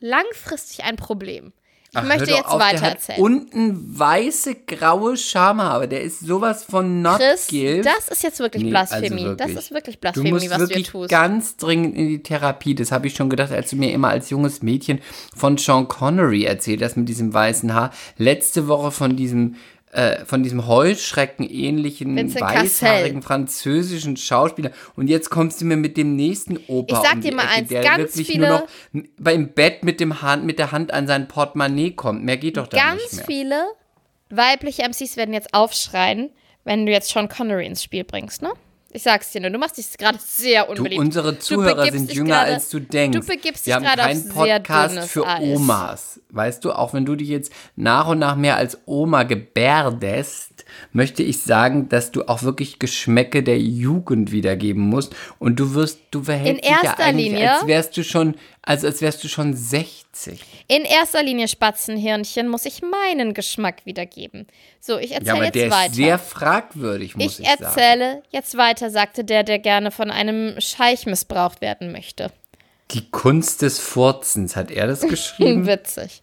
langfristig 0.00 0.84
ein 0.84 0.96
Problem. 0.96 1.52
Ich 1.92 1.96
Ach, 1.96 2.04
möchte 2.04 2.30
jetzt 2.30 2.44
auf, 2.46 2.60
weiter 2.60 2.86
erzählen. 2.86 3.20
unten 3.20 3.98
weiße, 3.98 4.54
graue 4.64 5.16
Schamhaare. 5.16 5.88
Der 5.88 6.02
ist 6.02 6.20
sowas 6.20 6.62
von 6.62 7.02
not 7.02 7.18
Chris, 7.18 7.48
gilt. 7.48 7.84
das 7.84 8.06
ist 8.08 8.22
jetzt 8.22 8.38
wirklich 8.38 8.62
Nee, 8.62 8.70
Blasphemie. 8.70 9.22
also 9.24 9.34
das 9.34 9.48
wirklich. 9.48 9.58
ist 9.64 9.70
wirklich 9.72 9.96
Du 9.96 10.00
Blasphemie, 10.02 10.30
musst 10.30 10.50
was 10.50 10.58
du 10.58 10.64
hier 10.66 10.68
wirklich 10.68 10.88
tust. 10.88 11.10
ganz 11.10 11.56
dringend 11.56 11.96
in 11.96 12.06
die 12.08 12.22
Therapie. 12.22 12.76
Das 12.76 12.92
habe 12.92 13.08
ich 13.08 13.14
schon 13.16 13.28
gedacht, 13.28 13.50
als 13.50 13.70
du 13.70 13.76
mir 13.76 13.92
immer 13.92 14.08
als 14.10 14.30
junges 14.30 14.62
Mädchen 14.62 15.00
von 15.34 15.58
Sean 15.58 15.88
Connery 15.88 16.44
erzählt 16.44 16.80
hast 16.80 16.96
mit 16.96 17.08
diesem 17.08 17.34
weißen 17.34 17.74
Haar. 17.74 17.90
Letzte 18.16 18.68
Woche 18.68 18.92
von 18.92 19.16
diesem 19.16 19.56
äh, 19.92 20.24
von 20.24 20.42
diesem 20.42 20.66
Heuschrecken-ähnlichen, 20.66 22.14
Vincent 22.16 22.42
weißhaarigen 22.44 23.22
französischen 23.22 24.16
Schauspieler. 24.16 24.70
Und 24.96 25.08
jetzt 25.08 25.30
kommst 25.30 25.60
du 25.60 25.64
mir 25.64 25.76
mit 25.76 25.96
dem 25.96 26.16
nächsten 26.16 26.58
Opa 26.68 26.96
Ich 26.96 27.02
sag 27.02 27.14
um 27.16 27.20
dir 27.20 27.34
mal 27.34 27.42
Ecke, 27.44 27.52
eins, 27.54 27.68
der 27.68 27.82
ganz 27.82 27.98
wirklich 28.16 28.26
viele- 28.28 28.48
nur 28.48 28.58
noch 28.92 29.02
beim 29.18 29.48
Bett 29.52 29.84
mit, 29.84 30.00
dem 30.00 30.22
Hand, 30.22 30.44
mit 30.44 30.58
der 30.58 30.72
Hand 30.72 30.92
an 30.92 31.06
sein 31.06 31.28
Portemonnaie 31.28 31.90
kommt. 31.92 32.24
Mehr 32.24 32.36
geht 32.36 32.56
doch 32.56 32.66
da 32.68 32.76
Ganz 32.76 33.02
nicht 33.02 33.16
mehr. 33.16 33.24
viele 33.26 33.64
weibliche 34.30 34.82
MCs 34.82 35.16
werden 35.16 35.34
jetzt 35.34 35.52
aufschreien, 35.54 36.30
wenn 36.64 36.86
du 36.86 36.92
jetzt 36.92 37.08
Sean 37.10 37.28
Connery 37.28 37.66
ins 37.66 37.82
Spiel 37.82 38.04
bringst, 38.04 38.42
ne? 38.42 38.52
Ich 38.92 39.04
sag's 39.04 39.30
dir 39.30 39.40
nur, 39.40 39.50
du 39.50 39.58
machst 39.58 39.78
dich 39.78 39.86
gerade 39.96 40.18
sehr 40.20 40.64
Du, 40.64 40.72
unbeliebt. 40.72 41.00
unsere 41.00 41.38
Zuhörer 41.38 41.84
begibst 41.84 41.98
sind 42.08 42.12
jünger, 42.12 42.34
gerade- 42.40 42.54
als 42.54 42.68
du 42.70 42.80
denkst. 42.80 43.18
Du 43.20 43.24
begibst 43.26 43.66
Wir 43.66 43.76
dich 43.76 43.84
gerade 43.86 44.02
auf 44.02 44.08
keinen 44.08 44.22
sehr 44.22 44.32
Podcast 44.32 44.94
dünnes 44.96 45.10
für 45.12 45.26
Eis. 45.28 45.56
Omas. 45.56 46.20
Weißt 46.30 46.64
du, 46.64 46.72
auch 46.72 46.92
wenn 46.92 47.04
du 47.06 47.14
dich 47.14 47.28
jetzt 47.28 47.52
nach 47.76 48.08
und 48.08 48.18
nach 48.18 48.34
mehr 48.36 48.56
als 48.56 48.78
Oma 48.86 49.22
gebärdest, 49.24 50.64
möchte 50.92 51.22
ich 51.22 51.42
sagen, 51.42 51.88
dass 51.88 52.10
du 52.12 52.24
auch 52.28 52.42
wirklich 52.42 52.78
Geschmäcke 52.78 53.42
der 53.42 53.58
Jugend 53.60 54.32
wiedergeben 54.32 54.82
musst. 54.82 55.14
Und 55.38 55.58
du 55.60 55.74
wirst, 55.74 56.00
du 56.10 56.22
verhältst 56.24 56.64
In 56.64 56.72
dich 56.74 56.82
ja 56.82 56.94
eigentlich, 56.98 57.26
Linie- 57.32 57.52
als 57.54 57.66
wärst 57.66 57.96
du 57.96 58.04
schon, 58.04 58.34
also 58.62 58.86
als 58.86 59.00
wärst 59.00 59.24
du 59.24 59.28
schon 59.28 59.54
60. 59.54 60.40
In 60.68 60.82
erster 60.84 61.22
Linie, 61.22 61.48
Spatzenhirnchen, 61.48 62.48
muss 62.48 62.66
ich 62.66 62.82
meinen 62.82 63.32
Geschmack 63.34 63.86
wiedergeben. 63.86 64.46
So, 64.80 64.98
ich 64.98 65.10
Ja, 65.10 65.16
erzähle 65.16 65.32
aber 65.36 65.44
jetzt 65.44 65.54
der 65.54 65.70
weiter. 65.70 65.86
ist 65.90 65.94
sehr 65.96 66.18
fragwürdig, 66.18 67.16
muss 67.16 67.38
ich, 67.38 67.40
ich 67.40 67.46
sagen. 67.48 67.62
erzähle 67.64 68.22
jetzt 68.30 68.56
weiter, 68.56 68.90
sagte 68.90 69.24
der, 69.24 69.42
der 69.44 69.58
gerne 69.58 69.90
von 69.90 70.10
einem 70.10 70.60
Scheich 70.60 71.06
missbraucht 71.06 71.60
werden 71.60 71.92
möchte. 71.92 72.30
Die 72.90 73.10
Kunst 73.10 73.62
des 73.62 73.78
Furzens, 73.78 74.56
hat 74.56 74.70
er 74.70 74.86
das 74.88 75.00
geschrieben? 75.08 75.66
Witzig. 75.66 76.22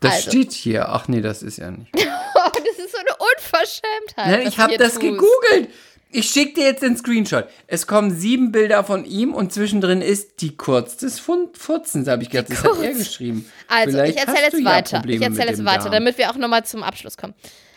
Das 0.00 0.14
also. 0.14 0.30
steht 0.30 0.52
hier. 0.52 0.88
Ach 0.90 1.08
nee, 1.08 1.20
das 1.20 1.42
ist 1.42 1.58
ja 1.58 1.70
nicht. 1.70 1.90
Oh, 2.40 2.50
das 2.54 2.84
ist 2.84 2.92
so 2.92 2.98
eine 2.98 3.16
Unverschämtheit. 3.34 4.26
Nein, 4.38 4.46
ich 4.46 4.58
habe 4.58 4.76
das 4.78 4.90
tust. 4.94 5.00
gegoogelt. 5.00 5.70
Ich 6.10 6.30
schicke 6.30 6.54
dir 6.54 6.64
jetzt 6.64 6.82
den 6.82 6.96
Screenshot. 6.96 7.46
Es 7.66 7.86
kommen 7.86 8.10
sieben 8.16 8.50
Bilder 8.50 8.82
von 8.82 9.04
ihm 9.04 9.34
und 9.34 9.52
zwischendrin 9.52 10.00
ist 10.00 10.40
die 10.40 10.56
Kurz 10.56 10.96
des 10.96 11.20
Furzens, 11.20 12.08
habe 12.08 12.22
ich 12.22 12.30
gedacht. 12.30 12.50
Das 12.50 12.64
hat 12.64 12.70
er 12.80 12.92
Kurz. 12.92 12.98
geschrieben. 12.98 13.44
Also, 13.68 13.90
Vielleicht 13.98 14.14
ich 14.14 14.20
erzähle 14.26 14.44
jetzt 14.44 14.58
ja 14.58 14.64
weiter. 14.64 14.96
Ich 14.96 15.00
Probleme 15.02 15.24
erzähle 15.26 15.48
jetzt 15.50 15.64
weiter, 15.64 15.82
Darm. 15.84 15.92
damit 15.92 16.16
wir 16.18 16.30
auch 16.30 16.36
nochmal 16.36 16.64
zum 16.64 16.82
Abschluss 16.82 17.16
kommen. 17.18 17.34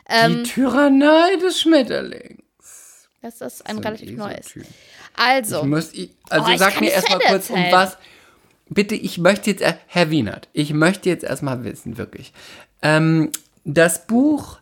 Ähm, 0.09 0.43
Die 0.43 0.49
Tyrannei 0.49 1.35
des 1.41 1.59
Schmetterlings. 1.59 2.41
das 3.21 3.41
ist 3.41 3.67
ein 3.67 3.75
So 3.77 3.81
relativ 3.81 4.17
neues. 4.17 4.53
Also, 5.15 5.59
Ich 5.59 5.65
muss, 5.65 5.91
ich, 5.93 6.11
also 6.29 6.47
Oh, 6.47 6.51
ich 6.53 6.59
sag 6.59 6.79
mir 6.79 6.91
erstmal 6.91 7.19
kurz, 7.19 7.49
um 7.49 7.59
was. 7.71 7.97
Bitte, 8.69 8.95
ich 8.95 9.17
möchte 9.17 9.51
jetzt, 9.51 9.63
Herr 9.87 10.09
Wienert, 10.09 10.47
ich 10.53 10.73
möchte 10.73 11.09
jetzt 11.09 11.25
erstmal 11.25 11.65
wissen, 11.65 11.97
wirklich. 11.97 12.31
Ähm, 12.81 13.29
das 13.65 14.07
Buch, 14.07 14.59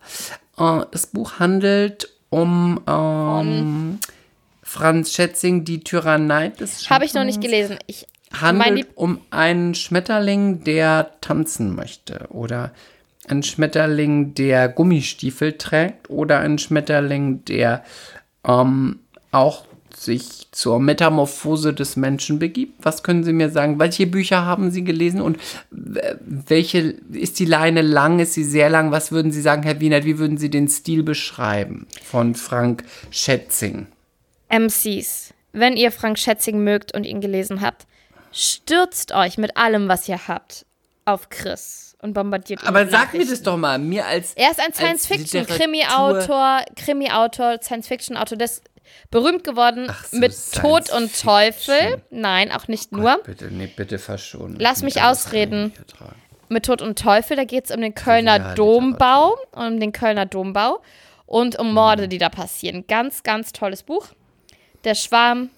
äh, 0.58 0.82
das 0.92 1.06
Buch 1.08 1.38
handelt 1.38 2.10
um 2.30 2.80
ähm, 2.88 4.00
Franz 4.64 5.14
Schätzing, 5.14 5.66
die 5.66 5.84
Tyrannei 5.84 6.50
des 6.50 6.90
habe 6.90 7.06
ich 7.06 7.14
noch 7.14 7.24
nicht 7.24 7.42
gelesen. 7.42 7.78
Ich, 7.88 8.06
handelt 8.32 8.88
um 8.96 9.22
einen 9.32 9.74
Schmetterling, 9.76 10.64
der 10.64 11.12
tanzen 11.22 11.76
möchte. 11.76 12.28
Oder 12.30 12.72
einen 13.28 13.44
Schmetterling, 13.44 14.34
der 14.36 14.70
Gummistiefel 14.70 15.54
trägt. 15.54 16.10
Oder 16.10 16.40
einen 16.40 16.60
Schmetterling, 16.60 17.44
der 17.46 17.84
ähm, 18.48 19.00
auch 19.32 19.66
sich 20.00 20.48
zur 20.52 20.80
Metamorphose 20.80 21.74
des 21.74 21.96
Menschen 21.96 22.40
begibt. 22.40 22.86
Was 22.86 23.04
können 23.04 23.24
Sie 23.24 23.34
mir 23.34 23.50
sagen? 23.50 23.80
Welche 23.80 24.08
Bücher 24.08 24.46
haben 24.46 24.72
Sie 24.72 24.84
gelesen 24.84 25.22
und 25.22 25.38
äh, 25.96 26.16
welche 26.22 26.96
ist 27.12 27.40
die 27.40 27.46
Leine 27.46 27.82
lang? 27.82 28.20
Ist 28.20 28.34
sie 28.34 28.46
sehr 28.46 28.70
lang? 28.70 28.92
Was 28.92 29.12
würden 29.12 29.32
Sie 29.32 29.42
sagen, 29.42 29.64
Herr 29.64 29.80
Wienert? 29.80 30.06
Wie 30.06 30.18
würden 30.18 30.38
Sie 30.38 30.50
den 30.50 30.68
Stil 30.70 31.04
beschreiben 31.04 31.88
von 32.04 32.36
Frank 32.36 32.84
Schätzing? 33.12 33.88
MCs, 34.50 35.34
wenn 35.52 35.76
ihr 35.76 35.92
Frank 35.92 36.18
Schätzing 36.18 36.64
mögt 36.64 36.94
und 36.94 37.06
ihn 37.06 37.20
gelesen 37.22 37.62
habt, 37.62 37.86
stürzt 38.32 39.12
euch 39.12 39.38
mit 39.38 39.58
allem, 39.58 39.90
was 39.90 40.08
ihr 40.08 40.28
habt, 40.28 40.66
auf 41.06 41.30
Chris 41.30 41.98
und 42.02 42.14
bombardiert 42.14 42.62
ihn 42.64 42.68
Aber 42.68 42.88
sag 42.88 43.14
mir 43.14 43.26
das 43.26 43.42
doch 43.42 43.58
mal, 43.58 43.78
mir 43.78 44.06
als 44.06 44.34
Er 44.36 44.52
ist 44.52 44.60
ein 44.60 44.68
als 44.68 44.78
Science-Fiction, 44.78 45.42
Literatur- 45.42 46.64
Krimi-Autor, 46.76 47.58
Science-Fiction-Autor, 47.62 48.40
ist 48.40 48.64
berühmt 49.12 49.44
geworden 49.44 49.92
so, 50.12 50.18
mit 50.18 50.34
Tod 50.54 50.90
und 50.92 51.12
Science-Fiction. 51.12 51.76
Teufel. 51.76 52.02
Nein, 52.10 52.52
auch 52.52 52.68
nicht 52.68 52.92
nur. 52.92 53.16
Gott, 53.16 53.24
bitte, 53.24 53.46
nee, 53.46 53.68
bitte 53.68 54.00
verschonen. 54.00 54.58
Lass 54.60 54.82
mich 54.82 55.02
ausreden. 55.02 55.74
Mit 56.50 56.66
Tod 56.66 56.82
und 56.82 56.98
Teufel, 56.98 57.38
da 57.38 57.44
geht 57.44 57.66
es 57.66 57.72
um 57.72 57.82
den 57.82 57.94
Kölner 57.94 58.56
Dombau, 58.56 59.38
um 59.52 59.80
den 59.80 59.92
Kölner 59.92 60.26
Dombau 60.26 60.82
und 61.28 61.60
um 61.60 61.74
Morde, 61.74 62.08
die 62.08 62.18
da 62.18 62.30
passieren. 62.30 62.86
Ganz, 62.88 63.22
ganz 63.22 63.52
tolles 63.52 63.84
Buch. 63.84 64.08
Der 64.84 64.96
Schwarm, 64.96 65.52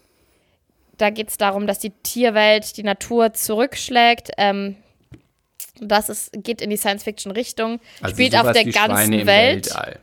da 0.97 1.09
geht 1.09 1.29
es 1.29 1.37
darum, 1.37 1.65
dass 1.65 1.79
die 1.79 1.91
Tierwelt 2.03 2.75
die 2.75 2.83
Natur 2.83 3.33
zurückschlägt. 3.33 4.31
Ähm, 4.37 4.75
das 5.79 6.09
ist, 6.09 6.31
geht 6.43 6.61
in 6.61 6.69
die 6.69 6.77
Science-Fiction-Richtung, 6.77 7.79
Also 8.01 8.13
spielt 8.13 8.35
auf 8.35 8.51
der 8.51 8.65
ganzen 8.65 9.25
Welt. 9.25 9.67
Weltall. 9.67 9.99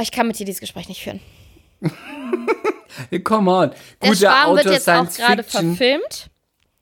Ich 0.00 0.12
kann 0.12 0.26
mit 0.26 0.38
dir 0.38 0.46
dieses 0.46 0.60
Gespräch 0.60 0.88
nicht 0.88 1.02
führen. 1.02 1.20
Come 3.24 3.50
on. 3.50 3.70
Der 3.70 4.10
Guter 4.10 4.16
Schwarm 4.16 4.50
Autor 4.50 4.56
wird 4.64 4.74
jetzt 4.74 4.88
auch 4.88 5.10
Science 5.10 5.16
gerade 5.16 5.42
Fiction. 5.42 5.76
verfilmt. 5.76 6.30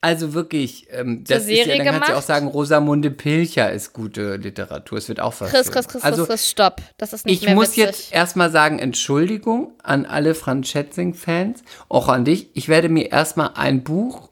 Also 0.00 0.32
wirklich, 0.32 0.86
ähm, 0.92 1.24
das 1.24 1.40
ist 1.40 1.46
Serie 1.46 1.76
ja, 1.76 1.84
dann 1.84 1.86
kannst 1.86 2.02
du 2.02 2.02
auch 2.04 2.08
gemacht. 2.08 2.26
sagen, 2.26 2.46
Rosamunde 2.46 3.10
Pilcher 3.10 3.72
ist 3.72 3.92
gute 3.92 4.36
Literatur. 4.36 4.96
Es 4.96 5.08
wird 5.08 5.18
auch 5.18 5.32
verfilmt. 5.32 5.64
Chris, 5.64 5.72
Chris, 5.72 5.88
Chris, 5.88 6.04
also, 6.04 6.18
Chris, 6.24 6.28
Chris, 6.28 6.50
stopp. 6.50 6.80
Das 6.98 7.12
ist 7.12 7.26
nicht 7.26 7.42
ich 7.42 7.46
mehr 7.46 7.56
muss 7.56 7.70
witzig. 7.70 7.84
jetzt 7.84 8.12
erstmal 8.12 8.50
sagen, 8.52 8.78
Entschuldigung 8.78 9.72
an 9.82 10.06
alle 10.06 10.36
Franz 10.36 10.68
Schätzing-Fans, 10.68 11.64
auch 11.88 12.08
an 12.08 12.24
dich. 12.24 12.50
Ich 12.54 12.68
werde 12.68 12.88
mir 12.88 13.10
erstmal 13.10 13.50
ein 13.54 13.82
Buch 13.82 14.28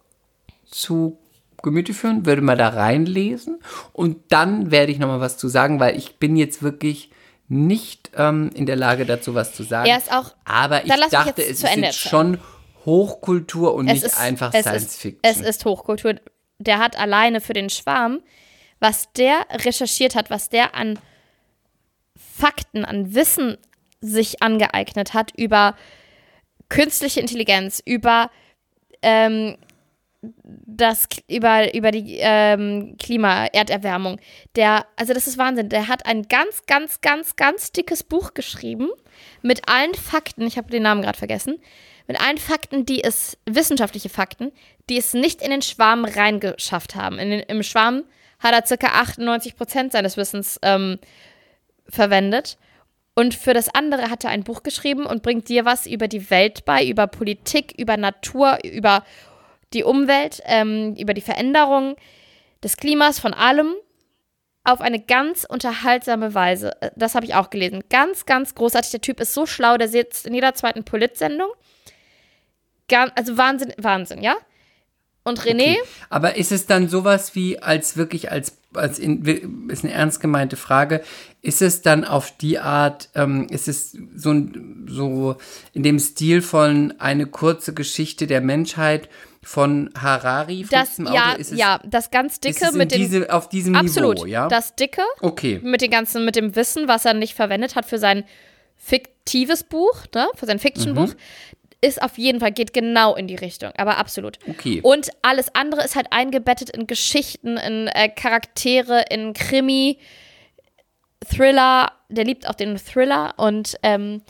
zu 0.70 1.18
Gemüte 1.62 1.94
führen, 1.94 2.26
würde 2.26 2.42
mal 2.42 2.56
da 2.56 2.68
reinlesen 2.68 3.58
und 3.92 4.18
dann 4.28 4.70
werde 4.70 4.92
ich 4.92 5.00
nochmal 5.00 5.20
was 5.20 5.36
zu 5.36 5.48
sagen, 5.48 5.80
weil 5.80 5.96
ich 5.96 6.18
bin 6.18 6.36
jetzt 6.36 6.62
wirklich 6.62 7.10
nicht 7.48 8.10
ähm, 8.16 8.50
in 8.54 8.66
der 8.66 8.76
Lage 8.76 9.06
dazu 9.06 9.34
was 9.34 9.54
zu 9.54 9.62
sagen. 9.62 9.88
Er 9.88 9.98
ist 9.98 10.12
auch- 10.12 10.34
Aber 10.44 10.84
ich 10.84 10.92
dachte, 11.10 11.42
es 11.42 11.62
ist 11.62 11.76
jetzt 11.76 11.98
schon 11.98 12.38
Hochkultur 12.84 13.74
und 13.74 13.88
es 13.88 13.94
nicht 13.94 14.04
ist, 14.06 14.18
einfach 14.20 14.52
es 14.54 14.62
Science 14.62 14.82
ist, 14.84 15.00
Fiction. 15.00 15.20
Es 15.22 15.40
ist 15.40 15.64
Hochkultur. 15.64 16.14
Der 16.58 16.78
hat 16.78 16.96
alleine 16.98 17.40
für 17.40 17.52
den 17.52 17.68
Schwarm, 17.70 18.20
was 18.80 19.12
der 19.12 19.46
recherchiert 19.50 20.14
hat, 20.14 20.30
was 20.30 20.48
der 20.48 20.74
an 20.74 20.98
Fakten, 22.16 22.84
an 22.84 23.14
Wissen 23.14 23.58
sich 24.00 24.42
angeeignet 24.42 25.14
hat 25.14 25.32
über 25.36 25.74
künstliche 26.68 27.20
Intelligenz, 27.20 27.82
über 27.84 28.30
ähm, 29.02 29.56
das 30.42 31.08
über, 31.28 31.74
über 31.74 31.90
die 31.90 32.18
ähm, 32.20 32.96
Klima, 32.98 33.46
Erderwärmung. 33.46 34.20
Der, 34.56 34.86
also 34.96 35.14
das 35.14 35.26
ist 35.26 35.38
Wahnsinn. 35.38 35.68
Der 35.68 35.88
hat 35.88 36.06
ein 36.06 36.22
ganz, 36.24 36.62
ganz, 36.66 37.00
ganz, 37.00 37.36
ganz 37.36 37.72
dickes 37.72 38.02
Buch 38.02 38.34
geschrieben 38.34 38.88
mit 39.42 39.68
allen 39.68 39.94
Fakten. 39.94 40.46
Ich 40.46 40.56
habe 40.58 40.70
den 40.70 40.82
Namen 40.82 41.02
gerade 41.02 41.18
vergessen. 41.18 41.58
Mit 42.06 42.20
allen 42.20 42.38
Fakten, 42.38 42.86
die 42.86 43.02
es, 43.02 43.36
wissenschaftliche 43.46 44.08
Fakten, 44.08 44.52
die 44.88 44.96
es 44.96 45.14
nicht 45.14 45.42
in 45.42 45.50
den 45.50 45.62
Schwarm 45.62 46.04
reingeschafft 46.04 46.94
haben. 46.94 47.18
In 47.18 47.30
den, 47.30 47.40
Im 47.40 47.62
Schwarm 47.62 48.04
hat 48.38 48.54
er 48.54 48.66
circa 48.66 48.88
98 49.00 49.56
Prozent 49.56 49.92
seines 49.92 50.16
Wissens 50.16 50.58
ähm, 50.62 50.98
verwendet. 51.88 52.58
Und 53.18 53.34
für 53.34 53.54
das 53.54 53.74
andere 53.74 54.10
hat 54.10 54.24
er 54.24 54.30
ein 54.30 54.44
Buch 54.44 54.62
geschrieben 54.62 55.06
und 55.06 55.22
bringt 55.22 55.48
dir 55.48 55.64
was 55.64 55.86
über 55.86 56.06
die 56.06 56.30
Welt 56.30 56.66
bei, 56.66 56.86
über 56.86 57.06
Politik, 57.06 57.72
über 57.78 57.96
Natur, 57.96 58.58
über 58.62 59.04
die 59.76 59.84
Umwelt, 59.84 60.42
ähm, 60.46 60.94
über 60.96 61.14
die 61.14 61.20
Veränderung 61.20 61.96
des 62.64 62.76
Klimas, 62.76 63.20
von 63.20 63.34
allem 63.34 63.74
auf 64.64 64.80
eine 64.80 64.98
ganz 64.98 65.44
unterhaltsame 65.48 66.34
Weise. 66.34 66.80
Äh, 66.80 66.90
Das 66.96 67.14
habe 67.14 67.26
ich 67.26 67.34
auch 67.34 67.50
gelesen. 67.50 67.84
Ganz, 67.88 68.26
ganz 68.26 68.54
großartig. 68.54 68.90
Der 68.90 69.00
Typ 69.00 69.20
ist 69.20 69.34
so 69.34 69.46
schlau, 69.46 69.76
der 69.76 69.88
sitzt 69.88 70.26
in 70.26 70.34
jeder 70.34 70.54
zweiten 70.54 70.84
Polit-Sendung. 70.84 71.50
Also 73.14 73.36
Wahnsinn, 73.36 73.72
Wahnsinn, 73.78 74.22
ja? 74.22 74.36
Und 75.24 75.40
René, 75.40 75.72
Okay. 75.72 75.78
Aber 76.08 76.36
ist 76.36 76.52
es 76.52 76.66
dann 76.66 76.88
sowas 76.88 77.34
wie 77.34 77.60
als 77.60 77.96
wirklich 77.96 78.30
als 78.30 78.58
als 78.76 78.98
in, 78.98 79.68
ist 79.68 79.84
eine 79.84 79.92
ernst 79.92 80.20
gemeinte 80.20 80.56
Frage, 80.56 81.02
ist 81.42 81.62
es 81.62 81.82
dann 81.82 82.04
auf 82.04 82.36
die 82.36 82.58
Art, 82.58 83.08
ähm, 83.14 83.46
ist 83.50 83.68
es 83.68 83.96
so, 84.14 84.34
so 84.86 85.36
in 85.72 85.82
dem 85.82 85.98
Stil 85.98 86.42
von 86.42 86.94
eine 86.98 87.26
kurze 87.26 87.74
Geschichte 87.74 88.26
der 88.26 88.40
Menschheit 88.40 89.08
von 89.46 89.90
Harari? 89.96 90.64
von 90.64 90.70
das, 90.70 90.88
diesem 90.90 91.06
ja, 91.06 91.28
Autor? 91.28 91.38
Ist 91.38 91.52
es, 91.52 91.58
ja, 91.58 91.80
das 91.84 92.10
ganz 92.10 92.40
dicke 92.40 92.72
mit 92.72 92.90
dem, 92.90 92.98
diese, 92.98 93.32
auf 93.32 93.48
diesem 93.48 93.76
absolut, 93.76 94.16
Niveau, 94.16 94.26
ja? 94.26 94.48
das 94.48 94.74
dicke 94.74 95.02
okay. 95.20 95.60
mit 95.62 95.80
dem 95.82 95.90
ganzen, 95.90 96.24
mit 96.24 96.34
dem 96.34 96.56
Wissen, 96.56 96.88
was 96.88 97.04
er 97.04 97.14
nicht 97.14 97.34
verwendet 97.34 97.76
hat 97.76 97.86
für 97.86 97.98
sein 97.98 98.24
fiktives 98.76 99.62
Buch, 99.62 100.04
ne, 100.14 100.28
für 100.34 100.46
sein 100.46 100.58
Fiction-Buch, 100.58 101.10
Mhm. 101.10 101.80
ist 101.80 102.02
auf 102.02 102.18
jeden 102.18 102.40
Fall, 102.40 102.50
geht 102.50 102.72
genau 102.72 103.14
in 103.14 103.28
die 103.28 103.36
Richtung, 103.36 103.70
aber 103.76 103.98
absolut. 103.98 104.38
Okay. 104.48 104.80
Und 104.82 105.10
alles 105.22 105.54
andere 105.54 105.84
ist 105.84 105.94
halt 105.94 106.08
eingebettet 106.10 106.70
in 106.70 106.86
Geschichten, 106.88 107.56
in 107.56 107.86
äh, 107.86 108.08
Charaktere, 108.08 109.04
in 109.10 109.32
Krimi, 109.32 109.98
Thriller, 111.24 111.92
der 112.08 112.24
liebt 112.24 112.48
auch 112.48 112.54
den 112.54 112.76
Thriller 112.76 113.34
und 113.36 113.76
ähm, 113.82 114.22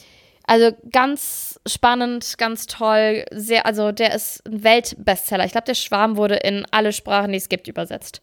also 0.47 0.71
ganz 0.93 1.55
spannend, 1.67 2.39
ganz 2.39 2.67
toll, 2.67 3.25
sehr, 3.33 3.67
also 3.67 3.93
der 3.93 4.14
ist 4.14 4.47
ein 4.47 4.62
Weltbestseller. 4.62 5.45
Ich 5.45 5.53
glaube, 5.53 5.67
der 5.67 5.75
Schwarm 5.75 6.17
wurde 6.17 6.37
in 6.37 6.67
alle 6.71 6.93
Sprachen, 6.93 7.33
die 7.33 7.39
es 7.39 7.49
gibt, 7.49 7.69
übersetzt. 7.69 8.21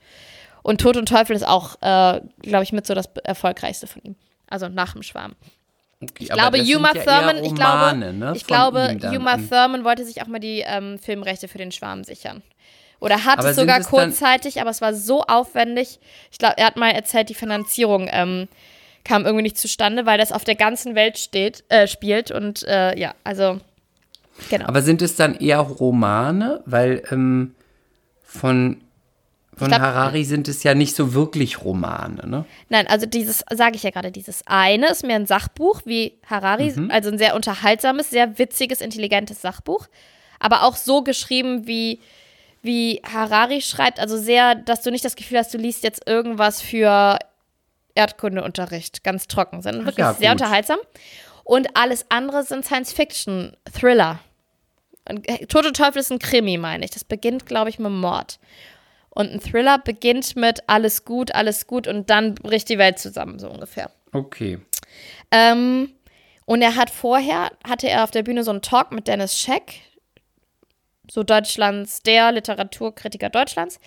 Und 0.62 0.82
Tod 0.82 0.98
und 0.98 1.08
Teufel 1.08 1.36
ist 1.36 1.46
auch, 1.46 1.76
äh, 1.82 2.22
glaube 2.42 2.64
ich, 2.64 2.72
mit 2.72 2.88
so 2.88 2.94
das 2.94 3.10
erfolgreichste 3.24 3.88
von 3.88 4.02
ihm. 4.04 4.16
Also 4.48 4.70
nach 4.70 4.94
dem 4.94 5.04
Schwarm. 5.04 5.36
okay. 6.02 6.12
Ich 6.20 6.30
glaube, 6.30 6.60
Uma 6.60 6.94
Thurman, 6.94 7.44
ich 7.44 7.56
glaube, 7.56 8.14
ne, 8.14 8.34
ich 8.36 8.48
glaube, 8.48 8.98
Uma 9.02 9.18
Uma 9.18 9.38
Thurman 9.38 9.84
wollte 9.84 10.06
sich 10.06 10.22
auch 10.22 10.28
mal 10.28 10.40
die 10.40 10.64
ähm, 10.66 10.98
Filmrechte 11.00 11.48
für 11.48 11.58
den 11.58 11.72
Schwarm 11.72 12.04
sichern. 12.04 12.42
Oder 13.00 13.26
hat 13.26 13.40
Aber 13.40 13.50
es 13.50 13.58
sogar 13.58 13.82
kurzzeitig, 13.82 14.62
aber 14.62 14.70
es 14.70 14.80
war 14.80 14.94
so 14.94 15.24
aufwendig. 15.24 16.00
Ich 16.32 16.38
glaube, 16.38 16.58
er 16.58 16.68
hat 16.68 16.78
mal 16.78 16.92
erzählt, 16.92 17.28
die 17.28 17.34
Finanzierung 17.34 18.08
ähm, 18.10 18.48
kam 19.04 19.26
irgendwie 19.26 19.44
nicht 19.44 19.58
zustande, 19.58 20.06
weil 20.06 20.18
das 20.18 20.32
auf 20.32 20.44
der 20.44 20.56
ganzen 20.56 20.96
Welt 20.96 21.18
steht, 21.18 21.64
äh, 21.70 21.88
spielt. 21.88 22.32
Und 22.32 22.64
äh, 22.64 22.98
ja, 22.98 23.14
also 23.24 23.60
genau. 24.50 24.66
Aber 24.68 24.82
sind 24.82 25.02
es 25.02 25.16
dann 25.16 25.36
eher 25.36 25.60
Romane? 25.60 26.62
Weil 26.66 27.04
ähm, 27.12 27.54
von, 28.24 28.82
von 29.58 29.68
glaub- 29.68 29.82
Harari 29.82 30.24
sind 30.24 30.48
es 30.48 30.64
ja 30.64 30.74
nicht 30.74 30.96
so 30.96 31.14
wirklich 31.14 31.64
Romane, 31.64 32.28
ne? 32.28 32.46
Nein, 32.70 32.88
also 32.88 33.06
dieses, 33.06 33.44
sage 33.54 33.76
ich 33.76 33.84
ja 33.84 33.90
gerade, 33.92 34.12
dieses 34.12 34.42
eine 34.48 34.88
ist 34.90 35.04
mehr 35.06 35.18
ein 35.18 35.28
Sachbuch 35.28 35.82
wie 35.86 36.14
Harari, 36.30 36.72
Mhm. 36.76 36.90
also 36.90 37.10
ein 37.12 37.18
sehr 37.18 37.36
unterhaltsames, 37.36 38.10
sehr 38.10 38.40
witziges, 38.40 38.82
intelligentes 38.82 39.42
Sachbuch. 39.42 39.88
Aber 40.40 40.64
auch 40.64 40.76
so 40.76 41.04
geschrieben, 41.04 41.68
wie, 41.68 42.00
wie 42.62 43.02
Harari 43.14 43.62
schreibt, 43.62 44.00
also 44.00 44.18
sehr, 44.18 44.56
dass 44.56 44.82
du 44.82 44.92
nicht 44.92 45.06
das 45.06 45.16
Gefühl 45.16 45.38
hast, 45.40 45.54
du 45.54 45.58
liest 45.58 45.84
jetzt 45.84 46.08
irgendwas 46.08 46.62
für 46.62 47.20
Erdkundeunterricht, 47.96 49.04
ganz 49.04 49.28
trocken, 49.28 49.62
sind 49.62 49.80
wirklich 49.80 49.98
ja, 49.98 50.14
sehr 50.14 50.32
unterhaltsam. 50.32 50.80
Und 51.44 51.76
alles 51.76 52.06
andere 52.10 52.44
sind 52.44 52.66
Science-Fiction-Thriller. 52.66 54.20
Und 55.10 55.28
äh, 55.28 55.46
Tote 55.48 55.74
Teufel 55.74 56.00
ist 56.00 56.12
ein 56.12 56.20
Krimi, 56.20 56.58
meine 56.58 56.86
ich. 56.86 56.92
Das 56.92 57.04
beginnt, 57.04 57.46
glaube 57.46 57.70
ich, 57.70 57.80
mit 57.80 57.92
Mord. 57.92 58.40
Und 59.10 59.32
ein 59.32 59.40
Thriller 59.40 59.78
beginnt 59.78 60.36
mit 60.36 60.68
alles 60.68 61.06
gut, 61.06 61.36
alles 61.36 61.68
gut 61.68 61.88
und 61.88 62.10
dann 62.10 62.34
bricht 62.34 62.70
die 62.70 62.80
Welt 62.80 62.98
zusammen, 62.98 63.38
so 63.38 63.48
ungefähr. 63.48 63.92
Okay. 64.12 64.60
Ähm, 65.30 65.92
und 66.46 66.62
er 66.62 66.76
hat 66.76 66.90
vorher, 66.90 67.52
hatte 67.68 67.90
er 67.90 68.04
auf 68.04 68.12
der 68.12 68.24
Bühne 68.24 68.44
so 68.44 68.52
einen 68.52 68.62
Talk 68.62 68.92
mit 68.92 69.08
Dennis 69.08 69.38
Scheck, 69.38 69.82
so 71.10 71.24
Deutschlands, 71.24 72.02
der 72.02 72.32
Literaturkritiker 72.32 73.30
Deutschlands. 73.30 73.80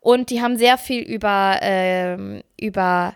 Und 0.00 0.30
die 0.30 0.40
haben 0.40 0.56
sehr 0.56 0.78
viel 0.78 1.02
über, 1.02 1.58
ähm, 1.60 2.42
über 2.58 3.14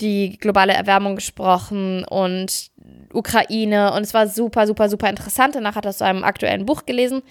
die 0.00 0.38
globale 0.38 0.72
Erwärmung 0.72 1.16
gesprochen 1.16 2.04
und 2.04 2.70
Ukraine. 3.12 3.92
Und 3.92 4.02
es 4.02 4.14
war 4.14 4.26
super, 4.26 4.66
super, 4.66 4.88
super 4.88 5.08
interessant. 5.08 5.54
Danach 5.54 5.76
hat 5.76 5.84
er 5.84 5.92
zu 5.92 6.04
einem 6.04 6.24
aktuellen 6.24 6.66
Buch 6.66 6.86
gelesen. 6.86 7.22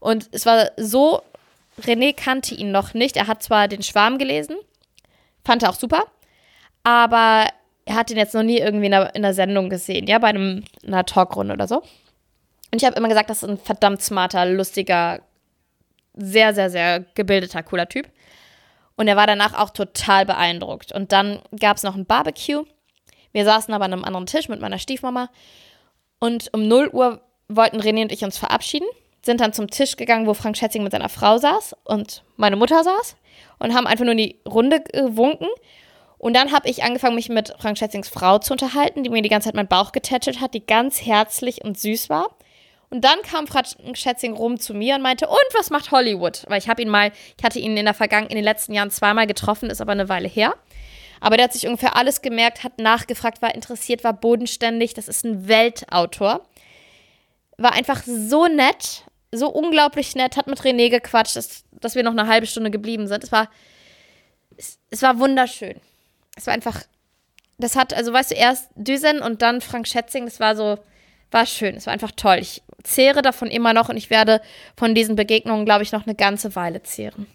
Und 0.00 0.28
es 0.32 0.46
war 0.46 0.70
so, 0.76 1.22
René 1.82 2.14
kannte 2.14 2.54
ihn 2.54 2.70
noch 2.70 2.94
nicht. 2.94 3.16
Er 3.16 3.26
hat 3.26 3.42
zwar 3.42 3.68
den 3.68 3.82
Schwarm 3.82 4.18
gelesen, 4.18 4.56
fand 5.44 5.62
er 5.62 5.70
auch 5.70 5.74
super, 5.74 6.04
aber 6.82 7.46
er 7.84 7.94
hat 7.96 8.10
ihn 8.10 8.16
jetzt 8.16 8.34
noch 8.34 8.42
nie 8.42 8.58
irgendwie 8.58 8.86
in 8.86 8.94
einer, 8.94 9.14
in 9.14 9.24
einer 9.24 9.34
Sendung 9.34 9.68
gesehen, 9.68 10.06
ja, 10.06 10.18
bei 10.18 10.28
einem, 10.28 10.64
einer 10.86 11.04
Talkrunde 11.04 11.54
oder 11.54 11.68
so. 11.68 11.78
Und 12.70 12.82
ich 12.82 12.84
habe 12.84 12.96
immer 12.96 13.08
gesagt, 13.08 13.30
das 13.30 13.42
ist 13.42 13.48
ein 13.48 13.58
verdammt 13.58 14.02
smarter, 14.02 14.46
lustiger, 14.46 15.20
sehr, 16.14 16.54
sehr, 16.54 16.70
sehr 16.70 17.04
gebildeter, 17.14 17.62
cooler 17.62 17.88
Typ. 17.88 18.08
Und 18.96 19.08
er 19.08 19.16
war 19.16 19.26
danach 19.26 19.54
auch 19.54 19.70
total 19.70 20.24
beeindruckt. 20.26 20.92
Und 20.92 21.12
dann 21.12 21.40
gab 21.58 21.76
es 21.76 21.82
noch 21.82 21.96
ein 21.96 22.06
Barbecue. 22.06 22.64
Wir 23.32 23.44
saßen 23.44 23.74
aber 23.74 23.86
an 23.86 23.92
einem 23.92 24.04
anderen 24.04 24.26
Tisch 24.26 24.48
mit 24.48 24.60
meiner 24.60 24.78
Stiefmama. 24.78 25.30
Und 26.20 26.52
um 26.54 26.68
0 26.68 26.90
Uhr 26.92 27.20
wollten 27.48 27.80
René 27.80 28.02
und 28.02 28.12
ich 28.12 28.24
uns 28.24 28.38
verabschieden. 28.38 28.86
Sind 29.22 29.40
dann 29.40 29.52
zum 29.52 29.68
Tisch 29.68 29.96
gegangen, 29.96 30.26
wo 30.26 30.34
Frank 30.34 30.56
Schätzing 30.56 30.82
mit 30.82 30.92
seiner 30.92 31.08
Frau 31.08 31.38
saß 31.38 31.74
und 31.84 32.22
meine 32.36 32.56
Mutter 32.56 32.84
saß. 32.84 33.16
Und 33.58 33.74
haben 33.74 33.86
einfach 33.86 34.04
nur 34.04 34.12
in 34.12 34.18
die 34.18 34.40
Runde 34.46 34.80
gewunken. 34.80 35.48
Und 36.18 36.34
dann 36.34 36.52
habe 36.52 36.68
ich 36.68 36.84
angefangen, 36.84 37.16
mich 37.16 37.28
mit 37.28 37.54
Frank 37.58 37.76
Schätzings 37.76 38.08
Frau 38.08 38.38
zu 38.38 38.52
unterhalten, 38.52 39.02
die 39.02 39.10
mir 39.10 39.22
die 39.22 39.28
ganze 39.28 39.48
Zeit 39.48 39.54
meinen 39.54 39.68
Bauch 39.68 39.92
getätschelt 39.92 40.40
hat, 40.40 40.54
die 40.54 40.64
ganz 40.64 41.04
herzlich 41.04 41.64
und 41.64 41.78
süß 41.78 42.08
war. 42.08 42.36
Und 42.94 43.00
dann 43.00 43.22
kam 43.22 43.48
Frank 43.48 43.66
Schätzing 43.94 44.34
rum 44.34 44.60
zu 44.60 44.72
mir 44.72 44.94
und 44.94 45.02
meinte, 45.02 45.26
und 45.26 45.36
was 45.52 45.70
macht 45.70 45.90
Hollywood? 45.90 46.44
Weil 46.46 46.60
ich 46.60 46.68
habe 46.68 46.80
ihn 46.80 46.88
mal, 46.88 47.10
ich 47.36 47.42
hatte 47.42 47.58
ihn 47.58 47.76
in 47.76 47.86
der 47.86 47.92
Vergangen, 47.92 48.28
in 48.28 48.36
den 48.36 48.44
letzten 48.44 48.72
Jahren 48.72 48.92
zweimal 48.92 49.26
getroffen, 49.26 49.68
ist 49.68 49.80
aber 49.80 49.90
eine 49.90 50.08
Weile 50.08 50.28
her. 50.28 50.54
Aber 51.20 51.36
der 51.36 51.46
hat 51.46 51.52
sich 51.52 51.66
ungefähr 51.66 51.96
alles 51.96 52.22
gemerkt, 52.22 52.62
hat 52.62 52.78
nachgefragt, 52.78 53.42
war 53.42 53.52
interessiert, 53.52 54.04
war 54.04 54.12
bodenständig. 54.12 54.94
Das 54.94 55.08
ist 55.08 55.24
ein 55.24 55.48
Weltautor. 55.48 56.46
War 57.58 57.72
einfach 57.72 58.04
so 58.06 58.46
nett, 58.46 59.02
so 59.32 59.48
unglaublich 59.48 60.14
nett, 60.14 60.36
hat 60.36 60.46
mit 60.46 60.60
René 60.60 60.88
gequatscht, 60.88 61.34
dass, 61.34 61.64
dass 61.72 61.96
wir 61.96 62.04
noch 62.04 62.12
eine 62.12 62.28
halbe 62.28 62.46
Stunde 62.46 62.70
geblieben 62.70 63.08
sind. 63.08 63.24
Es 63.24 63.32
war, 63.32 63.50
es, 64.56 64.78
es 64.90 65.02
war 65.02 65.18
wunderschön. 65.18 65.80
Es 66.36 66.46
war 66.46 66.54
einfach, 66.54 66.80
das 67.58 67.74
hat, 67.74 67.92
also 67.92 68.12
weißt 68.12 68.30
du, 68.30 68.36
erst 68.36 68.68
Düsen 68.76 69.20
und 69.20 69.42
dann 69.42 69.60
Frank 69.60 69.88
Schätzing, 69.88 70.26
das 70.26 70.38
war 70.38 70.54
so, 70.54 70.78
war 71.32 71.44
schön. 71.44 71.74
Es 71.74 71.86
war 71.86 71.92
einfach 71.92 72.12
toll. 72.12 72.38
Ich 72.40 72.62
zehre 72.84 73.22
davon 73.22 73.48
immer 73.48 73.72
noch 73.72 73.88
und 73.88 73.96
ich 73.96 74.10
werde 74.10 74.40
von 74.76 74.94
diesen 74.94 75.16
Begegnungen, 75.16 75.64
glaube 75.64 75.82
ich, 75.82 75.92
noch 75.92 76.06
eine 76.06 76.14
ganze 76.14 76.54
Weile 76.54 76.82
zehren. 76.82 77.26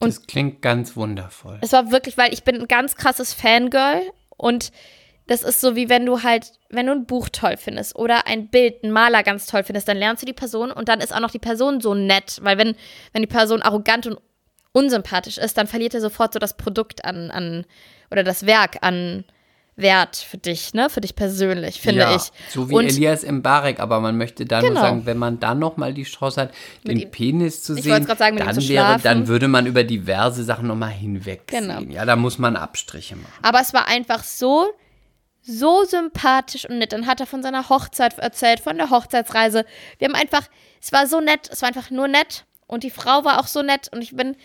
Und- 0.00 0.08
das 0.08 0.26
klingt 0.26 0.60
ganz 0.62 0.96
wundervoll. 0.96 1.58
Es 1.62 1.72
war 1.72 1.90
wirklich, 1.90 2.18
weil 2.18 2.32
ich 2.32 2.44
bin 2.44 2.56
ein 2.60 2.68
ganz 2.68 2.96
krasses 2.96 3.32
Fangirl 3.32 4.02
und 4.36 4.72
das 5.26 5.42
ist 5.42 5.60
so 5.60 5.74
wie 5.74 5.88
wenn 5.88 6.06
du 6.06 6.22
halt, 6.22 6.52
wenn 6.70 6.86
du 6.86 6.92
ein 6.92 7.06
Buch 7.06 7.28
toll 7.30 7.56
findest 7.56 7.96
oder 7.96 8.26
ein 8.26 8.48
Bild, 8.48 8.84
einen 8.84 8.92
Maler 8.92 9.22
ganz 9.22 9.46
toll 9.46 9.64
findest, 9.64 9.88
dann 9.88 9.96
lernst 9.96 10.22
du 10.22 10.26
die 10.26 10.32
Person 10.32 10.70
und 10.70 10.88
dann 10.88 11.00
ist 11.00 11.14
auch 11.14 11.20
noch 11.20 11.30
die 11.32 11.38
Person 11.38 11.80
so 11.80 11.94
nett, 11.94 12.38
weil 12.42 12.58
wenn, 12.58 12.76
wenn 13.12 13.22
die 13.22 13.28
Person 13.28 13.62
arrogant 13.62 14.06
und 14.06 14.18
unsympathisch 14.72 15.38
ist, 15.38 15.56
dann 15.58 15.66
verliert 15.66 15.94
er 15.94 16.00
sofort 16.00 16.32
so 16.32 16.38
das 16.38 16.56
Produkt 16.56 17.04
an, 17.04 17.30
an 17.30 17.64
oder 18.10 18.22
das 18.22 18.46
Werk 18.46 18.78
an 18.82 19.24
Wert 19.76 20.16
für 20.16 20.38
dich, 20.38 20.72
ne, 20.72 20.88
für 20.88 21.02
dich 21.02 21.14
persönlich, 21.14 21.80
finde 21.82 22.00
ja, 22.00 22.16
ich. 22.16 22.32
So 22.48 22.70
wie 22.70 22.74
und 22.74 22.86
Elias 22.86 23.24
Mbarek, 23.26 23.78
aber 23.78 24.00
man 24.00 24.16
möchte 24.16 24.46
da 24.46 24.60
nur 24.60 24.70
Genau. 24.70 24.80
sagen, 24.80 25.06
wenn 25.06 25.18
man 25.18 25.38
dann 25.38 25.58
noch 25.58 25.76
mal 25.76 25.92
die 25.92 26.04
Chance 26.04 26.40
hat, 26.40 26.50
den 26.86 26.98
ihm- 26.98 27.10
Penis 27.10 27.62
zu 27.62 27.74
sehen, 27.74 28.06
sagen, 28.06 28.38
dann, 28.38 28.54
zu 28.54 28.68
wäre, 28.68 28.98
dann 29.02 29.28
würde 29.28 29.48
man 29.48 29.66
über 29.66 29.84
diverse 29.84 30.44
Sachen 30.44 30.68
noch 30.68 30.76
mal 30.76 30.88
hinwegsehen. 30.88 31.68
Genau. 31.68 31.92
Ja, 31.92 32.06
da 32.06 32.16
muss 32.16 32.38
man 32.38 32.56
Abstriche 32.56 33.16
machen. 33.16 33.32
Aber 33.42 33.60
es 33.60 33.74
war 33.74 33.86
einfach 33.86 34.24
so, 34.24 34.66
so 35.42 35.84
sympathisch 35.84 36.64
und 36.68 36.78
nett. 36.78 36.92
Dann 36.92 37.06
hat 37.06 37.20
er 37.20 37.26
von 37.26 37.42
seiner 37.42 37.68
Hochzeit 37.68 38.18
erzählt, 38.18 38.60
von 38.60 38.78
der 38.78 38.88
Hochzeitsreise. 38.88 39.66
Wir 39.98 40.08
haben 40.08 40.14
einfach, 40.14 40.48
es 40.80 40.90
war 40.92 41.06
so 41.06 41.20
nett, 41.20 41.50
es 41.52 41.60
war 41.60 41.68
einfach 41.68 41.90
nur 41.90 42.08
nett. 42.08 42.46
Und 42.66 42.82
die 42.82 42.90
Frau 42.90 43.24
war 43.24 43.38
auch 43.40 43.46
so 43.46 43.62
nett 43.62 43.90
und 43.92 44.00
ich 44.02 44.16
bin, 44.16 44.36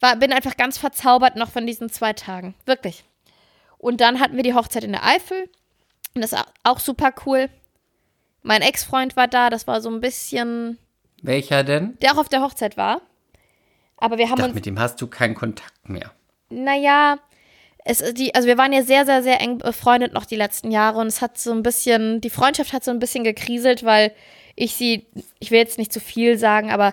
war, 0.00 0.16
bin 0.16 0.32
einfach 0.32 0.56
ganz 0.56 0.78
verzaubert 0.78 1.36
noch 1.36 1.50
von 1.50 1.66
diesen 1.66 1.90
zwei 1.90 2.12
Tagen. 2.14 2.54
Wirklich. 2.66 3.04
Und 3.78 4.00
dann 4.00 4.20
hatten 4.20 4.36
wir 4.36 4.42
die 4.42 4.54
Hochzeit 4.54 4.84
in 4.84 4.92
der 4.92 5.04
Eifel. 5.04 5.48
Und 6.14 6.22
das 6.22 6.32
war 6.32 6.46
auch 6.64 6.80
super 6.80 7.12
cool. 7.26 7.48
Mein 8.42 8.62
Ex-Freund 8.62 9.16
war 9.16 9.28
da, 9.28 9.50
das 9.50 9.66
war 9.66 9.80
so 9.80 9.90
ein 9.90 10.00
bisschen, 10.00 10.78
Welcher 11.22 11.64
denn? 11.64 11.96
der 12.02 12.12
auch 12.12 12.18
auf 12.18 12.28
der 12.28 12.42
Hochzeit 12.42 12.76
war. 12.76 13.02
Aber 13.96 14.18
wir 14.18 14.30
haben 14.30 14.40
Ach, 14.40 14.44
uns 14.46 14.54
mit 14.54 14.66
dem 14.66 14.78
hast 14.78 15.00
du 15.00 15.06
keinen 15.08 15.34
Kontakt 15.34 15.88
mehr. 15.88 16.12
naja, 16.50 17.18
es, 17.84 18.02
die, 18.14 18.34
also 18.34 18.46
wir 18.46 18.58
waren 18.58 18.72
ja 18.72 18.82
sehr, 18.82 19.06
sehr, 19.06 19.22
sehr 19.22 19.40
eng 19.40 19.58
befreundet 19.58 20.12
noch 20.12 20.26
die 20.26 20.36
letzten 20.36 20.70
Jahre 20.70 20.98
und 20.98 21.06
es 21.06 21.22
hat 21.22 21.38
so 21.38 21.52
ein 21.52 21.62
bisschen, 21.62 22.20
die 22.20 22.28
Freundschaft 22.30 22.72
hat 22.72 22.84
so 22.84 22.90
ein 22.90 22.98
bisschen 22.98 23.24
gekriselt, 23.24 23.82
weil 23.84 24.12
ich 24.56 24.74
sie, 24.74 25.06
ich 25.38 25.50
will 25.50 25.58
jetzt 25.58 25.78
nicht 25.78 25.92
zu 25.92 26.00
viel 26.00 26.36
sagen, 26.36 26.70
aber 26.70 26.92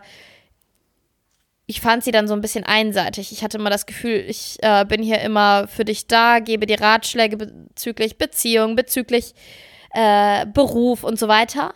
ich 1.68 1.82
fand 1.82 2.04
sie 2.04 2.12
dann 2.12 2.28
so 2.28 2.34
ein 2.34 2.42
bisschen 2.42 2.64
einseitig. 2.64 3.32
Ich 3.32 3.44
hatte 3.44 3.58
immer 3.58 3.70
das 3.70 3.86
Gefühl, 3.86 4.24
ich 4.28 4.58
äh, 4.62 4.86
bin 4.86 5.02
hier 5.02 5.22
immer 5.22 5.68
für 5.68 5.84
dich 5.84 6.08
da, 6.08 6.40
gebe 6.40 6.68
dir 6.68 6.80
Ratschläge 6.80 7.38
bezüglich 7.38 8.18
Beziehung, 8.18 8.76
bezüglich 8.76 9.34
äh, 9.92 10.46
Beruf 10.46 11.04
und 11.04 11.18
so 11.18 11.28
weiter. 11.28 11.74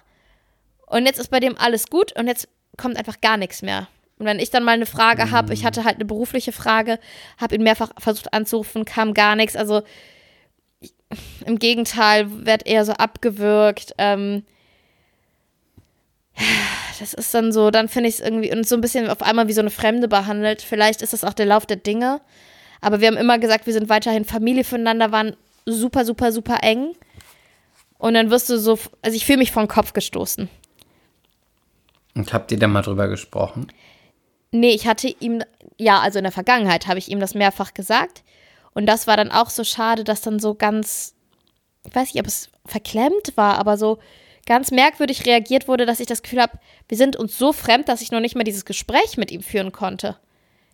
Und 0.86 1.06
jetzt 1.06 1.20
ist 1.20 1.32
bei 1.32 1.40
dem 1.40 1.58
alles 1.58 1.88
gut 1.88 2.18
und 2.18 2.28
jetzt 2.28 2.48
kommt 2.78 2.98
einfach 2.98 3.20
gar 3.22 3.38
nichts 3.38 3.62
mehr. 3.62 3.88
Und 4.20 4.26
wenn 4.26 4.40
ich 4.40 4.52
dann 4.52 4.64
mal 4.64 4.74
eine 4.74 4.86
Frage 4.86 5.32
habe, 5.32 5.54
ich 5.54 5.66
hatte 5.66 5.86
halt 5.86 5.96
eine 5.96 6.06
berufliche 6.06 6.52
Frage, 6.52 7.00
habe 7.40 7.56
ihn 7.56 7.64
mehrfach 7.64 7.92
versucht 7.98 8.34
anzurufen, 8.34 8.86
kam 8.86 9.14
gar 9.14 9.36
nichts. 9.36 9.56
Also 9.56 9.82
ich, 10.82 10.94
im 11.46 11.58
Gegenteil, 11.58 12.46
wird 12.46 12.68
eher 12.68 12.86
so 12.86 12.92
abgewürgt. 12.94 13.94
Ähm, 13.98 14.44
das 17.00 17.14
ist 17.14 17.34
dann 17.34 17.52
so, 17.52 17.72
dann 17.72 17.88
finde 17.88 18.10
ich 18.10 18.16
es 18.16 18.22
irgendwie 18.22 18.52
und 18.52 18.68
so 18.68 18.76
ein 18.76 18.82
bisschen 18.82 19.10
auf 19.10 19.22
einmal 19.22 19.48
wie 19.48 19.54
so 19.54 19.62
eine 19.62 19.70
Fremde 19.70 20.08
behandelt. 20.08 20.62
Vielleicht 20.62 21.02
ist 21.02 21.14
das 21.14 21.24
auch 21.24 21.34
der 21.34 21.46
Lauf 21.46 21.66
der 21.66 21.78
Dinge. 21.78 22.20
Aber 22.82 23.00
wir 23.00 23.08
haben 23.08 23.18
immer 23.18 23.40
gesagt, 23.40 23.66
wir 23.66 23.74
sind 23.74 23.90
weiterhin 23.90 24.26
Familie 24.26 24.64
füreinander, 24.64 25.12
waren 25.12 25.36
super, 25.66 26.06
super, 26.06 26.32
super 26.32 26.58
eng. 26.62 26.94
Und 27.98 28.14
dann 28.14 28.32
wirst 28.32 28.50
du 28.50 28.58
so, 28.58 28.78
also 29.02 29.16
ich 29.16 29.26
fühle 29.26 29.40
mich 29.40 29.52
vom 29.52 29.68
Kopf 29.68 29.94
gestoßen. 29.94 30.50
Und 32.16 32.34
habt 32.34 32.52
ihr 32.52 32.60
da 32.60 32.68
mal 32.68 32.82
drüber 32.82 33.08
gesprochen? 33.08 33.68
Nee, 34.52 34.72
ich 34.72 34.88
hatte 34.88 35.14
ihm, 35.20 35.44
ja, 35.78 36.00
also 36.00 36.20
in 36.20 36.24
der 36.24 36.32
Vergangenheit 36.32 36.88
habe 36.88 37.00
ich 37.00 37.10
ihm 37.10 37.20
das 37.20 37.34
mehrfach 37.34 37.74
gesagt. 37.74 38.24
Und 38.74 38.86
das 38.86 39.08
war 39.08 39.16
dann 39.16 39.32
auch 39.32 39.50
so 39.50 39.64
schade, 39.64 40.04
dass 40.04 40.22
dann 40.22 40.40
so 40.40 40.56
ganz, 40.56 41.16
ich 41.86 41.96
weiß 41.96 42.14
nicht, 42.14 42.22
ob 42.22 42.28
es 42.28 42.50
verklemmt 42.66 43.34
war, 43.36 43.58
aber 43.58 43.78
so 43.78 44.00
ganz 44.50 44.72
merkwürdig 44.72 45.28
reagiert 45.28 45.68
wurde, 45.68 45.86
dass 45.86 46.00
ich 46.00 46.08
das 46.08 46.24
Gefühl 46.24 46.42
habe, 46.42 46.58
wir 46.88 46.98
sind 46.98 47.16
uns 47.16 47.38
so 47.38 47.54
fremd, 47.54 47.88
dass 47.88 48.02
ich 48.02 48.12
noch 48.12 48.20
nicht 48.20 48.36
mal 48.36 48.44
dieses 48.44 48.66
Gespräch 48.66 49.16
mit 49.16 49.32
ihm 49.32 49.44
führen 49.44 49.72
konnte. 49.72 50.18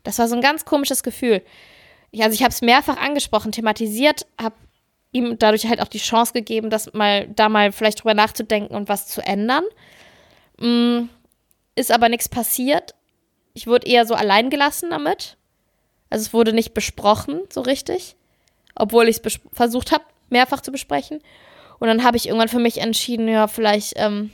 Das 0.04 0.18
war 0.18 0.30
so 0.30 0.36
ein 0.36 0.42
ganz 0.42 0.64
komisches 0.64 1.04
Gefühl. 1.04 1.42
Ich, 2.12 2.24
also 2.24 2.34
ich 2.34 2.42
habe 2.42 2.54
es 2.54 2.62
mehrfach 2.62 2.96
angesprochen, 2.96 3.52
thematisiert, 3.52 4.26
habe 4.42 4.56
ihm 5.12 5.38
dadurch 5.38 5.68
halt 5.68 5.82
auch 5.82 5.90
die 5.90 5.98
Chance 5.98 6.32
gegeben, 6.32 6.70
das 6.70 6.94
mal, 6.94 7.28
da 7.28 7.50
mal 7.50 7.74
vielleicht 7.74 8.00
drüber 8.00 8.14
nachzudenken 8.14 8.74
und 8.74 8.88
was 8.88 9.08
zu 9.08 9.22
ändern. 9.22 9.66
Mm, 10.58 11.10
ist 11.76 11.92
aber 11.92 12.08
nichts 12.08 12.30
passiert. 12.30 12.96
Ich 13.54 13.68
wurde 13.68 13.88
eher 13.88 14.06
so 14.06 14.14
allein 14.14 14.50
gelassen 14.50 14.90
damit. 14.90 15.36
Also 16.10 16.24
es 16.24 16.34
wurde 16.34 16.54
nicht 16.54 16.74
besprochen, 16.74 17.42
so 17.52 17.60
richtig. 17.60 18.16
Obwohl 18.74 19.10
ich 19.10 19.20
es 19.22 19.40
versucht 19.52 19.92
habe, 19.92 20.06
mehrfach 20.30 20.62
zu 20.62 20.72
besprechen. 20.72 21.20
Und 21.80 21.88
dann 21.88 22.04
habe 22.04 22.18
ich 22.18 22.28
irgendwann 22.28 22.50
für 22.50 22.60
mich 22.60 22.80
entschieden, 22.80 23.28
ja, 23.28 23.48
vielleicht 23.48 23.94
ähm, 23.98 24.32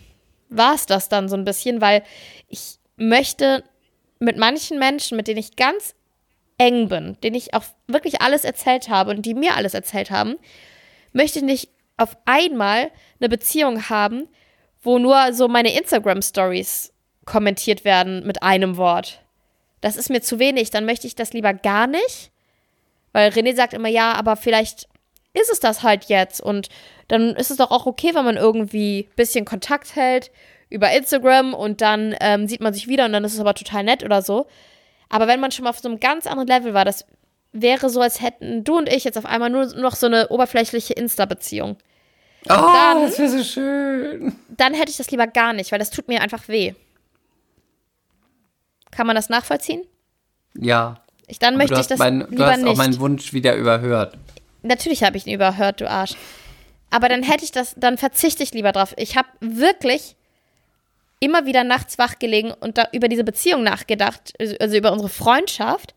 war 0.50 0.76
es 0.76 0.86
das 0.86 1.10
dann 1.10 1.30
so 1.30 1.36
ein 1.36 1.46
bisschen, 1.46 1.82
weil 1.82 2.04
ich 2.48 2.78
möchte 2.98 3.64
mit 4.20 4.38
manchen 4.38 4.78
Menschen, 4.80 5.18
mit 5.18 5.28
denen 5.28 5.40
ich 5.40 5.56
ganz 5.56 5.96
eng 6.58 6.90
bin, 6.90 7.18
denen 7.24 7.36
ich 7.36 7.54
auch 7.54 7.64
wirklich 7.88 8.22
alles 8.22 8.44
erzählt 8.44 8.90
habe 8.90 9.12
und 9.12 9.26
die 9.26 9.34
mir 9.34 9.56
alles 9.56 9.74
erzählt 9.74 10.12
haben, 10.12 10.36
möchte 11.14 11.40
ich 11.40 11.46
nicht 11.46 11.70
auf 11.98 12.18
einmal 12.26 12.92
eine 13.20 13.30
Beziehung 13.30 13.90
haben, 13.90 14.28
wo 14.82 15.00
nur 15.00 15.34
so 15.34 15.48
meine 15.48 15.76
Instagram-Stories 15.78 16.94
kommentiert 17.26 17.86
werden 17.86 18.26
mit 18.26 18.44
einem 18.44 18.78
Wort. 18.78 19.22
Das 19.80 19.96
ist 19.96 20.10
mir 20.10 20.22
zu 20.22 20.40
wenig. 20.40 20.70
Dann 20.70 20.86
möchte 20.86 21.08
ich 21.08 21.16
das 21.16 21.34
lieber 21.34 21.54
gar 21.54 21.88
nicht, 21.88 22.32
Weil 23.14 23.32
René 23.32 23.56
sagt 23.56 23.74
immer, 23.74 23.90
ja, 23.90 24.14
aber 24.14 24.36
vielleicht 24.38 24.88
ist 25.34 25.52
es 25.52 25.60
das 25.60 25.84
halt 25.84 26.06
jetzt. 26.06 26.42
Und 26.42 26.70
dann 27.12 27.36
ist 27.36 27.52
es 27.52 27.58
doch 27.58 27.72
auch 27.72 27.86
okay, 27.86 28.12
wenn 28.14 28.24
man 28.26 28.38
irgendwie 28.38 29.08
ein 29.10 29.16
bisschen 29.16 29.44
Kontakt 29.46 29.96
hält 29.96 30.32
über 30.70 30.90
Instagram 30.92 31.54
und 31.54 31.82
dann 31.82 32.16
ähm, 32.22 32.48
sieht 32.48 32.62
man 32.62 32.74
sich 32.74 32.88
wieder 32.88 33.06
und 33.06 33.12
dann 33.12 33.26
ist 33.26 33.34
es 33.34 33.40
aber 33.42 33.54
total 33.54 33.84
nett 33.84 34.04
oder 34.04 34.22
so. 34.22 34.48
Aber 35.10 35.28
wenn 35.28 35.42
man 35.42 35.52
schon 35.52 35.64
mal 35.66 35.72
auf 35.72 35.80
so 35.80 35.90
einem 35.90 36.00
ganz 36.00 36.26
anderen 36.26 36.48
Level 36.48 36.74
war, 36.74 36.86
das 36.86 37.06
wäre 37.52 37.90
so, 37.90 38.00
als 38.00 38.22
hätten 38.22 38.64
du 38.64 38.78
und 38.78 38.88
ich 38.88 39.04
jetzt 39.04 39.18
auf 39.18 39.26
einmal 39.26 39.50
nur 39.50 39.66
noch 39.76 39.96
so 39.96 40.08
eine 40.08 40.30
oberflächliche 40.30 40.94
Insta-Beziehung. 40.94 41.76
Oh, 42.46 42.48
Dann- 42.48 43.02
das 43.04 43.20
wäre 43.20 43.30
so 43.30 43.44
schön. 43.44 44.36
Dann 44.48 44.74
hätte 44.74 44.92
ich 44.92 44.98
das 44.98 45.12
lieber 45.12 45.28
gar 45.28 45.52
nicht, 45.52 45.72
weil 45.74 45.80
das 45.80 45.90
tut 45.92 46.08
mir 46.08 46.22
einfach 46.22 46.48
weh. 46.48 46.74
Kann 48.92 49.08
man 49.08 49.16
das 49.16 49.28
nachvollziehen? 49.30 49.82
Ja. 50.58 51.02
Ich, 51.28 51.40
dann 51.40 51.56
Aber 51.56 51.64
möchte 51.64 51.76
du 51.76 51.82
ich 51.82 51.88
das 51.88 52.00
mein, 52.00 52.20
du 52.22 52.26
lieber 52.28 52.52
hast 52.52 52.62
auch 52.62 52.66
nicht. 52.66 52.78
meinen 52.78 53.00
Wunsch 53.00 53.34
wieder 53.34 53.56
überhört. 53.56 54.18
Natürlich 54.64 55.04
habe 55.04 55.18
ich 55.18 55.26
ihn 55.28 55.34
überhört, 55.36 55.82
du 55.82 55.90
Arsch. 55.90 56.14
Aber 56.92 57.10
dann 57.10 57.24
hätte 57.24 57.44
ich 57.44 57.52
das, 57.52 57.74
dann 57.78 57.98
verzichte 57.98 58.44
ich 58.44 58.54
lieber 58.54 58.72
drauf. 58.72 58.94
Ich 58.98 59.18
habe 59.18 59.30
wirklich 59.40 60.16
immer 61.20 61.46
wieder 61.46 61.64
nachts 61.64 61.98
wach 61.98 62.20
gelegen 62.20 62.52
und 62.52 62.80
über 62.92 63.08
diese 63.08 63.24
Beziehung 63.24 63.64
nachgedacht, 63.64 64.34
also 64.60 64.76
über 64.76 64.92
unsere 64.92 65.10
Freundschaft. 65.10 65.96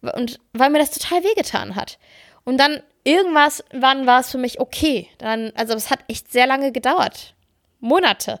Und 0.00 0.38
weil 0.52 0.70
mir 0.70 0.78
das 0.78 0.92
total 0.92 1.24
wehgetan 1.24 1.74
hat. 1.74 1.98
Und 2.44 2.58
dann 2.58 2.82
irgendwas, 3.04 3.64
wann 3.72 4.06
war 4.06 4.20
es 4.20 4.30
für 4.30 4.38
mich 4.38 4.60
okay. 4.60 5.08
Dann, 5.18 5.50
also 5.56 5.74
es 5.74 5.90
hat 5.90 6.00
echt 6.08 6.30
sehr 6.30 6.46
lange 6.46 6.72
gedauert. 6.72 7.34
Monate. 7.80 8.40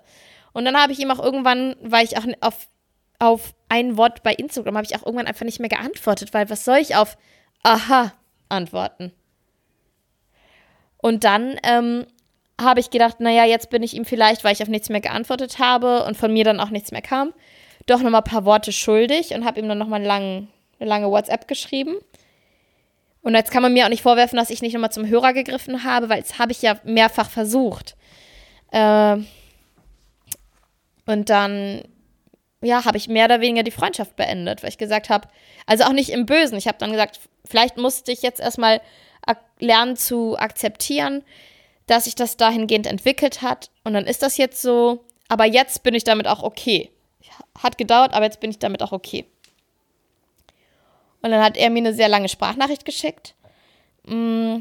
Und 0.52 0.64
dann 0.64 0.80
habe 0.80 0.92
ich 0.92 1.00
ihm 1.00 1.10
auch 1.10 1.22
irgendwann, 1.22 1.74
weil 1.80 2.04
ich 2.04 2.16
auch 2.16 2.24
auf, 2.40 2.68
auf 3.18 3.54
ein 3.68 3.96
Wort 3.96 4.22
bei 4.22 4.34
Instagram 4.34 4.76
habe 4.76 4.86
ich 4.86 4.94
auch 4.96 5.04
irgendwann 5.04 5.26
einfach 5.26 5.44
nicht 5.44 5.58
mehr 5.58 5.68
geantwortet, 5.68 6.32
weil 6.32 6.48
was 6.50 6.64
soll 6.64 6.78
ich 6.78 6.96
auf 6.96 7.16
Aha 7.62 8.12
antworten? 8.48 9.12
Und 11.04 11.22
dann 11.24 11.60
ähm, 11.64 12.06
habe 12.58 12.80
ich 12.80 12.88
gedacht, 12.88 13.20
naja, 13.20 13.44
jetzt 13.44 13.68
bin 13.68 13.82
ich 13.82 13.92
ihm 13.92 14.06
vielleicht, 14.06 14.42
weil 14.42 14.54
ich 14.54 14.62
auf 14.62 14.70
nichts 14.70 14.88
mehr 14.88 15.02
geantwortet 15.02 15.58
habe 15.58 16.02
und 16.04 16.16
von 16.16 16.32
mir 16.32 16.44
dann 16.44 16.60
auch 16.60 16.70
nichts 16.70 16.92
mehr 16.92 17.02
kam, 17.02 17.34
doch 17.84 18.00
nochmal 18.00 18.22
ein 18.22 18.30
paar 18.30 18.46
Worte 18.46 18.72
schuldig 18.72 19.34
und 19.34 19.44
habe 19.44 19.60
ihm 19.60 19.68
dann 19.68 19.76
nochmal 19.76 20.02
lang, 20.02 20.48
eine 20.80 20.88
lange 20.88 21.10
WhatsApp 21.10 21.46
geschrieben. 21.46 21.96
Und 23.20 23.34
jetzt 23.34 23.50
kann 23.50 23.60
man 23.60 23.74
mir 23.74 23.84
auch 23.84 23.90
nicht 23.90 24.00
vorwerfen, 24.00 24.38
dass 24.38 24.48
ich 24.48 24.62
nicht 24.62 24.72
nochmal 24.72 24.92
zum 24.92 25.06
Hörer 25.06 25.34
gegriffen 25.34 25.84
habe, 25.84 26.08
weil 26.08 26.22
das 26.22 26.38
habe 26.38 26.52
ich 26.52 26.62
ja 26.62 26.78
mehrfach 26.84 27.28
versucht. 27.28 27.96
Äh, 28.72 29.18
und 31.04 31.28
dann, 31.28 31.82
ja, 32.62 32.86
habe 32.86 32.96
ich 32.96 33.08
mehr 33.08 33.26
oder 33.26 33.42
weniger 33.42 33.62
die 33.62 33.72
Freundschaft 33.72 34.16
beendet, 34.16 34.62
weil 34.62 34.70
ich 34.70 34.78
gesagt 34.78 35.10
habe, 35.10 35.28
also 35.66 35.84
auch 35.84 35.92
nicht 35.92 36.08
im 36.08 36.24
Bösen. 36.24 36.56
Ich 36.56 36.66
habe 36.66 36.78
dann 36.78 36.92
gesagt, 36.92 37.20
vielleicht 37.44 37.76
musste 37.76 38.10
ich 38.10 38.22
jetzt 38.22 38.40
erstmal 38.40 38.80
lernen 39.58 39.96
zu 39.96 40.36
akzeptieren, 40.38 41.22
dass 41.86 42.04
sich 42.04 42.14
das 42.14 42.36
dahingehend 42.36 42.86
entwickelt 42.86 43.42
hat. 43.42 43.70
Und 43.84 43.94
dann 43.94 44.06
ist 44.06 44.22
das 44.22 44.36
jetzt 44.36 44.62
so. 44.62 45.04
Aber 45.28 45.44
jetzt 45.44 45.82
bin 45.82 45.94
ich 45.94 46.04
damit 46.04 46.26
auch 46.26 46.42
okay. 46.42 46.90
Hat 47.58 47.78
gedauert, 47.78 48.12
aber 48.12 48.24
jetzt 48.24 48.40
bin 48.40 48.50
ich 48.50 48.58
damit 48.58 48.82
auch 48.82 48.92
okay. 48.92 49.26
Und 51.22 51.30
dann 51.30 51.42
hat 51.42 51.56
er 51.56 51.70
mir 51.70 51.78
eine 51.78 51.94
sehr 51.94 52.08
lange 52.08 52.28
Sprachnachricht 52.28 52.84
geschickt, 52.84 53.34
mm, 54.06 54.56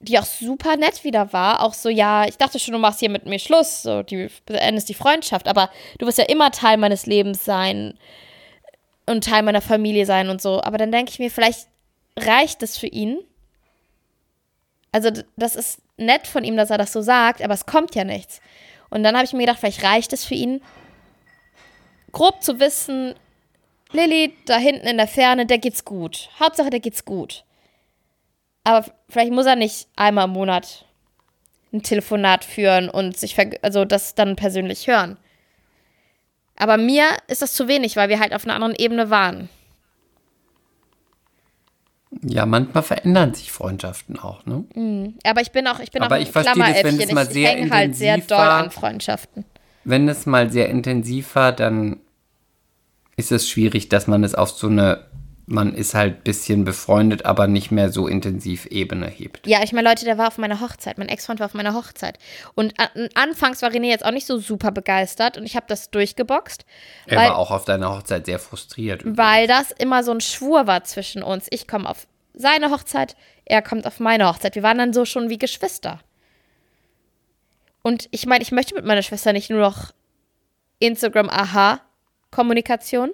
die 0.00 0.18
auch 0.18 0.24
super 0.24 0.76
nett 0.76 1.04
wieder 1.04 1.32
war. 1.32 1.62
Auch 1.62 1.74
so, 1.74 1.88
ja, 1.88 2.26
ich 2.26 2.36
dachte 2.36 2.58
schon, 2.58 2.72
du 2.72 2.80
machst 2.80 2.98
hier 2.98 3.08
mit 3.08 3.24
mir 3.24 3.38
Schluss, 3.38 3.82
so, 3.82 4.02
du 4.02 4.28
beendest 4.44 4.88
die 4.88 4.94
Freundschaft, 4.94 5.46
aber 5.46 5.70
du 5.98 6.06
wirst 6.06 6.18
ja 6.18 6.24
immer 6.24 6.50
Teil 6.50 6.78
meines 6.78 7.06
Lebens 7.06 7.44
sein 7.44 7.96
und 9.06 9.22
Teil 9.22 9.44
meiner 9.44 9.60
Familie 9.60 10.04
sein 10.04 10.28
und 10.28 10.42
so. 10.42 10.60
Aber 10.62 10.78
dann 10.78 10.90
denke 10.90 11.12
ich 11.12 11.20
mir, 11.20 11.30
vielleicht 11.30 11.68
reicht 12.18 12.62
es 12.62 12.78
für 12.78 12.86
ihn. 12.86 13.18
Also, 14.92 15.10
das 15.36 15.56
ist 15.56 15.80
nett 15.96 16.26
von 16.26 16.44
ihm, 16.44 16.56
dass 16.56 16.70
er 16.70 16.78
das 16.78 16.92
so 16.92 17.00
sagt, 17.02 17.42
aber 17.42 17.54
es 17.54 17.66
kommt 17.66 17.94
ja 17.94 18.04
nichts. 18.04 18.40
Und 18.90 19.02
dann 19.02 19.14
habe 19.14 19.24
ich 19.24 19.32
mir 19.32 19.40
gedacht, 19.40 19.58
vielleicht 19.58 19.84
reicht 19.84 20.12
es 20.12 20.24
für 20.24 20.34
ihn, 20.34 20.60
grob 22.12 22.42
zu 22.42 22.60
wissen, 22.60 23.14
Lilly, 23.92 24.34
da 24.46 24.56
hinten 24.56 24.86
in 24.86 24.96
der 24.96 25.06
Ferne, 25.06 25.46
der 25.46 25.58
geht's 25.58 25.84
gut. 25.84 26.30
Hauptsache, 26.40 26.70
der 26.70 26.80
geht's 26.80 27.04
gut. 27.04 27.44
Aber 28.64 28.86
vielleicht 29.08 29.32
muss 29.32 29.46
er 29.46 29.56
nicht 29.56 29.88
einmal 29.96 30.26
im 30.26 30.32
Monat 30.32 30.86
ein 31.72 31.82
Telefonat 31.82 32.44
führen 32.44 32.88
und 32.88 33.16
sich, 33.16 33.36
also 33.62 33.84
das 33.84 34.14
dann 34.14 34.36
persönlich 34.36 34.86
hören. 34.86 35.18
Aber 36.56 36.76
mir 36.76 37.04
ist 37.28 37.42
das 37.42 37.54
zu 37.54 37.66
wenig, 37.66 37.96
weil 37.96 38.08
wir 38.08 38.20
halt 38.20 38.34
auf 38.34 38.44
einer 38.44 38.54
anderen 38.54 38.74
Ebene 38.74 39.10
waren. 39.10 39.48
Ja, 42.20 42.44
manchmal 42.46 42.82
verändern 42.82 43.32
sich 43.34 43.50
Freundschaften 43.50 44.18
auch, 44.18 44.44
ne? 44.44 45.14
Aber 45.24 45.40
ich 45.40 45.50
bin 45.50 45.66
auch, 45.66 45.80
ich 45.80 45.90
bin 45.90 46.02
Aber 46.02 46.16
auch 46.16 46.20
ein 46.20 46.22
ich 46.22 46.30
verstehe 46.30 46.54
das, 46.82 47.12
mal 47.12 47.22
ich 47.24 47.30
sehr 47.32 47.48
hänge 47.50 47.70
halt 47.70 47.96
sehr 47.96 48.18
doll 48.18 48.38
war. 48.38 48.64
an 48.64 48.70
Freundschaften. 48.70 49.44
Wenn 49.84 50.08
es 50.08 50.26
mal 50.26 50.50
sehr 50.50 50.68
intensiv 50.68 51.34
war, 51.34 51.52
dann 51.52 51.96
ist 53.16 53.32
es 53.32 53.48
schwierig, 53.48 53.88
dass 53.88 54.06
man 54.06 54.24
es 54.24 54.34
auf 54.34 54.50
so 54.50 54.68
eine, 54.68 55.06
man 55.46 55.74
ist 55.74 55.94
halt 55.94 56.18
ein 56.18 56.22
bisschen 56.22 56.64
befreundet, 56.64 57.24
aber 57.26 57.46
nicht 57.46 57.70
mehr 57.70 57.90
so 57.90 58.06
intensiv 58.06 58.66
Ebene 58.66 59.08
hebt. 59.08 59.46
Ja, 59.46 59.62
ich 59.62 59.72
meine, 59.72 59.88
Leute, 59.88 60.04
der 60.04 60.18
war 60.18 60.28
auf 60.28 60.36
meiner 60.38 60.60
Hochzeit. 60.60 60.98
Mein 60.98 61.08
Ex-Freund 61.08 61.40
war 61.40 61.46
auf 61.46 61.54
meiner 61.54 61.74
Hochzeit. 61.74 62.18
Und 62.54 62.74
an, 62.78 63.08
anfangs 63.14 63.62
war 63.62 63.70
René 63.70 63.88
jetzt 63.88 64.04
auch 64.04 64.12
nicht 64.12 64.26
so 64.26 64.38
super 64.38 64.70
begeistert 64.70 65.38
und 65.38 65.44
ich 65.44 65.56
habe 65.56 65.66
das 65.68 65.90
durchgeboxt, 65.90 66.64
Er 67.06 67.18
weil, 67.18 67.30
war 67.30 67.38
auch 67.38 67.50
auf 67.50 67.64
deiner 67.64 67.90
Hochzeit 67.94 68.26
sehr 68.26 68.38
frustriert. 68.38 69.02
weil 69.04 69.46
das 69.46 69.70
immer 69.72 70.04
so 70.04 70.12
ein 70.12 70.20
Schwur 70.20 70.66
war 70.66 70.84
zwischen 70.84 71.22
uns. 71.22 71.46
Ich 71.50 71.66
komme 71.66 71.88
auf 71.88 72.06
seine 72.34 72.70
Hochzeit, 72.70 73.16
er 73.44 73.62
kommt 73.62 73.86
auf 73.86 73.98
meine 74.00 74.26
Hochzeit. 74.28 74.54
Wir 74.54 74.62
waren 74.62 74.78
dann 74.78 74.92
so 74.92 75.04
schon 75.04 75.28
wie 75.28 75.38
Geschwister. 75.38 75.98
Und 77.82 78.08
ich 78.12 78.26
meine, 78.26 78.42
ich 78.42 78.52
möchte 78.52 78.74
mit 78.76 78.84
meiner 78.84 79.02
Schwester 79.02 79.32
nicht 79.32 79.50
nur 79.50 79.60
noch 79.60 79.90
Instagram-Aha-Kommunikation. 80.78 83.10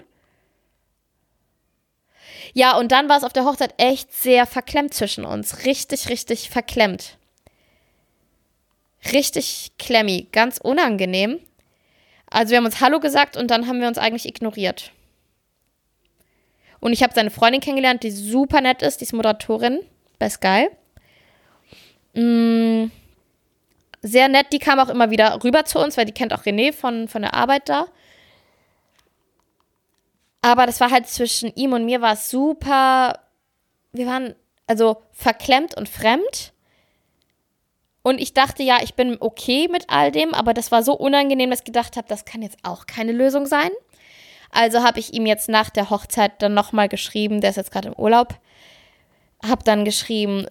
Ja, 2.55 2.77
und 2.77 2.93
dann 2.93 3.09
war 3.09 3.19
es 3.19 3.25
auf 3.25 3.33
der 3.33 3.45
Hochzeit 3.45 3.75
echt 3.79 4.13
sehr 4.13 4.47
verklemmt 4.47 4.95
zwischen 4.95 5.25
uns. 5.25 5.65
Richtig, 5.65 6.09
richtig 6.09 6.51
verklemmt. 6.51 7.17
Richtig 9.13 9.73
klemmi, 9.79 10.27
ganz 10.33 10.59
unangenehm. 10.59 11.41
Also 12.31 12.51
wir 12.51 12.59
haben 12.59 12.67
uns 12.67 12.81
Hallo 12.81 13.01
gesagt 13.01 13.37
und 13.37 13.51
dann 13.51 13.67
haben 13.67 13.81
wir 13.81 13.89
uns 13.89 13.99
eigentlich 13.99 14.27
ignoriert. 14.27 14.93
Und 16.81 16.93
ich 16.93 17.03
habe 17.03 17.15
seine 17.15 17.31
Freundin 17.31 17.61
kennengelernt, 17.61 18.03
die 18.03 18.11
super 18.11 18.61
nett 18.61 18.83
ist, 18.83 19.01
die 19.01 19.05
ist 19.05 19.13
Moderatorin 19.13 19.81
bei 20.19 20.29
Sky. 20.29 20.69
Mm, 22.15 22.91
sehr 24.03 24.29
nett, 24.29 24.47
die 24.53 24.59
kam 24.59 24.79
auch 24.79 24.89
immer 24.89 25.11
wieder 25.11 25.43
rüber 25.43 25.65
zu 25.65 25.79
uns, 25.79 25.97
weil 25.97 26.05
die 26.05 26.13
kennt 26.13 26.33
auch 26.33 26.45
René 26.45 26.73
von, 26.73 27.09
von 27.09 27.23
der 27.23 27.35
Arbeit 27.35 27.69
da. 27.69 27.89
Aber 30.41 30.67
das 30.67 30.81
war 30.81 30.91
halt 30.91 31.09
zwischen 31.09 31.53
ihm 31.55 31.73
und 31.73 31.85
mir 31.85 32.01
war 32.01 32.13
es 32.13 32.31
super. 32.31 33.21
Wir 33.93 34.07
waren 34.07 34.35
also 34.67 35.03
verklemmt 35.13 35.77
und 35.77 35.89
fremd. 35.89 36.53
Und 38.03 38.21
ich 38.21 38.33
dachte 38.33 38.63
ja, 38.63 38.79
ich 38.83 38.95
bin 38.95 39.17
okay 39.21 39.69
mit 39.69 39.85
all 39.89 40.13
dem, 40.13 40.33
aber 40.33 40.55
das 40.55 40.71
war 40.71 40.83
so 40.83 40.95
unangenehm, 40.95 41.51
dass 41.51 41.61
ich 41.61 41.65
gedacht 41.65 41.97
habe, 41.97 42.09
das 42.09 42.25
kann 42.25 42.43
jetzt 42.43 42.59
auch 42.63 42.87
keine 42.87 43.13
Lösung 43.13 43.47
sein. 43.47 43.71
Also 44.51 44.83
habe 44.83 45.01
ich 45.01 45.13
ihm 45.13 45.27
jetzt 45.27 45.49
nach 45.49 45.71
der 45.71 45.91
Hochzeit 45.91 46.41
dann 46.41 46.55
nochmal 46.55 46.89
geschrieben, 46.89 47.41
der 47.41 47.51
ist 47.51 47.57
jetzt 47.57 47.73
gerade 47.73 47.89
im 47.89 47.95
Urlaub, 47.95 48.35
habe 49.45 49.63
dann 49.65 49.85
geschrieben, 49.85 50.47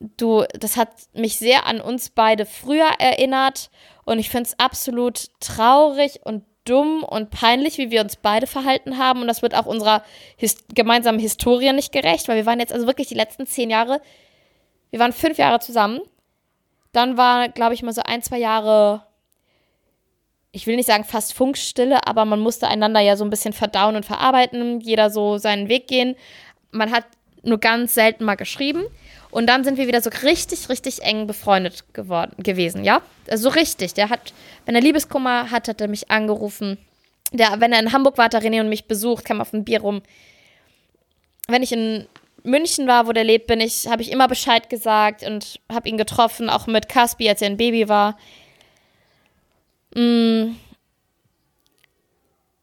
du, 0.00 0.44
das 0.58 0.76
hat 0.76 0.90
mich 1.12 1.38
sehr 1.38 1.66
an 1.66 1.80
uns 1.80 2.10
beide 2.10 2.44
früher 2.44 2.88
erinnert 2.98 3.70
und 4.04 4.18
ich 4.18 4.30
finde 4.30 4.48
es 4.48 4.58
absolut 4.58 5.28
traurig 5.40 6.20
und 6.24 6.44
dumm 6.68 7.02
und 7.02 7.30
peinlich, 7.30 7.78
wie 7.78 7.90
wir 7.90 8.02
uns 8.02 8.16
beide 8.16 8.46
verhalten 8.46 8.98
haben 8.98 9.22
und 9.22 9.28
das 9.28 9.42
wird 9.42 9.54
auch 9.54 9.66
unserer 9.66 10.02
his 10.36 10.58
gemeinsamen 10.74 11.18
Historie 11.18 11.72
nicht 11.72 11.92
gerecht, 11.92 12.28
weil 12.28 12.36
wir 12.36 12.46
waren 12.46 12.60
jetzt 12.60 12.72
also 12.72 12.86
wirklich 12.86 13.08
die 13.08 13.14
letzten 13.14 13.46
zehn 13.46 13.70
Jahre, 13.70 14.00
wir 14.90 15.00
waren 15.00 15.12
fünf 15.12 15.38
Jahre 15.38 15.60
zusammen, 15.60 16.00
dann 16.92 17.16
war, 17.16 17.48
glaube 17.48 17.74
ich, 17.74 17.82
mal 17.82 17.92
so 17.92 18.02
ein, 18.04 18.22
zwei 18.22 18.38
Jahre 18.38 19.06
ich 20.56 20.66
will 20.66 20.76
nicht 20.76 20.86
sagen 20.86 21.04
fast 21.04 21.34
Funkstille, 21.34 22.06
aber 22.06 22.24
man 22.24 22.40
musste 22.40 22.66
einander 22.66 23.00
ja 23.00 23.16
so 23.16 23.24
ein 23.24 23.30
bisschen 23.30 23.52
verdauen 23.52 23.94
und 23.94 24.06
verarbeiten, 24.06 24.80
jeder 24.80 25.10
so 25.10 25.36
seinen 25.36 25.68
Weg 25.68 25.86
gehen. 25.86 26.16
Man 26.70 26.92
hat 26.92 27.04
nur 27.42 27.58
ganz 27.58 27.92
selten 27.92 28.24
mal 28.24 28.36
geschrieben. 28.36 28.86
Und 29.36 29.48
dann 29.48 29.64
sind 29.64 29.76
wir 29.76 29.86
wieder 29.86 30.00
so 30.00 30.08
richtig, 30.22 30.70
richtig 30.70 31.02
eng 31.02 31.26
befreundet 31.26 31.92
geworden, 31.92 32.42
gewesen, 32.42 32.84
ja? 32.84 33.02
Also 33.28 33.50
so 33.50 33.54
richtig. 33.54 33.92
Der 33.92 34.08
hat, 34.08 34.32
wenn 34.64 34.74
er 34.74 34.80
Liebeskummer 34.80 35.50
hat, 35.50 35.68
hat 35.68 35.78
er 35.78 35.88
mich 35.88 36.10
angerufen. 36.10 36.78
Der, 37.32 37.60
wenn 37.60 37.70
er 37.70 37.80
in 37.80 37.92
Hamburg 37.92 38.16
war, 38.16 38.24
hat 38.24 38.32
er 38.32 38.40
René 38.40 38.60
und 38.60 38.70
mich 38.70 38.86
besucht, 38.86 39.26
kam 39.26 39.42
auf 39.42 39.52
ein 39.52 39.62
Bier 39.62 39.82
rum. 39.82 40.00
Wenn 41.48 41.62
ich 41.62 41.70
in 41.72 42.06
München 42.44 42.86
war, 42.86 43.06
wo 43.06 43.12
der 43.12 43.24
lebt, 43.24 43.46
bin 43.46 43.60
ich, 43.60 43.86
habe 43.88 44.00
ich 44.00 44.10
immer 44.10 44.26
Bescheid 44.26 44.70
gesagt 44.70 45.22
und 45.22 45.60
habe 45.70 45.86
ihn 45.86 45.98
getroffen, 45.98 46.48
auch 46.48 46.66
mit 46.66 46.88
Caspi, 46.88 47.28
als 47.28 47.42
er 47.42 47.50
ein 47.50 47.58
Baby 47.58 47.90
war. 47.90 48.16
Mm. 49.94 50.56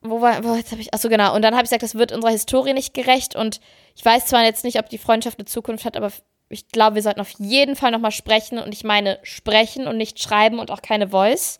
wo 0.01 0.21
war, 0.21 0.43
wo, 0.43 0.55
jetzt 0.55 0.71
habe 0.71 0.81
ich, 0.81 0.91
achso 0.91 1.07
genau, 1.07 1.35
und 1.35 1.43
dann 1.43 1.53
habe 1.53 1.65
ich 1.65 1.69
gesagt, 1.69 1.83
das 1.83 1.93
wird 1.93 2.11
unserer 2.11 2.31
Historie 2.31 2.73
nicht 2.73 2.95
gerecht 2.95 3.35
und 3.35 3.61
ich 3.95 4.03
weiß 4.03 4.25
zwar 4.25 4.43
jetzt 4.43 4.63
nicht, 4.63 4.79
ob 4.79 4.89
die 4.89 4.97
Freundschaft 4.97 5.37
eine 5.37 5.45
Zukunft 5.45 5.85
hat, 5.85 5.95
aber 5.95 6.11
ich 6.53 6.69
glaube, 6.69 6.95
wir 6.95 7.01
sollten 7.01 7.21
auf 7.21 7.31
jeden 7.39 7.75
Fall 7.75 7.91
nochmal 7.91 8.11
sprechen 8.11 8.59
und 8.59 8.73
ich 8.73 8.83
meine 8.83 9.19
sprechen 9.23 9.87
und 9.87 9.97
nicht 9.97 10.21
schreiben 10.21 10.59
und 10.59 10.71
auch 10.71 10.81
keine 10.81 11.09
Voice 11.09 11.59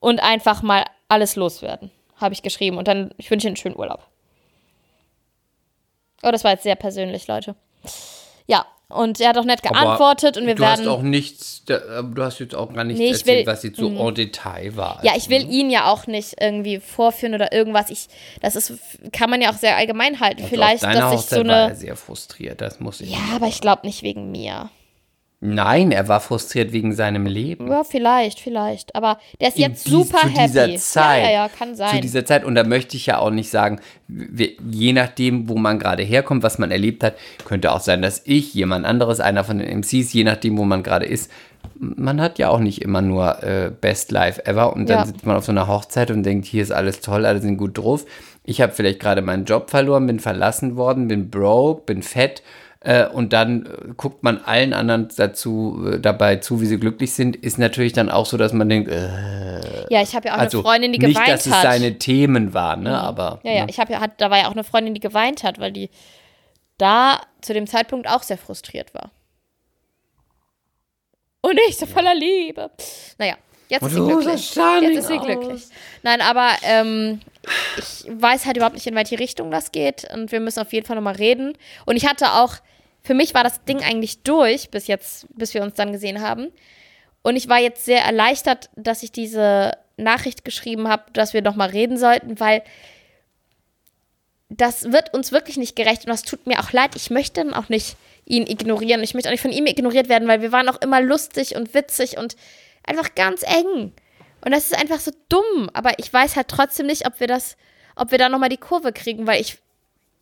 und 0.00 0.20
einfach 0.20 0.62
mal 0.62 0.84
alles 1.08 1.36
loswerden, 1.36 1.90
habe 2.16 2.34
ich 2.34 2.42
geschrieben 2.42 2.78
und 2.78 2.88
dann, 2.88 3.12
ich 3.16 3.30
wünsche 3.30 3.46
Ihnen 3.46 3.52
einen 3.52 3.56
schönen 3.56 3.76
Urlaub. 3.76 4.06
Oh, 6.22 6.30
das 6.30 6.44
war 6.44 6.52
jetzt 6.52 6.62
sehr 6.62 6.76
persönlich, 6.76 7.26
Leute. 7.26 7.54
Ja, 8.46 8.66
und 8.88 9.20
er 9.20 9.30
hat 9.30 9.38
auch 9.38 9.44
nett 9.44 9.62
geantwortet 9.62 10.36
Aber 10.36 10.42
und 10.42 10.46
wir 10.46 10.54
du 10.54 10.62
werden. 10.62 10.80
hast 10.80 10.86
auch 10.86 11.02
nichts, 11.02 11.62
da- 11.66 12.02
du 12.02 12.22
hast 12.22 12.38
jetzt 12.38 12.54
auch 12.54 12.72
gar 12.72 12.84
nichts 12.84 13.00
Nee, 13.00 13.10
erzählt, 13.10 13.38
will- 13.38 13.46
was 13.52 13.62
jetzt 13.62 13.78
so 13.78 13.88
en 13.88 14.14
Detail 14.14 14.76
war. 14.76 15.00
Ja, 15.02 15.12
ich 15.16 15.28
will 15.30 15.50
ihn 15.50 15.70
ja 15.70 15.90
auch 15.90 16.06
nicht 16.06 16.34
irgendwie 16.40 16.78
vorführen 16.80 17.34
oder 17.34 17.52
irgendwas. 17.52 17.90
Ich, 17.90 18.06
das 18.40 18.56
ist, 18.56 18.72
kann 19.12 19.30
man 19.30 19.40
ja 19.42 19.50
auch 19.50 19.56
sehr 19.56 19.76
allgemein 19.76 20.20
halten. 20.20 20.42
Also 20.42 20.48
Vielleicht, 20.54 20.82
dass 20.84 21.14
ich 21.14 21.20
so 21.30 21.36
war 21.46 21.56
er 21.56 21.64
eine. 21.66 21.74
sehr 21.74 21.96
frustriert, 21.96 22.60
das 22.60 22.80
muss 22.80 23.00
ich. 23.00 23.10
Ja, 23.10 23.18
aber 23.36 23.46
ich 23.46 23.60
glaube 23.60 23.86
nicht 23.86 24.02
wegen 24.02 24.30
mir. 24.30 24.70
Nein, 25.40 25.92
er 25.92 26.08
war 26.08 26.20
frustriert 26.20 26.72
wegen 26.72 26.94
seinem 26.94 27.26
Leben. 27.26 27.68
Ja, 27.68 27.84
vielleicht, 27.84 28.40
vielleicht. 28.40 28.94
Aber 28.94 29.18
der 29.40 29.48
ist 29.48 29.56
In 29.58 29.62
jetzt 29.64 29.84
dies- 29.84 29.92
super 29.92 30.18
zu 30.20 30.28
happy. 30.28 30.46
dieser 30.46 30.74
Zeit. 30.76 31.22
Ja, 31.22 31.28
ja, 31.28 31.32
ja, 31.32 31.48
kann 31.50 31.74
sein. 31.76 31.90
Zu 31.96 32.00
dieser 32.00 32.24
Zeit, 32.24 32.44
und 32.44 32.54
da 32.54 32.64
möchte 32.64 32.96
ich 32.96 33.04
ja 33.06 33.18
auch 33.18 33.30
nicht 33.30 33.50
sagen, 33.50 33.78
je 34.08 34.92
nachdem, 34.94 35.48
wo 35.48 35.56
man 35.56 35.78
gerade 35.78 36.02
herkommt, 36.02 36.42
was 36.42 36.58
man 36.58 36.70
erlebt 36.70 37.04
hat, 37.04 37.16
könnte 37.44 37.72
auch 37.72 37.80
sein, 37.80 38.00
dass 38.00 38.22
ich, 38.24 38.54
jemand 38.54 38.86
anderes, 38.86 39.20
einer 39.20 39.44
von 39.44 39.58
den 39.58 39.68
MCs, 39.80 40.12
je 40.14 40.24
nachdem, 40.24 40.56
wo 40.56 40.64
man 40.64 40.82
gerade 40.82 41.04
ist, 41.04 41.30
man 41.78 42.20
hat 42.22 42.38
ja 42.38 42.48
auch 42.48 42.58
nicht 42.60 42.80
immer 42.80 43.02
nur 43.02 43.42
äh, 43.42 43.70
Best 43.78 44.12
Life 44.12 44.46
ever 44.46 44.72
und 44.74 44.88
dann 44.88 45.00
Ja. 45.00 45.06
sitzt 45.06 45.26
man 45.26 45.36
auf 45.36 45.44
so 45.44 45.52
einer 45.52 45.66
Hochzeit 45.66 46.10
und 46.10 46.22
denkt, 46.22 46.46
hier 46.46 46.62
ist 46.62 46.72
alles 46.72 47.00
toll, 47.00 47.26
alle 47.26 47.40
sind 47.40 47.56
gut 47.58 47.76
drauf. 47.76 48.06
Ich 48.44 48.60
habe 48.62 48.72
vielleicht 48.72 49.00
gerade 49.00 49.22
meinen 49.22 49.44
Job 49.44 49.70
verloren, 49.70 50.06
bin 50.06 50.20
verlassen 50.20 50.76
worden, 50.76 51.08
bin 51.08 51.30
broke, 51.30 51.82
bin 51.86 52.02
fett 52.02 52.42
äh, 52.84 53.08
und 53.08 53.32
dann 53.32 53.66
äh, 53.66 53.94
guckt 53.96 54.22
man 54.22 54.38
allen 54.44 54.72
anderen 54.72 55.08
dazu 55.16 55.84
äh, 55.86 56.00
dabei 56.00 56.36
zu, 56.36 56.60
wie 56.60 56.66
sie 56.66 56.78
glücklich 56.78 57.12
sind, 57.14 57.34
ist 57.34 57.58
natürlich 57.58 57.92
dann 57.92 58.10
auch 58.10 58.26
so, 58.26 58.36
dass 58.36 58.52
man 58.52 58.68
denkt, 58.68 58.90
äh, 58.90 59.86
ja, 59.90 60.02
ich 60.02 60.14
habe 60.14 60.28
ja 60.28 60.34
auch 60.34 60.38
also 60.38 60.58
eine 60.58 60.64
Freundin, 60.64 60.92
die 60.92 60.98
nicht, 60.98 61.14
geweint 61.14 61.28
dass 61.28 61.46
es 61.46 61.52
hat. 61.52 61.62
seine 61.62 61.98
Themen 61.98 62.54
waren, 62.54 62.82
ne, 62.82 62.98
aber 63.00 63.40
ja, 63.42 63.52
ja, 63.52 63.66
ich 63.68 63.80
habe 63.80 63.92
ja, 63.92 64.00
hat, 64.00 64.20
da 64.20 64.30
war 64.30 64.38
ja 64.38 64.48
auch 64.48 64.52
eine 64.52 64.64
Freundin, 64.64 64.94
die 64.94 65.00
geweint 65.00 65.42
hat, 65.42 65.58
weil 65.58 65.72
die 65.72 65.90
da 66.78 67.20
zu 67.40 67.54
dem 67.54 67.66
Zeitpunkt 67.66 68.08
auch 68.08 68.22
sehr 68.22 68.38
frustriert 68.38 68.94
war. 68.94 69.10
Und 71.40 71.58
ich 71.68 71.76
so 71.76 71.86
voller 71.86 72.14
Liebe. 72.14 72.70
Naja, 73.18 73.36
jetzt 73.68 73.82
ist 73.82 73.92
sie 73.92 74.00
glücklich. 74.00 74.54
Jetzt 74.56 74.98
ist 74.98 75.08
sie 75.08 75.18
glücklich. 75.18 75.62
Nein, 76.02 76.22
aber 76.22 76.50
ähm, 76.62 77.20
ich 77.76 78.06
weiß 78.08 78.46
halt 78.46 78.56
überhaupt 78.56 78.76
nicht, 78.76 78.86
in 78.86 78.94
welche 78.94 79.18
Richtung 79.18 79.50
das 79.50 79.70
geht. 79.70 80.06
Und 80.12 80.32
wir 80.32 80.40
müssen 80.40 80.60
auf 80.60 80.72
jeden 80.72 80.86
Fall 80.86 80.96
nochmal 80.96 81.16
reden. 81.16 81.56
Und 81.84 81.96
ich 81.96 82.06
hatte 82.06 82.32
auch, 82.32 82.56
für 83.04 83.14
mich 83.14 83.34
war 83.34 83.44
das 83.44 83.62
Ding 83.64 83.82
eigentlich 83.82 84.22
durch, 84.22 84.70
bis 84.70 84.86
jetzt, 84.86 85.26
bis 85.36 85.52
wir 85.52 85.62
uns 85.62 85.74
dann 85.74 85.92
gesehen 85.92 86.22
haben. 86.22 86.50
Und 87.22 87.36
ich 87.36 87.48
war 87.48 87.58
jetzt 87.58 87.84
sehr 87.84 88.02
erleichtert, 88.02 88.70
dass 88.76 89.02
ich 89.02 89.12
diese 89.12 89.72
Nachricht 89.96 90.44
geschrieben 90.44 90.88
habe, 90.88 91.04
dass 91.12 91.34
wir 91.34 91.42
nochmal 91.42 91.68
reden 91.68 91.98
sollten, 91.98 92.40
weil 92.40 92.62
das 94.48 94.90
wird 94.90 95.14
uns 95.14 95.32
wirklich 95.32 95.56
nicht 95.56 95.76
gerecht 95.76 96.04
und 96.04 96.10
das 96.10 96.22
tut 96.22 96.46
mir 96.46 96.60
auch 96.60 96.72
leid. 96.72 96.96
Ich 96.96 97.10
möchte 97.10 97.42
dann 97.42 97.54
auch 97.54 97.68
nicht 97.68 97.96
ihn 98.24 98.46
ignorieren. 98.46 99.02
Ich 99.02 99.14
möchte 99.14 99.28
auch 99.28 99.32
nicht 99.32 99.42
von 99.42 99.52
ihm 99.52 99.66
ignoriert 99.66 100.08
werden, 100.08 100.28
weil 100.28 100.40
wir 100.40 100.52
waren 100.52 100.68
auch 100.68 100.80
immer 100.80 101.00
lustig 101.00 101.56
und 101.56 101.74
witzig 101.74 102.16
und 102.16 102.36
einfach 102.86 103.14
ganz 103.14 103.42
eng. 103.42 103.92
Und 104.44 104.52
das 104.52 104.70
ist 104.70 104.78
einfach 104.78 105.00
so 105.00 105.10
dumm. 105.28 105.70
Aber 105.74 105.98
ich 105.98 106.10
weiß 106.12 106.36
halt 106.36 106.48
trotzdem 106.48 106.86
nicht, 106.86 107.06
ob 107.06 107.20
wir 107.20 107.26
das, 107.26 107.56
ob 107.96 108.10
wir 108.10 108.18
da 108.18 108.28
nochmal 108.28 108.48
die 108.48 108.56
Kurve 108.56 108.92
kriegen, 108.92 109.26
weil 109.26 109.40
ich, 109.40 109.58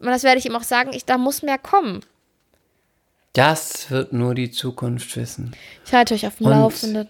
und 0.01 0.07
das 0.07 0.25
werde 0.25 0.39
ich 0.39 0.47
ihm 0.47 0.57
auch 0.57 0.63
sagen, 0.63 0.93
ich, 0.93 1.05
da 1.05 1.19
muss 1.19 1.43
mehr 1.43 1.59
kommen. 1.59 2.05
Das 3.33 3.91
wird 3.91 4.13
nur 4.13 4.35
die 4.35 4.51
Zukunft 4.51 5.17
wissen. 5.17 5.53
Ich 5.87 5.93
halte 5.95 6.15
euch 6.15 6.27
auf 6.27 6.37
dem 6.37 6.47
Und- 6.47 6.53
Laufenden. 6.53 7.09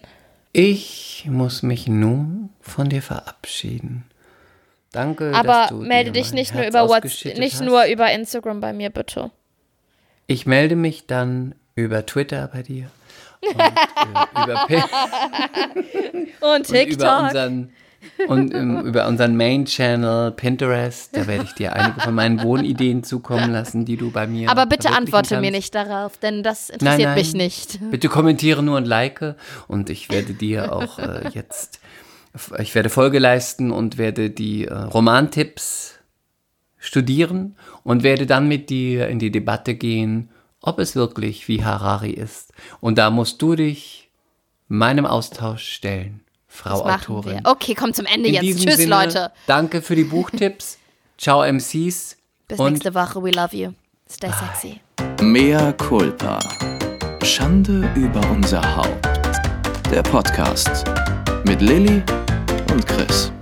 Ich 0.55 1.25
muss 1.27 1.63
mich 1.63 1.87
nun 1.87 2.49
von 2.61 2.87
dir 2.89 3.01
verabschieden. 3.01 4.05
Danke, 4.91 5.31
dass 5.31 5.39
Aber 5.39 5.65
du 5.69 5.77
melde 5.83 6.11
dich 6.11 6.31
nicht 6.33 6.53
nur 6.53 6.61
Herz 6.63 6.73
über 6.75 6.87
WhatsApp, 6.87 7.37
nicht 7.39 7.55
hast. 7.55 7.61
nur 7.63 7.85
über 7.85 8.11
Instagram 8.11 8.59
bei 8.59 8.71
mir, 8.73 8.91
bitte. 8.91 9.31
Ich 10.27 10.45
melde 10.45 10.75
mich 10.75 11.07
dann 11.07 11.55
über 11.75 12.05
Twitter 12.05 12.47
bei 12.53 12.61
dir. 12.61 12.91
Und, 13.41 13.59
äh, 13.59 14.43
über, 14.43 14.67
Und 16.39 16.41
und 16.41 16.69
über 16.69 16.77
TikTok. 16.77 17.23
unseren 17.23 17.73
und 18.27 18.53
ähm, 18.53 18.81
über 18.85 19.07
unseren 19.07 19.35
Main-Channel 19.37 20.31
Pinterest, 20.31 21.15
da 21.15 21.27
werde 21.27 21.45
ich 21.45 21.53
dir 21.53 21.73
einige 21.73 22.01
von 22.01 22.13
meinen 22.13 22.41
Wohnideen 22.41 23.03
zukommen 23.03 23.51
lassen, 23.51 23.85
die 23.85 23.97
du 23.97 24.11
bei 24.11 24.27
mir 24.27 24.49
Aber 24.49 24.65
bitte 24.65 24.89
antworte 24.91 25.35
mir 25.35 25.51
kannst. 25.51 25.53
nicht 25.53 25.75
darauf, 25.75 26.17
denn 26.17 26.43
das 26.43 26.69
interessiert 26.69 26.99
Nein, 26.99 27.07
nein. 27.09 27.17
mich 27.17 27.33
nicht. 27.33 27.79
Bitte 27.91 28.09
kommentiere 28.09 28.63
nur 28.63 28.77
und 28.77 28.85
like 28.85 29.35
und 29.67 29.89
ich 29.89 30.09
werde 30.09 30.33
dir 30.33 30.73
auch 30.73 30.99
äh, 30.99 31.29
jetzt, 31.33 31.79
ich 32.59 32.73
werde 32.75 32.89
Folge 32.89 33.19
leisten 33.19 33.71
und 33.71 33.97
werde 33.97 34.29
die 34.29 34.65
äh, 34.65 34.73
Romantipps 34.73 35.95
studieren 36.77 37.55
und 37.83 38.03
werde 38.03 38.25
dann 38.25 38.47
mit 38.47 38.69
dir 38.69 39.07
in 39.07 39.19
die 39.19 39.31
Debatte 39.31 39.75
gehen, 39.75 40.29
ob 40.61 40.79
es 40.79 40.95
wirklich 40.95 41.47
wie 41.47 41.63
Harari 41.63 42.11
ist. 42.11 42.51
Und 42.79 42.97
da 42.97 43.09
musst 43.09 43.41
du 43.41 43.55
dich 43.55 44.09
meinem 44.67 45.05
Austausch 45.05 45.67
stellen, 45.69 46.21
Frau 46.55 46.83
Das 46.83 47.01
Autorin. 47.01 47.41
wir. 47.43 47.51
Okay, 47.51 47.73
komm 47.73 47.93
zum 47.95 48.05
Ende 48.05 48.29
In 48.29 48.35
jetzt. 48.35 48.63
Tschüss, 48.63 48.75
Sinne, 48.77 48.89
Leute. 48.89 49.31
Danke 49.47 49.81
für 49.81 49.95
die 49.95 50.03
Buchtipps. 50.03 50.77
Ciao 51.17 51.41
MCs. 51.43 52.15
Bis 52.47 52.59
und 52.59 52.73
nächste 52.73 52.93
Woche. 52.93 53.23
We 53.23 53.31
love 53.31 53.55
you. 53.55 53.71
Stay 54.09 54.29
sexy. 54.31 54.79
Mea 55.21 55.71
culpa. 55.73 56.37
Schande 57.23 57.89
über 57.95 58.21
unser 58.29 58.61
Haupt. 58.75 59.09
Der 59.89 60.03
Podcast 60.03 60.85
mit 61.45 61.59
Lilly 61.61 62.03
und 62.71 62.85
Chris. 62.85 63.32